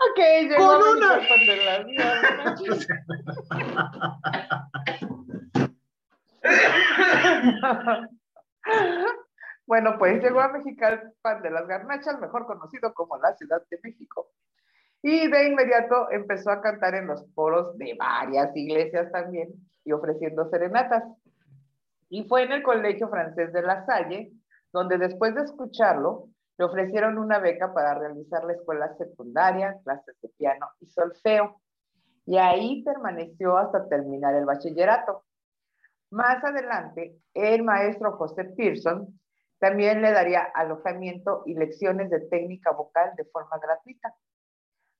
Ok, 0.00 0.18
llegó 0.48 0.78
Con 0.78 0.96
una. 0.96 1.16
De 1.16 1.56
las. 1.64 2.86
Bueno, 9.68 9.96
pues 9.98 10.22
llegó 10.22 10.40
a 10.40 10.48
Mexicalpan 10.48 11.42
de 11.42 11.50
las 11.50 11.66
Garnachas, 11.66 12.18
mejor 12.18 12.46
conocido 12.46 12.94
como 12.94 13.18
la 13.18 13.36
Ciudad 13.36 13.62
de 13.70 13.78
México. 13.82 14.30
Y 15.02 15.30
de 15.30 15.46
inmediato 15.46 16.10
empezó 16.10 16.50
a 16.50 16.62
cantar 16.62 16.94
en 16.94 17.06
los 17.06 17.30
foros 17.34 17.76
de 17.76 17.94
varias 17.98 18.56
iglesias 18.56 19.12
también 19.12 19.50
y 19.84 19.92
ofreciendo 19.92 20.48
serenatas. 20.48 21.04
Y 22.08 22.26
fue 22.26 22.44
en 22.44 22.52
el 22.52 22.62
Colegio 22.62 23.10
Francés 23.10 23.52
de 23.52 23.60
La 23.60 23.84
Salle, 23.84 24.32
donde 24.72 24.96
después 24.96 25.34
de 25.34 25.42
escucharlo, 25.42 26.30
le 26.56 26.64
ofrecieron 26.64 27.18
una 27.18 27.38
beca 27.38 27.74
para 27.74 27.94
realizar 27.94 28.44
la 28.44 28.54
escuela 28.54 28.96
secundaria, 28.96 29.76
clases 29.84 30.18
de 30.22 30.30
piano 30.30 30.66
y 30.80 30.86
solfeo. 30.86 31.60
Y 32.24 32.38
ahí 32.38 32.82
permaneció 32.84 33.58
hasta 33.58 33.86
terminar 33.86 34.34
el 34.34 34.46
bachillerato. 34.46 35.24
Más 36.10 36.42
adelante, 36.42 37.18
el 37.34 37.62
maestro 37.62 38.16
José 38.16 38.44
Pearson 38.44 39.18
también 39.58 40.00
le 40.00 40.12
daría 40.12 40.42
alojamiento 40.42 41.42
y 41.44 41.54
lecciones 41.54 42.10
de 42.10 42.20
técnica 42.20 42.72
vocal 42.72 43.12
de 43.16 43.24
forma 43.26 43.58
gratuita. 43.58 44.14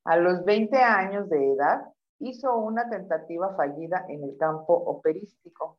A 0.04 0.16
los 0.16 0.44
20 0.44 0.76
años 0.76 1.28
de 1.30 1.52
edad, 1.52 1.82
hizo 2.18 2.56
una 2.56 2.90
tentativa 2.90 3.54
fallida 3.56 4.04
en 4.08 4.24
el 4.24 4.36
campo 4.36 4.74
operístico 4.74 5.78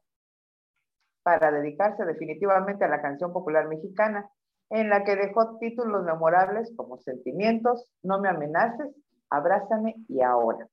para 1.23 1.51
dedicarse 1.51 2.05
definitivamente 2.05 2.85
a 2.85 2.87
la 2.87 3.01
canción 3.01 3.33
popular 3.33 3.67
mexicana, 3.67 4.29
en 4.69 4.89
la 4.89 5.03
que 5.03 5.15
dejó 5.15 5.57
títulos 5.57 6.03
memorables 6.03 6.73
como 6.75 6.97
Sentimientos, 6.97 7.91
No 8.01 8.19
me 8.19 8.29
amenaces, 8.29 8.95
Abrázame 9.29 9.95
y 10.07 10.21
Ahora. 10.21 10.67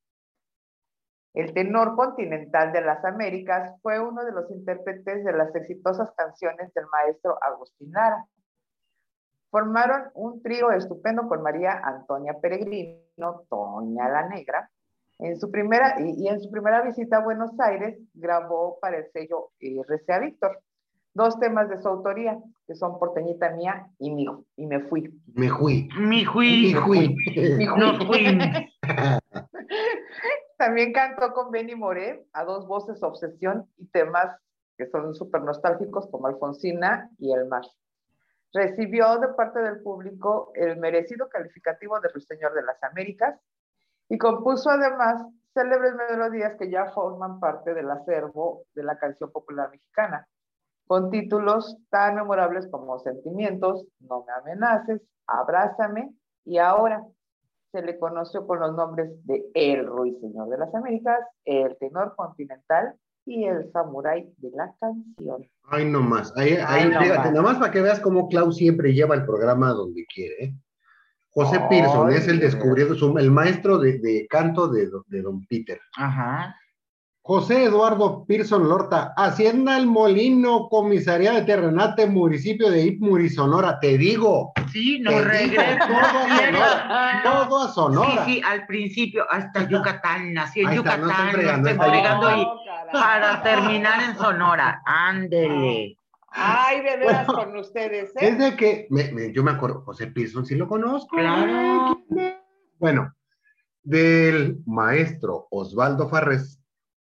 El 1.36 1.52
tenor 1.52 1.96
continental 1.96 2.72
de 2.72 2.80
las 2.80 3.04
Américas 3.04 3.78
fue 3.82 4.00
uno 4.00 4.24
de 4.24 4.32
los 4.32 4.50
intérpretes 4.50 5.22
de 5.22 5.32
las 5.34 5.54
exitosas 5.54 6.10
canciones 6.12 6.72
del 6.72 6.86
maestro 6.86 7.38
Agustín 7.42 7.92
Lara. 7.92 8.24
Formaron 9.50 10.04
un 10.14 10.42
trío 10.42 10.70
estupendo 10.70 11.28
con 11.28 11.42
María 11.42 11.78
Antonia 11.84 12.38
Peregrino, 12.40 13.42
Toña 13.50 14.08
la 14.08 14.26
Negra. 14.30 14.70
En 15.18 15.38
su 15.38 15.50
primera, 15.50 16.00
y, 16.00 16.24
y 16.24 16.28
en 16.28 16.40
su 16.40 16.50
primera 16.50 16.80
visita 16.80 17.18
a 17.18 17.24
Buenos 17.24 17.50
Aires 17.60 17.98
grabó 18.14 18.78
para 18.80 18.96
el 18.96 19.12
sello 19.12 19.50
RCA 19.60 20.20
Víctor 20.20 20.62
dos 21.16 21.38
temas 21.38 21.68
de 21.68 21.80
su 21.82 21.88
autoría, 21.88 22.38
que 22.66 22.74
son 22.74 22.98
Porteñita 22.98 23.50
Mía 23.50 23.88
y 23.98 24.10
Mi, 24.10 24.26
y 24.56 24.66
Me 24.66 24.80
Fui. 24.80 25.10
Me 25.34 25.50
fui. 25.50 25.88
Mi 25.98 26.18
Me 26.20 26.24
juiz, 26.24 26.76
fui. 26.78 27.16
Mi 27.56 27.64
nos 27.76 28.06
Fui. 28.06 28.24
También 30.56 30.92
cantó 30.92 31.32
con 31.34 31.50
Benny 31.50 31.74
Moré 31.74 32.26
a 32.32 32.44
dos 32.44 32.66
voces 32.66 33.02
Obsesión 33.02 33.68
y 33.76 33.86
temas 33.88 34.36
que 34.78 34.86
son 34.86 35.14
súper 35.14 35.42
nostálgicos 35.42 36.08
como 36.10 36.26
Alfonsina 36.26 37.10
y 37.18 37.32
El 37.32 37.46
Mar. 37.46 37.64
Recibió 38.52 39.18
de 39.18 39.28
parte 39.28 39.60
del 39.60 39.82
público 39.82 40.52
el 40.54 40.78
merecido 40.78 41.28
calificativo 41.28 42.00
de 42.00 42.08
Ruiseñor 42.08 42.54
de 42.54 42.62
las 42.62 42.82
Américas 42.82 43.38
y 44.08 44.16
compuso 44.16 44.70
además 44.70 45.22
célebres 45.52 45.94
melodías 45.94 46.54
que 46.58 46.70
ya 46.70 46.90
forman 46.92 47.40
parte 47.40 47.74
del 47.74 47.90
acervo 47.90 48.64
de 48.74 48.82
la 48.82 48.98
canción 48.98 49.30
popular 49.32 49.70
mexicana, 49.70 50.28
con 50.86 51.10
títulos 51.10 51.76
tan 51.90 52.14
memorables 52.14 52.68
como 52.70 52.98
Sentimientos, 52.98 53.86
No 54.00 54.24
me 54.24 54.32
amenaces, 54.32 55.02
Abrázame 55.26 56.14
y 56.44 56.58
Ahora 56.58 57.02
se 57.76 57.82
le 57.82 57.98
conoció 57.98 58.46
con 58.46 58.58
los 58.60 58.74
nombres 58.74 59.10
de 59.26 59.44
El 59.54 59.86
Ruiseñor 59.86 60.48
de 60.48 60.56
las 60.58 60.74
Américas, 60.74 61.18
El 61.44 61.76
Tenor 61.78 62.14
Continental 62.16 62.94
y 63.26 63.44
El 63.44 63.70
Samurái 63.70 64.32
de 64.38 64.50
la 64.52 64.74
Canción. 64.80 65.46
Ay, 65.64 65.84
no 65.84 66.00
más. 66.00 66.32
Ahí, 66.38 66.56
ahí, 66.66 66.88
no 66.88 67.00
fíjate, 67.00 67.18
más. 67.18 67.32
nada 67.32 67.42
más 67.42 67.58
para 67.58 67.72
que 67.72 67.82
veas 67.82 68.00
cómo 68.00 68.28
Klaus 68.28 68.56
siempre 68.56 68.94
lleva 68.94 69.14
el 69.14 69.26
programa 69.26 69.72
donde 69.72 70.06
quiere. 70.06 70.44
¿eh? 70.44 70.54
José 71.30 71.58
Ay, 71.60 71.66
Pearson 71.68 72.10
es 72.12 72.26
el 72.28 72.38
de 72.38 72.46
descubridor, 72.46 72.96
su- 72.96 73.18
el 73.18 73.30
maestro 73.30 73.76
de, 73.78 73.98
de 73.98 74.26
canto 74.28 74.68
de, 74.68 74.88
de 75.08 75.22
Don 75.22 75.44
Peter. 75.46 75.78
Ajá. 75.98 76.56
José 77.28 77.64
Eduardo 77.64 78.24
Pearson 78.24 78.68
Lorta, 78.68 79.12
Hacienda 79.16 79.76
El 79.76 79.88
Molino, 79.88 80.68
Comisaría 80.68 81.32
de 81.32 81.42
Terrenate, 81.42 82.06
municipio 82.06 82.70
de 82.70 82.82
Ipmuri, 82.86 83.28
Sonora. 83.28 83.80
Te 83.80 83.98
digo, 83.98 84.52
Sí, 84.72 85.00
nos 85.00 85.12
digo, 85.14 85.24
regresa. 85.26 85.88
todo 87.24 87.64
a 87.64 87.68
Sonora, 87.72 88.24
Sí, 88.26 88.34
sí, 88.34 88.42
al 88.46 88.64
principio, 88.66 89.24
hasta 89.28 89.68
Yucatán, 89.68 90.32
nací 90.34 90.60
en 90.60 90.66
no 90.66 90.74
Yucatán, 90.74 91.10
estoy 91.10 91.24
no 91.26 91.32
fregando, 91.32 91.68
estoy 91.68 91.72
está 91.72 91.90
fregando 91.90 92.30
y 92.30 92.44
No, 92.44 92.54
caray. 92.64 92.92
para 92.92 93.42
terminar 93.42 94.02
en 94.08 94.16
Sonora, 94.16 94.82
ándele. 94.86 95.98
Ay, 96.30 96.80
de 96.82 96.96
veras 96.96 97.26
Bueno, 97.26 97.42
con 97.44 97.56
ustedes, 97.58 98.12
Es 98.14 98.22
¿eh? 98.22 98.36
de 98.36 98.54
que, 98.56 98.86
me- 98.90 99.10
me- 99.10 99.32
yo 99.32 99.42
me 99.42 99.50
acuerdo, 99.50 99.82
José 99.84 100.06
Pearson 100.06 100.46
sí 100.46 100.54
lo 100.54 100.68
conozco. 100.68 101.16
Claro. 101.16 101.98
Bueno, 102.78 103.12
del 103.82 104.58
maestro 104.66 105.48
Osvaldo 105.50 106.08
Farres, 106.08 106.55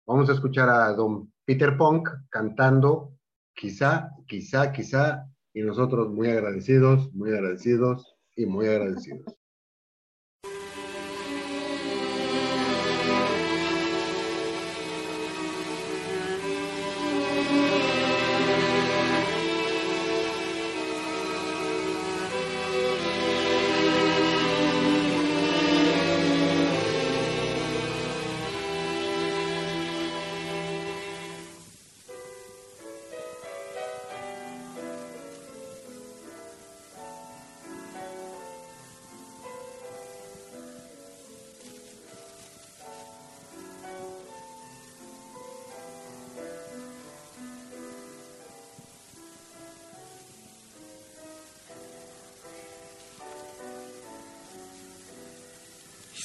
vamos 0.05 0.30
a 0.30 0.34
escuchar 0.34 0.69
a 0.69 0.93
don 0.93 1.31
Peter 1.45 1.77
Punk 1.77 2.09
cantando 2.30 3.17
quizá, 3.55 4.09
quizá, 4.27 4.71
quizá, 4.71 5.25
y 5.53 5.61
nosotros 5.61 6.09
muy 6.09 6.30
agradecidos, 6.30 7.13
muy 7.13 7.31
agradecidos 7.31 8.15
y 8.35 8.45
muy 8.45 8.67
agradecidos. 8.67 9.43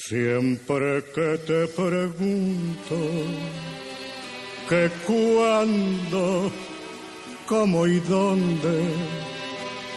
Siempre 0.09 1.03
que 1.13 1.37
te 1.45 1.67
pregunto 1.67 2.97
que 4.67 4.89
cuándo, 5.05 6.51
cómo 7.45 7.85
y 7.85 7.99
dónde, 7.99 8.85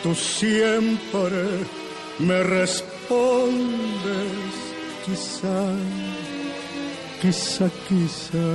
tú 0.03 0.15
siempre 0.15 1.65
me 2.19 2.43
respondes, 2.43 3.55
quizá, 5.07 5.73
quizá, 7.23 7.71
quizá. 7.89 8.53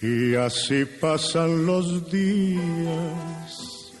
Y 0.00 0.34
así 0.34 0.86
pasan 0.98 1.66
los 1.66 2.10
días 2.10 3.92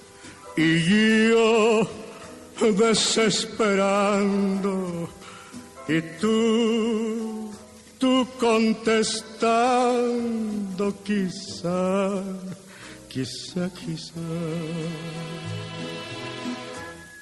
y 0.56 1.28
yo 1.28 1.95
desesperando 2.72 5.08
y 5.88 6.00
tú, 6.20 7.50
tú 7.98 8.26
contestando 8.40 10.92
quizá, 11.04 12.22
quizá, 13.08 13.70
quizá. 13.70 14.20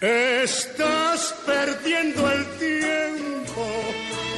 Estás 0.00 1.34
perdiendo 1.46 2.30
el 2.30 2.46
tiempo 2.58 3.66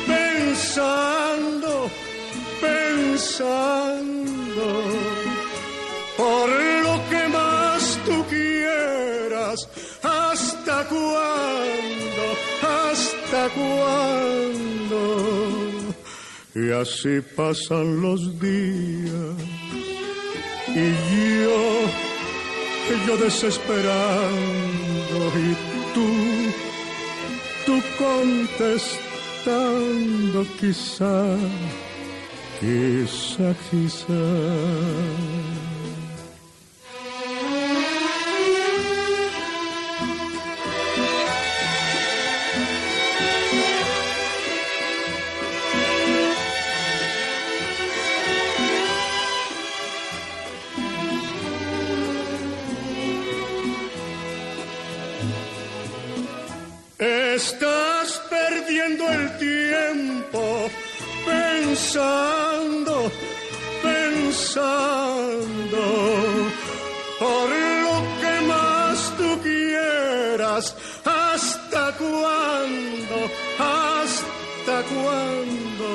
pensando, 0.06 1.90
pensando 2.60 4.06
por 6.16 6.48
lo 6.48 7.10
que 7.10 7.28
más 7.28 7.98
tú 8.04 8.24
quieras 8.28 9.68
¿Hasta 10.86 10.94
cuándo? 10.94 12.24
¿Hasta 12.62 13.48
cuándo? 13.50 15.00
Y 16.54 16.70
así 16.70 17.20
pasan 17.34 18.00
los 18.00 18.40
días 18.40 19.36
y 20.68 20.86
yo, 21.42 21.60
yo 23.06 23.16
desesperando 23.16 23.78
y 25.36 25.56
tú, 25.92 26.06
tú 27.66 27.74
contestando 27.98 28.86
quizá, 30.60 31.36
quizá, 32.60 33.54
quizá. 33.70 34.24
Perdiendo 58.96 59.10
el 59.10 59.38
tiempo 59.38 60.70
pensando, 61.24 63.10
pensando 63.82 64.96
por 67.18 67.48
lo 67.50 68.02
que 68.20 68.46
más 68.46 69.16
tú 69.16 69.40
quieras. 69.42 70.76
¿Hasta 71.04 71.92
cuándo? 71.96 73.16
¿Hasta 73.58 74.82
cuándo? 74.94 75.88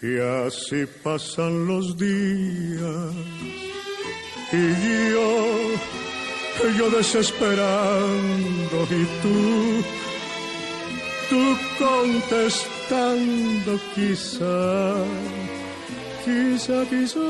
Y 0.00 0.18
así 0.46 0.86
pasan 1.02 1.66
los 1.66 1.96
días 1.96 3.14
y 4.52 5.10
yo 5.12 5.58
yo 6.76 6.90
desesperando 6.90 8.86
y 8.90 9.04
tú, 9.22 9.84
tú 11.28 11.56
contestando 11.78 13.78
quizá, 13.94 15.04
quizá, 16.24 16.84
quizá. 16.88 17.20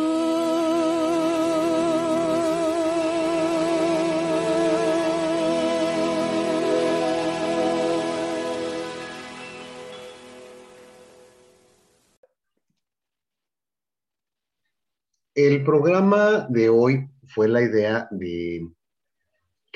El 15.35 15.63
programa 15.63 16.47
de 16.49 16.69
hoy 16.69 17.09
fue 17.29 17.47
la 17.47 17.63
idea 17.63 18.09
de 18.11 18.69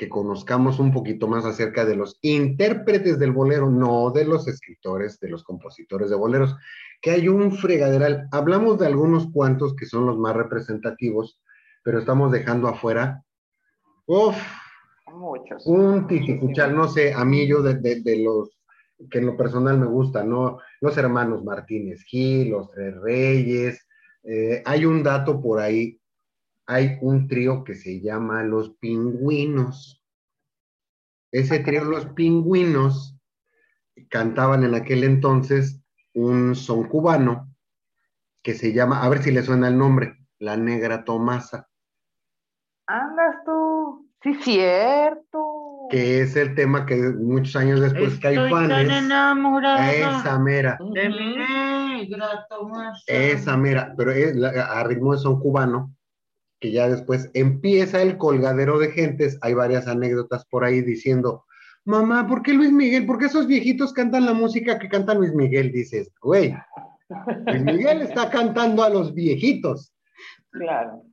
que 0.03 0.09
conozcamos 0.09 0.79
un 0.79 0.91
poquito 0.91 1.29
más 1.29 1.45
acerca 1.45 1.85
de 1.85 1.95
los 1.95 2.19
intérpretes 2.21 3.17
del 3.19 3.31
bolero, 3.31 3.69
no 3.69 4.11
de 4.11 4.25
los 4.25 4.49
escritores, 4.49 5.17
de 5.21 5.29
los 5.29 5.45
compositores 5.45 6.09
de 6.09 6.17
boleros, 6.17 6.57
que 7.01 7.11
hay 7.11 7.29
un 7.29 7.53
fregaderal. 7.53 8.27
Hablamos 8.31 8.79
de 8.79 8.87
algunos 8.87 9.31
cuantos 9.31 9.73
que 9.75 9.85
son 9.85 10.05
los 10.05 10.17
más 10.17 10.35
representativos, 10.35 11.39
pero 11.83 11.99
estamos 11.99 12.33
dejando 12.33 12.67
afuera, 12.67 13.23
uf, 14.05 14.35
Muchos. 15.07 15.65
un 15.67 16.05
titicuchal, 16.07 16.75
no 16.75 16.89
sé, 16.89 17.13
a 17.13 17.23
mí 17.23 17.47
yo 17.47 17.61
de, 17.61 17.75
de- 17.75 18.01
de 18.01 18.17
los 18.23 18.49
que 19.09 19.19
en 19.19 19.25
lo 19.27 19.37
personal 19.37 19.77
me 19.79 19.85
gusta, 19.85 20.23
¿no? 20.23 20.59
Los 20.81 20.97
hermanos 20.97 21.43
Martínez 21.45 22.03
Gil, 22.03 22.49
los 22.51 22.69
Tres 22.71 22.95
Reyes, 23.01 23.87
eh, 24.23 24.61
hay 24.65 24.85
un 24.85 25.01
dato 25.01 25.41
por 25.41 25.59
ahí, 25.61 25.97
hay 26.65 26.97
un 27.01 27.27
trío 27.27 27.63
que 27.63 27.75
se 27.75 28.01
llama 28.01 28.43
Los 28.43 28.71
Pingüinos. 28.77 30.03
Ese 31.31 31.59
trío, 31.59 31.83
Los 31.85 32.05
Pingüinos, 32.07 33.17
cantaban 34.09 34.63
en 34.63 34.75
aquel 34.75 35.03
entonces 35.03 35.81
un 36.13 36.55
son 36.55 36.87
cubano 36.87 37.49
que 38.43 38.53
se 38.53 38.73
llama, 38.73 39.03
a 39.03 39.09
ver 39.09 39.23
si 39.23 39.31
le 39.31 39.41
suena 39.41 39.67
el 39.67 39.77
nombre, 39.77 40.17
La 40.39 40.57
Negra 40.57 41.03
Tomasa. 41.05 41.69
Andas 42.87 43.37
tú. 43.45 44.09
Sí, 44.21 44.33
cierto. 44.35 45.87
que 45.89 46.21
es 46.21 46.37
el 46.37 46.55
tema 46.55 46.85
que 46.85 46.95
muchos 46.95 47.55
años 47.57 47.81
después 47.81 48.13
Estoy 48.13 48.49
tan 48.49 48.71
enamorada 48.89 49.91
esa 49.91 50.39
mera, 50.39 50.77
de 50.93 51.09
mi 51.09 51.35
negra 51.35 52.45
Tomasa. 52.49 53.03
esa 53.07 53.57
mera, 53.57 53.93
pero 53.97 54.11
es 54.11 54.33
la- 54.35 54.49
a 54.49 54.83
ritmo 54.85 55.11
de 55.13 55.19
son 55.19 55.39
cubano, 55.41 55.93
que 56.63 56.71
ya 56.71 56.87
después 56.87 57.29
empieza 57.33 58.01
el 58.01 58.17
colgadero 58.17 58.79
de 58.79 58.89
gentes, 58.89 59.37
hay 59.41 59.53
varias 59.53 59.85
anécdotas 59.85 60.45
por 60.45 60.63
ahí 60.63 60.79
diciendo, 60.81 61.43
mamá, 61.83 62.25
¿por 62.25 62.41
qué 62.41 62.53
Luis 62.53 62.71
Miguel? 62.71 63.05
¿Por 63.05 63.19
qué 63.19 63.25
esos 63.25 63.47
viejitos 63.47 63.91
cantan 63.91 64.25
la 64.25 64.31
música 64.31 64.79
que 64.79 64.87
canta 64.87 65.13
Luis 65.13 65.33
Miguel? 65.33 65.73
Dices, 65.73 66.09
güey, 66.21 66.55
Luis 67.47 67.63
Miguel 67.65 68.03
está 68.03 68.29
cantando 68.29 68.81
a 68.81 68.89
los 68.89 69.13
viejitos. 69.13 69.93
Claro. 70.51 71.03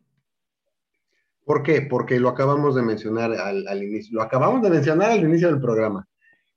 ¿Por 1.44 1.64
qué? 1.64 1.82
Porque 1.82 2.20
lo 2.20 2.28
acabamos 2.28 2.76
de 2.76 2.82
mencionar 2.82 3.32
al, 3.32 3.66
al 3.66 3.82
inicio, 3.82 4.14
lo 4.14 4.22
acabamos 4.22 4.62
de 4.62 4.70
mencionar 4.70 5.10
al 5.10 5.24
inicio 5.24 5.48
del 5.48 5.60
programa. 5.60 6.06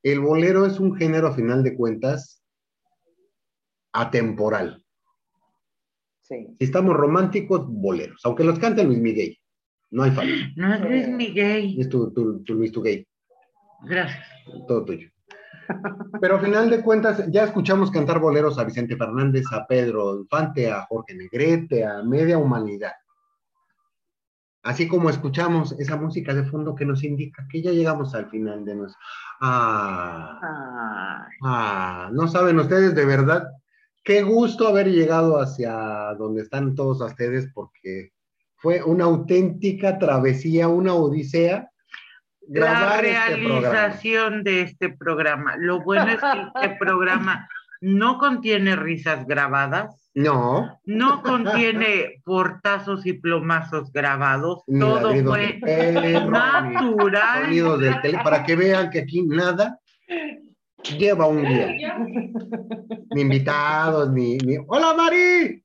El 0.04 0.20
bolero 0.20 0.68
es 0.68 0.80
un 0.80 0.96
género, 0.96 1.30
a 1.30 1.34
final 1.34 1.64
de 1.64 1.76
cuentas, 1.76 2.44
atemporal. 3.92 4.83
Sí. 6.34 6.56
Si 6.58 6.66
estamos 6.66 6.96
románticos, 6.96 7.66
boleros, 7.68 8.22
aunque 8.26 8.44
los 8.44 8.58
cante 8.60 8.84
Luis 8.84 9.00
Miguel, 9.00 9.38
no 9.92 10.04
hay 10.04 10.12
falta. 10.12 10.34
No 10.56 10.74
es 10.74 10.82
Luis 10.82 11.08
Miguel. 11.08 11.76
Es 11.80 11.90
tu, 11.90 12.12
tu, 12.12 12.44
tu 12.44 12.56
Luis 12.56 12.72
tu 12.72 12.82
gay, 12.82 13.06
Gracias. 13.84 14.26
todo 14.68 14.84
tuyo. 14.86 15.10
Pero 16.20 16.36
a 16.36 16.40
final 16.40 16.70
de 16.70 16.82
cuentas, 16.82 17.26
ya 17.32 17.44
escuchamos 17.46 17.90
cantar 17.92 18.20
boleros 18.20 18.58
a 18.58 18.64
Vicente 18.64 18.98
Fernández, 18.98 19.46
a 19.52 19.66
Pedro 19.66 20.18
Infante, 20.18 20.72
a 20.72 20.82
Jorge 20.88 21.16
Negrete, 21.16 21.86
a 21.86 22.04
media 22.04 22.38
humanidad. 22.38 22.94
Así 24.64 24.88
como 24.88 25.10
escuchamos 25.10 25.74
esa 25.80 25.98
música 25.98 26.34
de 26.34 26.46
fondo 26.46 26.74
que 26.74 26.86
nos 26.86 27.04
indica 27.04 27.46
que 27.52 27.62
ya 27.62 27.72
llegamos 27.72 28.16
al 28.16 28.30
final 28.30 28.64
de 28.64 28.76
nuestro. 28.76 29.00
Ah, 29.42 31.28
ah, 31.44 32.10
no 32.14 32.28
saben 32.28 32.60
ustedes 32.60 32.96
de 32.96 33.06
verdad 33.06 33.48
qué 34.04 34.22
gusto 34.22 34.68
haber 34.68 34.88
llegado 34.92 35.40
hacia 35.40 35.74
donde 36.18 36.42
están 36.44 36.76
todos 36.76 37.02
ustedes, 37.02 37.50
porque 37.54 38.12
fue 38.58 38.84
una 38.84 39.06
auténtica 39.06 39.98
travesía, 39.98 40.68
una 40.68 40.94
odisea. 40.94 41.70
La 42.48 43.00
este 43.00 43.02
programa. 43.02 43.02
realización 43.02 44.44
de 44.44 44.62
este 44.62 44.90
programa. 44.90 45.56
Lo 45.58 45.82
bueno 45.82 46.12
es 46.12 46.20
que 46.20 46.66
este 46.66 46.76
programa 46.80 47.48
no 47.80 48.18
contiene 48.18 48.76
risas 48.76 49.26
grabadas, 49.28 50.10
No, 50.14 50.80
no 50.86 51.22
contiene 51.22 52.22
portazos 52.24 53.06
y 53.06 53.14
plomazos 53.14 53.92
grabados, 53.92 54.64
ni 54.68 54.80
todo 54.80 55.14
fue 55.24 55.60
perro, 55.62 56.30
natural. 56.32 57.44
sonidos 57.44 57.80
del 57.80 58.02
tele, 58.02 58.20
para 58.24 58.44
que 58.44 58.56
vean 58.56 58.90
que 58.90 59.00
aquí 59.00 59.24
nada 59.24 59.80
lleva 60.84 61.28
un 61.28 61.44
guion. 61.44 61.78
Ni 63.12 63.22
invitados, 63.22 64.12
ni, 64.12 64.38
ni... 64.38 64.58
¡Hola, 64.68 64.94
Mari! 64.94 65.64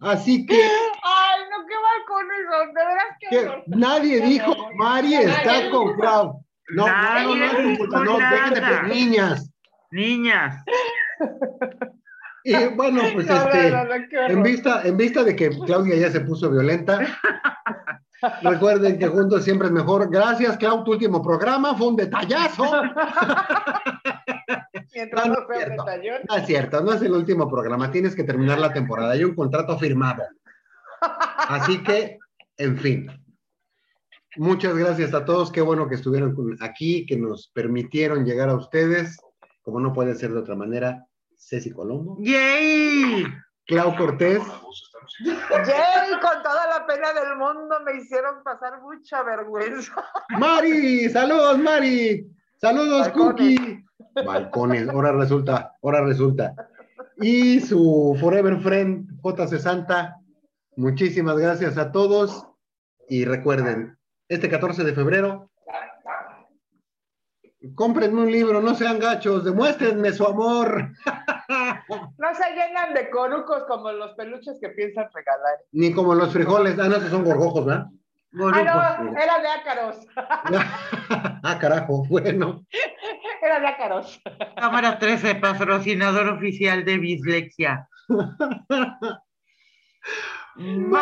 Así 0.00 0.44
que, 0.46 0.54
Ay, 0.54 1.40
no, 1.50 1.66
qué 1.66 1.74
mal 1.74 2.04
con 2.06 2.26
eso. 2.32 2.56
De 2.74 2.82
veras 2.86 3.16
que. 3.20 3.28
que 3.28 3.40
nadie 3.68 4.20
dijo, 4.20 4.54
Mari 4.74 5.14
está 5.14 5.70
con 5.70 5.94
Clau. 5.96 6.44
No, 6.74 6.86
no, 6.86 7.34
no, 7.34 7.52
no, 7.86 8.04
no, 8.04 8.18
nada. 8.18 8.80
pues, 8.82 8.94
niñas. 8.94 9.50
Niñas, 9.90 10.64
Y 12.48 12.66
bueno, 12.74 13.02
pues 13.12 13.26
No, 13.26 13.36
este, 13.36 13.70
no, 13.70 13.84
no, 13.84 13.94
qué 14.08 14.26
en 14.32 14.42
vista, 14.42 14.80
en 14.82 14.96
vista 14.96 15.22
de 15.22 15.36
que 15.36 15.50
Claudia 15.50 15.96
ya 15.96 16.10
se 16.10 16.20
puso 16.20 16.50
violenta, 16.50 16.98
recuerden 18.42 18.98
que 18.98 19.06
juntos 19.06 19.44
siempre 19.44 19.68
es 19.68 19.72
mejor. 19.72 20.10
Gracias, 20.10 20.56
Clau, 20.56 20.82
tu 20.82 20.92
último 20.92 21.22
programa 21.22 21.74
fue 21.76 21.88
un 21.88 21.96
detallazo. 21.96 22.64
Mientras 24.94 25.26
No, 25.26 25.34
no 25.34 25.40
es 25.40 25.58
cierto. 25.58 25.84
detallón. 25.84 26.22
No 26.26 26.36
es 26.36 26.46
cierto, 26.46 26.80
no 26.80 26.92
es 26.94 27.02
el 27.02 27.12
último 27.12 27.50
programa, 27.50 27.90
tienes 27.90 28.16
que 28.16 28.24
terminar 28.24 28.58
la 28.58 28.72
temporada, 28.72 29.12
hay 29.12 29.24
un 29.24 29.34
contrato 29.34 29.78
firmado. 29.78 30.22
Así 31.00 31.82
que, 31.82 32.18
en 32.56 32.78
fin. 32.78 33.10
Muchas 34.36 34.74
gracias 34.76 35.12
a 35.14 35.24
todos, 35.24 35.52
qué 35.52 35.60
bueno 35.60 35.86
que 35.88 35.96
estuvieron 35.96 36.34
aquí, 36.60 37.04
que 37.06 37.16
nos 37.16 37.48
permitieron 37.48 38.24
llegar 38.24 38.48
a 38.48 38.54
ustedes. 38.54 39.18
como 39.62 39.80
no 39.80 39.92
puede 39.92 40.14
ser 40.14 40.32
de 40.32 40.38
otra 40.38 40.54
manera, 40.54 41.04
Ceci 41.38 41.70
Colombo, 41.70 42.18
¡Yay! 42.20 43.24
Clau 43.66 43.96
Cortés, 43.96 44.42
Yay, 45.20 46.20
con 46.20 46.42
toda 46.42 46.66
la 46.66 46.86
pena 46.86 47.12
del 47.12 47.36
mundo 47.36 47.76
me 47.84 47.96
hicieron 47.96 48.42
pasar 48.42 48.80
mucha 48.82 49.22
vergüenza. 49.22 49.92
Mari, 50.38 51.08
saludos 51.08 51.58
Mari, 51.58 52.26
saludos 52.60 53.08
Balcones. 53.08 53.58
Cookie. 53.58 53.84
Balcones, 54.24 54.88
ahora 54.88 55.12
resulta, 55.12 55.74
ahora 55.82 56.04
resulta. 56.04 56.54
Y 57.20 57.60
su 57.60 58.16
Forever 58.20 58.60
Friend 58.60 59.08
JC 59.22 59.58
Santa, 59.58 60.16
muchísimas 60.76 61.38
gracias 61.38 61.78
a 61.78 61.90
todos 61.90 62.46
y 63.08 63.24
recuerden, 63.24 63.96
este 64.28 64.48
14 64.48 64.84
de 64.84 64.92
febrero, 64.92 65.47
cómprenme 67.74 68.22
un 68.22 68.32
libro, 68.32 68.60
no 68.60 68.74
sean 68.74 68.98
gachos, 68.98 69.44
demuéstrenme 69.44 70.12
su 70.12 70.24
amor, 70.26 70.92
No 72.18 72.34
se 72.34 72.50
llenan 72.54 72.92
de 72.94 73.08
corucos 73.10 73.64
como 73.64 73.90
los 73.92 74.12
peluches 74.14 74.58
que 74.60 74.68
piensan 74.70 75.08
regalar. 75.12 75.56
ni 75.72 75.92
como 75.92 76.14
los 76.14 76.32
frijoles, 76.32 76.78
ah, 76.78 76.88
no, 76.88 76.96
esos 76.96 77.10
son 77.10 77.24
gorgojos, 77.24 77.64
¿verdad? 77.64 77.86
Ah, 78.34 78.98
no, 79.02 79.16
era 79.18 79.38
de 79.38 79.48
ácaros. 79.48 80.06
ah, 81.42 81.58
carajo, 81.58 82.04
bueno. 82.08 82.64
Era 83.42 83.60
de 83.60 83.68
ácaros. 83.68 84.20
Cámara 84.56 84.98
13, 84.98 85.36
patrocinador 85.36 86.28
oficial 86.28 86.84
de 86.84 86.98
Bislexia. 86.98 87.88
Bye. 90.56 90.98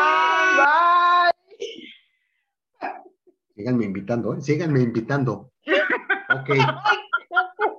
Síganme 3.56 3.86
invitando, 3.86 4.34
¿eh? 4.34 4.40
síganme 4.40 4.80
invitando. 4.80 5.50
Ok. 6.30 6.50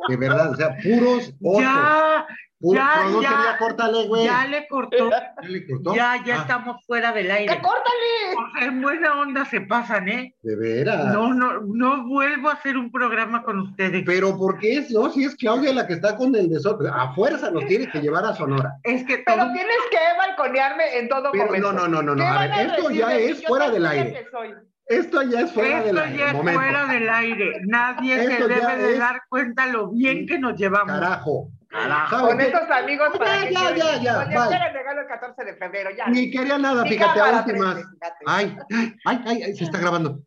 De 0.09 0.17
verdad, 0.17 0.51
o 0.51 0.55
sea, 0.55 0.75
puros 0.83 1.33
osos. 1.43 1.61
Ya, 1.61 2.25
Pu- 2.59 2.73
ya, 2.75 3.03
ya. 3.21 3.29
ya 3.51 3.57
córtale, 3.59 4.07
güey. 4.07 4.25
ya 4.25 4.47
le 4.47 4.67
cortó. 4.67 5.09
¿Ya 5.11 5.33
le 5.43 5.67
cortó? 5.67 5.93
Ya, 5.95 6.23
ya 6.25 6.35
Ah, 6.37 6.41
estamos 6.41 6.83
fuera 6.87 7.11
del 7.11 7.27
¡Que 7.27 7.31
aire. 7.33 7.61
córtale! 7.61 8.35
O 8.35 8.57
sea, 8.57 8.67
en 8.67 8.81
buena 8.81 9.19
onda 9.19 9.45
se 9.45 9.61
pasan, 9.61 10.07
¿eh? 10.09 10.33
De 10.41 10.55
veras. 10.55 11.13
No, 11.13 11.33
no, 11.35 11.61
no 11.61 12.07
vuelvo 12.07 12.49
a 12.49 12.53
hacer 12.53 12.75
un 12.77 12.91
programa 12.91 13.43
con 13.43 13.59
ustedes. 13.59 14.03
Pero 14.07 14.35
¿por 14.37 14.57
qué 14.57 14.77
es? 14.77 14.89
No, 14.91 15.09
si 15.11 15.25
es 15.25 15.35
Claudia 15.35 15.71
la 15.73 15.85
que 15.85 15.93
está 15.93 16.15
con 16.15 16.33
el 16.35 16.49
desorden. 16.49 16.91
A 16.91 17.13
fuerza 17.13 17.51
nos 17.51 17.65
tiene 17.67 17.89
que 17.91 17.99
llevar 18.01 18.25
a 18.25 18.33
Sonora. 18.33 18.73
Es 18.83 19.03
que 19.05 19.19
Pero 19.25 19.43
todo- 19.43 19.53
tienes 19.53 19.77
que 19.91 19.97
balconearme 20.17 20.97
en 20.97 21.09
todo 21.09 21.31
Pero 21.31 21.45
momento. 21.45 21.73
no, 21.73 21.87
no, 21.87 22.01
no, 22.01 22.01
no, 22.01 22.15
no. 22.15 22.23
¿Qué 22.23 22.27
A 22.27 22.57
ver, 22.57 22.69
esto 22.71 22.89
ya 22.91 23.15
es 23.17 23.43
fuera 23.45 23.69
del 23.69 23.85
aire. 23.85 24.13
que 24.13 24.31
soy. 24.31 24.53
Esto 24.89 25.21
ya 25.23 25.41
es 25.41 25.51
fuera 25.51 25.79
esto 25.79 25.87
del 25.87 25.97
aire. 25.99 26.17
ya 26.17 26.27
es 26.27 26.33
Momento. 26.33 26.59
fuera 26.61 26.85
del 26.87 27.09
aire. 27.09 27.51
Nadie 27.65 28.15
Esto 28.15 28.47
se 28.47 28.55
ya 28.59 28.67
debe 28.69 28.83
de 28.83 28.93
es- 28.93 28.99
dar 28.99 29.21
cuenta 29.27 29.65
lo 29.67 29.89
bien 29.89 30.25
que 30.25 30.39
nos 30.39 30.57
llevamos. 30.57 30.97
Carajo. 30.99 31.49
Carajo. 31.69 32.09
¿Sabe 32.15 32.27
Con 32.29 32.41
estos 32.41 32.71
amigos 32.71 33.09
Ya, 33.13 33.19
para 33.19 33.41
que 33.47 33.53
ya, 33.53 33.59
lloren. 33.61 33.77
ya, 33.81 34.01
ya, 34.01 34.17
bye. 34.25 34.35
Estela 34.43 34.69
regalo 34.71 35.01
el 35.01 35.07
14 35.07 35.43
de 35.43 35.53
febrero, 35.55 35.89
ya. 35.95 36.07
Ni 36.07 36.31
quería 36.31 36.57
nada, 36.57 36.85
fíjate, 36.85 37.19
a 37.19 37.39
últimas. 37.39 37.73
13, 37.75 37.89
fíjate. 37.91 38.25
Ay, 38.25 38.57
ay, 39.05 39.23
ay, 39.25 39.43
ay, 39.43 39.55
se 39.57 39.63
está 39.65 39.77
grabando. 39.77 40.19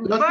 Los. 0.00 0.18
Bye. 0.20 0.28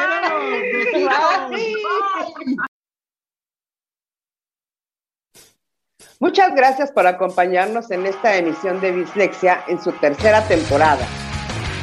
Muchas 6.19 6.53
gracias 6.55 6.91
por 6.91 7.05
acompañarnos 7.07 7.89
en 7.91 8.05
esta 8.05 8.35
emisión 8.35 8.79
de 8.81 8.91
Bislexia 8.91 9.63
en 9.67 9.79
su 9.81 9.91
tercera 9.93 10.47
temporada. 10.47 11.05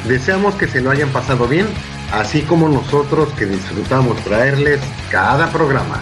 Deseamos 0.09 0.55
que 0.57 0.67
se 0.67 0.81
lo 0.81 0.91
hayan 0.91 1.11
pasado 1.11 1.49
bien, 1.49 1.67
así 2.13 2.43
como 2.43 2.69
nosotros 2.69 3.33
que 3.35 3.47
disfrutamos 3.47 4.23
traerles 4.25 4.81
cada 5.11 5.51
programa. 5.51 6.01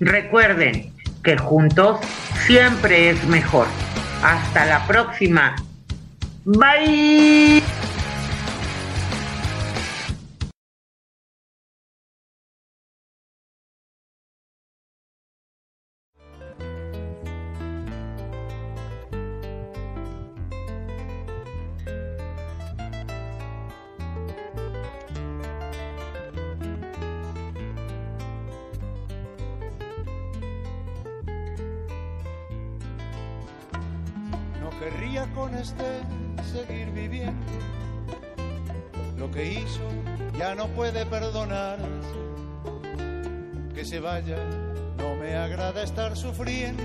Recuerden 0.00 0.92
que 1.22 1.36
juntos 1.36 2.00
siempre 2.46 3.10
es 3.10 3.24
mejor. 3.26 3.66
Hasta 4.22 4.66
la 4.66 4.86
próxima. 4.86 5.54
Bye. 6.44 7.62
Sufriendo. 46.16 46.82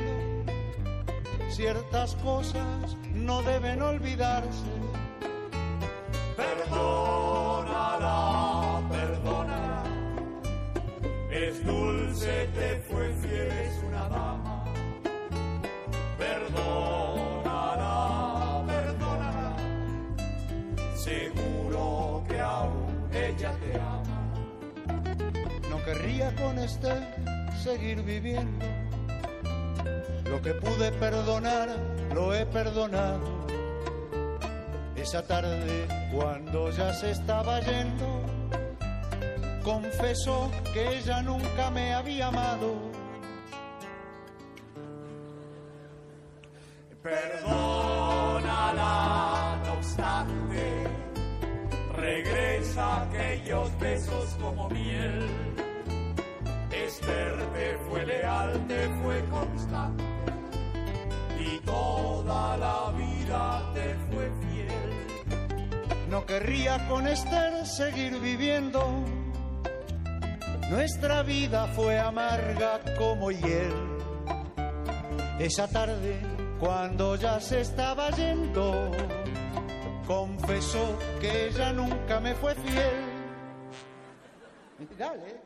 Ciertas 1.50 2.16
cosas 2.16 2.98
no 3.14 3.42
deben 3.44 3.82
olvidarse. 3.82 4.66
Perdónala, 6.36 8.12
perdónala. 8.90 9.84
Es 11.32 11.64
dulce, 11.66 12.50
te 12.56 12.82
fue 12.90 13.14
fiel, 13.14 13.52
es 13.52 13.84
una 13.88 14.10
dama. 14.10 14.64
Perdónala, 16.18 17.94
perdónala. 18.66 19.56
Seguro 20.96 22.24
que 22.28 22.40
aún 22.40 23.10
ella 23.14 23.52
te 23.60 23.80
ama. 23.80 24.34
No 25.70 25.78
querría 25.86 26.34
con 26.36 26.58
este 26.58 26.90
seguir 27.64 28.02
viviendo. 28.02 28.73
Lo 30.34 30.42
que 30.42 30.54
pude 30.56 30.92
perdonar, 30.94 31.70
lo 32.12 32.34
he 32.34 32.44
perdonado. 32.48 33.46
Esa 34.96 35.22
tarde, 35.22 35.88
cuando 36.12 36.72
ya 36.72 36.92
se 36.92 37.12
estaba 37.12 37.60
yendo, 37.60 38.26
confesó 39.64 40.50
que 40.74 40.98
ella 40.98 41.22
nunca 41.22 41.70
me 41.70 41.94
había 41.94 42.30
amado. 42.30 42.74
Perdónala, 47.04 48.42
no 49.64 49.74
obstante, 49.74 50.88
regresa 51.96 53.04
aquellos 53.04 53.80
besos 53.80 54.36
como 54.42 54.68
miel. 54.70 55.28
Esther 56.72 57.34
fue 57.88 58.06
leal, 58.06 58.68
te 58.68 58.90
fue 59.02 59.24
constante, 59.26 60.04
toda 61.66 62.58
la 62.58 62.92
vida 62.98 63.62
te 63.74 63.96
fue 64.10 64.32
fiel. 64.42 66.08
No 66.10 66.26
querría 66.26 66.88
con 66.88 67.08
Esther 67.08 67.66
seguir 67.66 68.20
viviendo. 68.20 69.04
Nuestra 70.70 71.24
vida 71.24 71.68
fue 71.76 72.00
amarga 72.00 72.80
como 72.98 73.32
hiel. 73.32 73.74
Esa 75.40 75.68
tarde, 75.68 76.22
cuando 76.60 77.16
ya 77.16 77.40
se 77.40 77.62
estaba 77.62 78.12
yendo, 78.12 78.92
confesó 80.08 80.98
que 81.20 81.48
ella 81.48 81.74
nunca 81.74 82.20
me 82.20 82.36
fue 82.36 82.54
fiel. 82.56 83.14
Dale. 84.98 85.42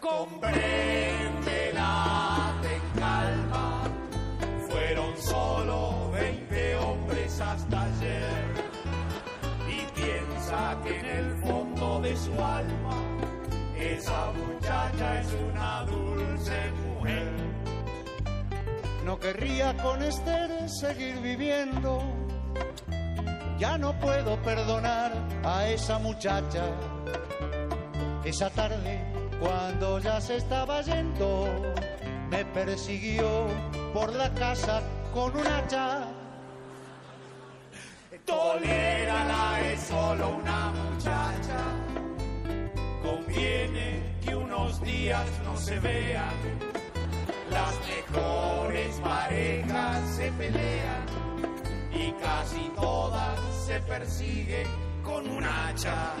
Compréndela, 0.00 2.29
hasta 7.52 7.82
ayer. 7.82 8.54
Y 9.68 10.00
piensa 10.00 10.78
que 10.82 11.00
en 11.00 11.06
el 11.06 11.42
fondo 11.42 12.00
de 12.00 12.16
su 12.16 12.32
alma, 12.32 12.96
esa 13.76 14.32
muchacha 14.32 15.20
es 15.20 15.28
una 15.52 15.84
dulce 15.84 16.72
mujer. 16.86 17.32
No 19.04 19.18
querría 19.18 19.76
con 19.82 20.02
Esther 20.02 20.68
seguir 20.68 21.18
viviendo. 21.20 22.02
Ya 23.58 23.76
no 23.76 23.92
puedo 23.98 24.40
perdonar 24.42 25.12
a 25.44 25.66
esa 25.66 25.98
muchacha. 25.98 26.64
Esa 28.24 28.50
tarde, 28.50 29.00
cuando 29.40 29.98
ya 29.98 30.20
se 30.20 30.36
estaba 30.36 30.82
yendo, 30.82 31.48
me 32.30 32.44
persiguió 32.44 33.46
por 33.92 34.14
la 34.14 34.30
casa 34.34 34.82
con 35.12 35.36
un 35.36 35.46
hacha. 35.46 36.09
Tolérala, 38.24 39.60
es 39.72 39.80
solo 39.82 40.36
una 40.42 40.70
muchacha. 40.70 41.60
Conviene 43.02 44.16
que 44.24 44.34
unos 44.34 44.80
días 44.82 45.26
no 45.44 45.56
se 45.56 45.78
vean. 45.80 46.34
Las 47.50 47.74
mejores 47.86 49.00
parejas 49.00 50.16
se 50.16 50.30
pelean 50.32 51.06
y 51.92 52.12
casi 52.22 52.70
todas 52.76 53.38
se 53.66 53.80
persiguen 53.80 54.66
con 55.02 55.28
un 55.28 55.44
hacha. 55.44 56.14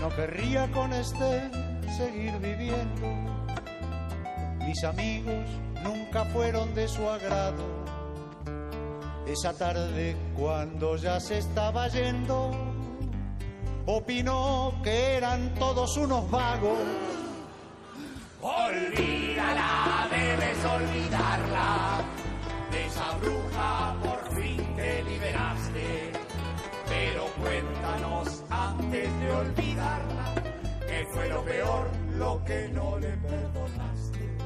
No 0.00 0.08
querría 0.10 0.70
con 0.70 0.92
este 0.92 1.50
seguir 1.96 2.32
viviendo. 2.38 3.08
Mis 4.66 4.84
amigos 4.84 5.48
nunca 5.82 6.24
fueron 6.26 6.74
de 6.74 6.86
su 6.88 7.08
agrado. 7.08 7.91
Esa 9.26 9.52
tarde 9.52 10.16
cuando 10.36 10.96
ya 10.96 11.20
se 11.20 11.38
estaba 11.38 11.86
yendo, 11.88 12.50
opinó 13.86 14.74
que 14.82 15.16
eran 15.16 15.54
todos 15.54 15.96
unos 15.96 16.28
vagos. 16.28 16.78
Olvídala, 18.42 20.08
debes 20.10 20.64
olvidarla. 20.64 22.00
De 22.72 22.86
esa 22.86 23.16
bruja 23.18 23.94
por 24.02 24.34
fin 24.34 24.76
te 24.76 25.04
liberaste. 25.04 26.12
Pero 26.88 27.26
cuéntanos 27.40 28.42
antes 28.50 29.20
de 29.20 29.30
olvidarla, 29.30 30.34
qué 30.86 31.06
fue 31.12 31.28
lo 31.28 31.44
peor, 31.44 31.88
lo 32.18 32.44
que 32.44 32.68
no 32.70 32.98
le 32.98 33.10
perdonaste. 33.16 34.36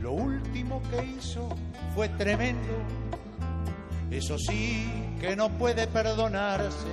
Lo 0.00 0.12
último 0.12 0.80
que 0.90 1.04
hizo 1.04 1.48
fue 1.94 2.08
tremendo. 2.10 3.11
Eso 4.12 4.38
sí 4.38 4.86
que 5.20 5.34
no 5.34 5.48
puede 5.48 5.86
perdonarse. 5.86 6.92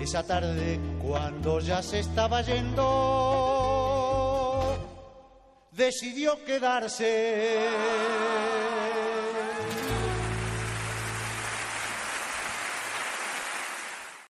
Esa 0.00 0.24
tarde 0.24 0.80
cuando 1.00 1.60
ya 1.60 1.80
se 1.82 2.00
estaba 2.00 2.42
yendo, 2.42 2.86
decidió 5.70 6.44
quedarse. 6.44 7.68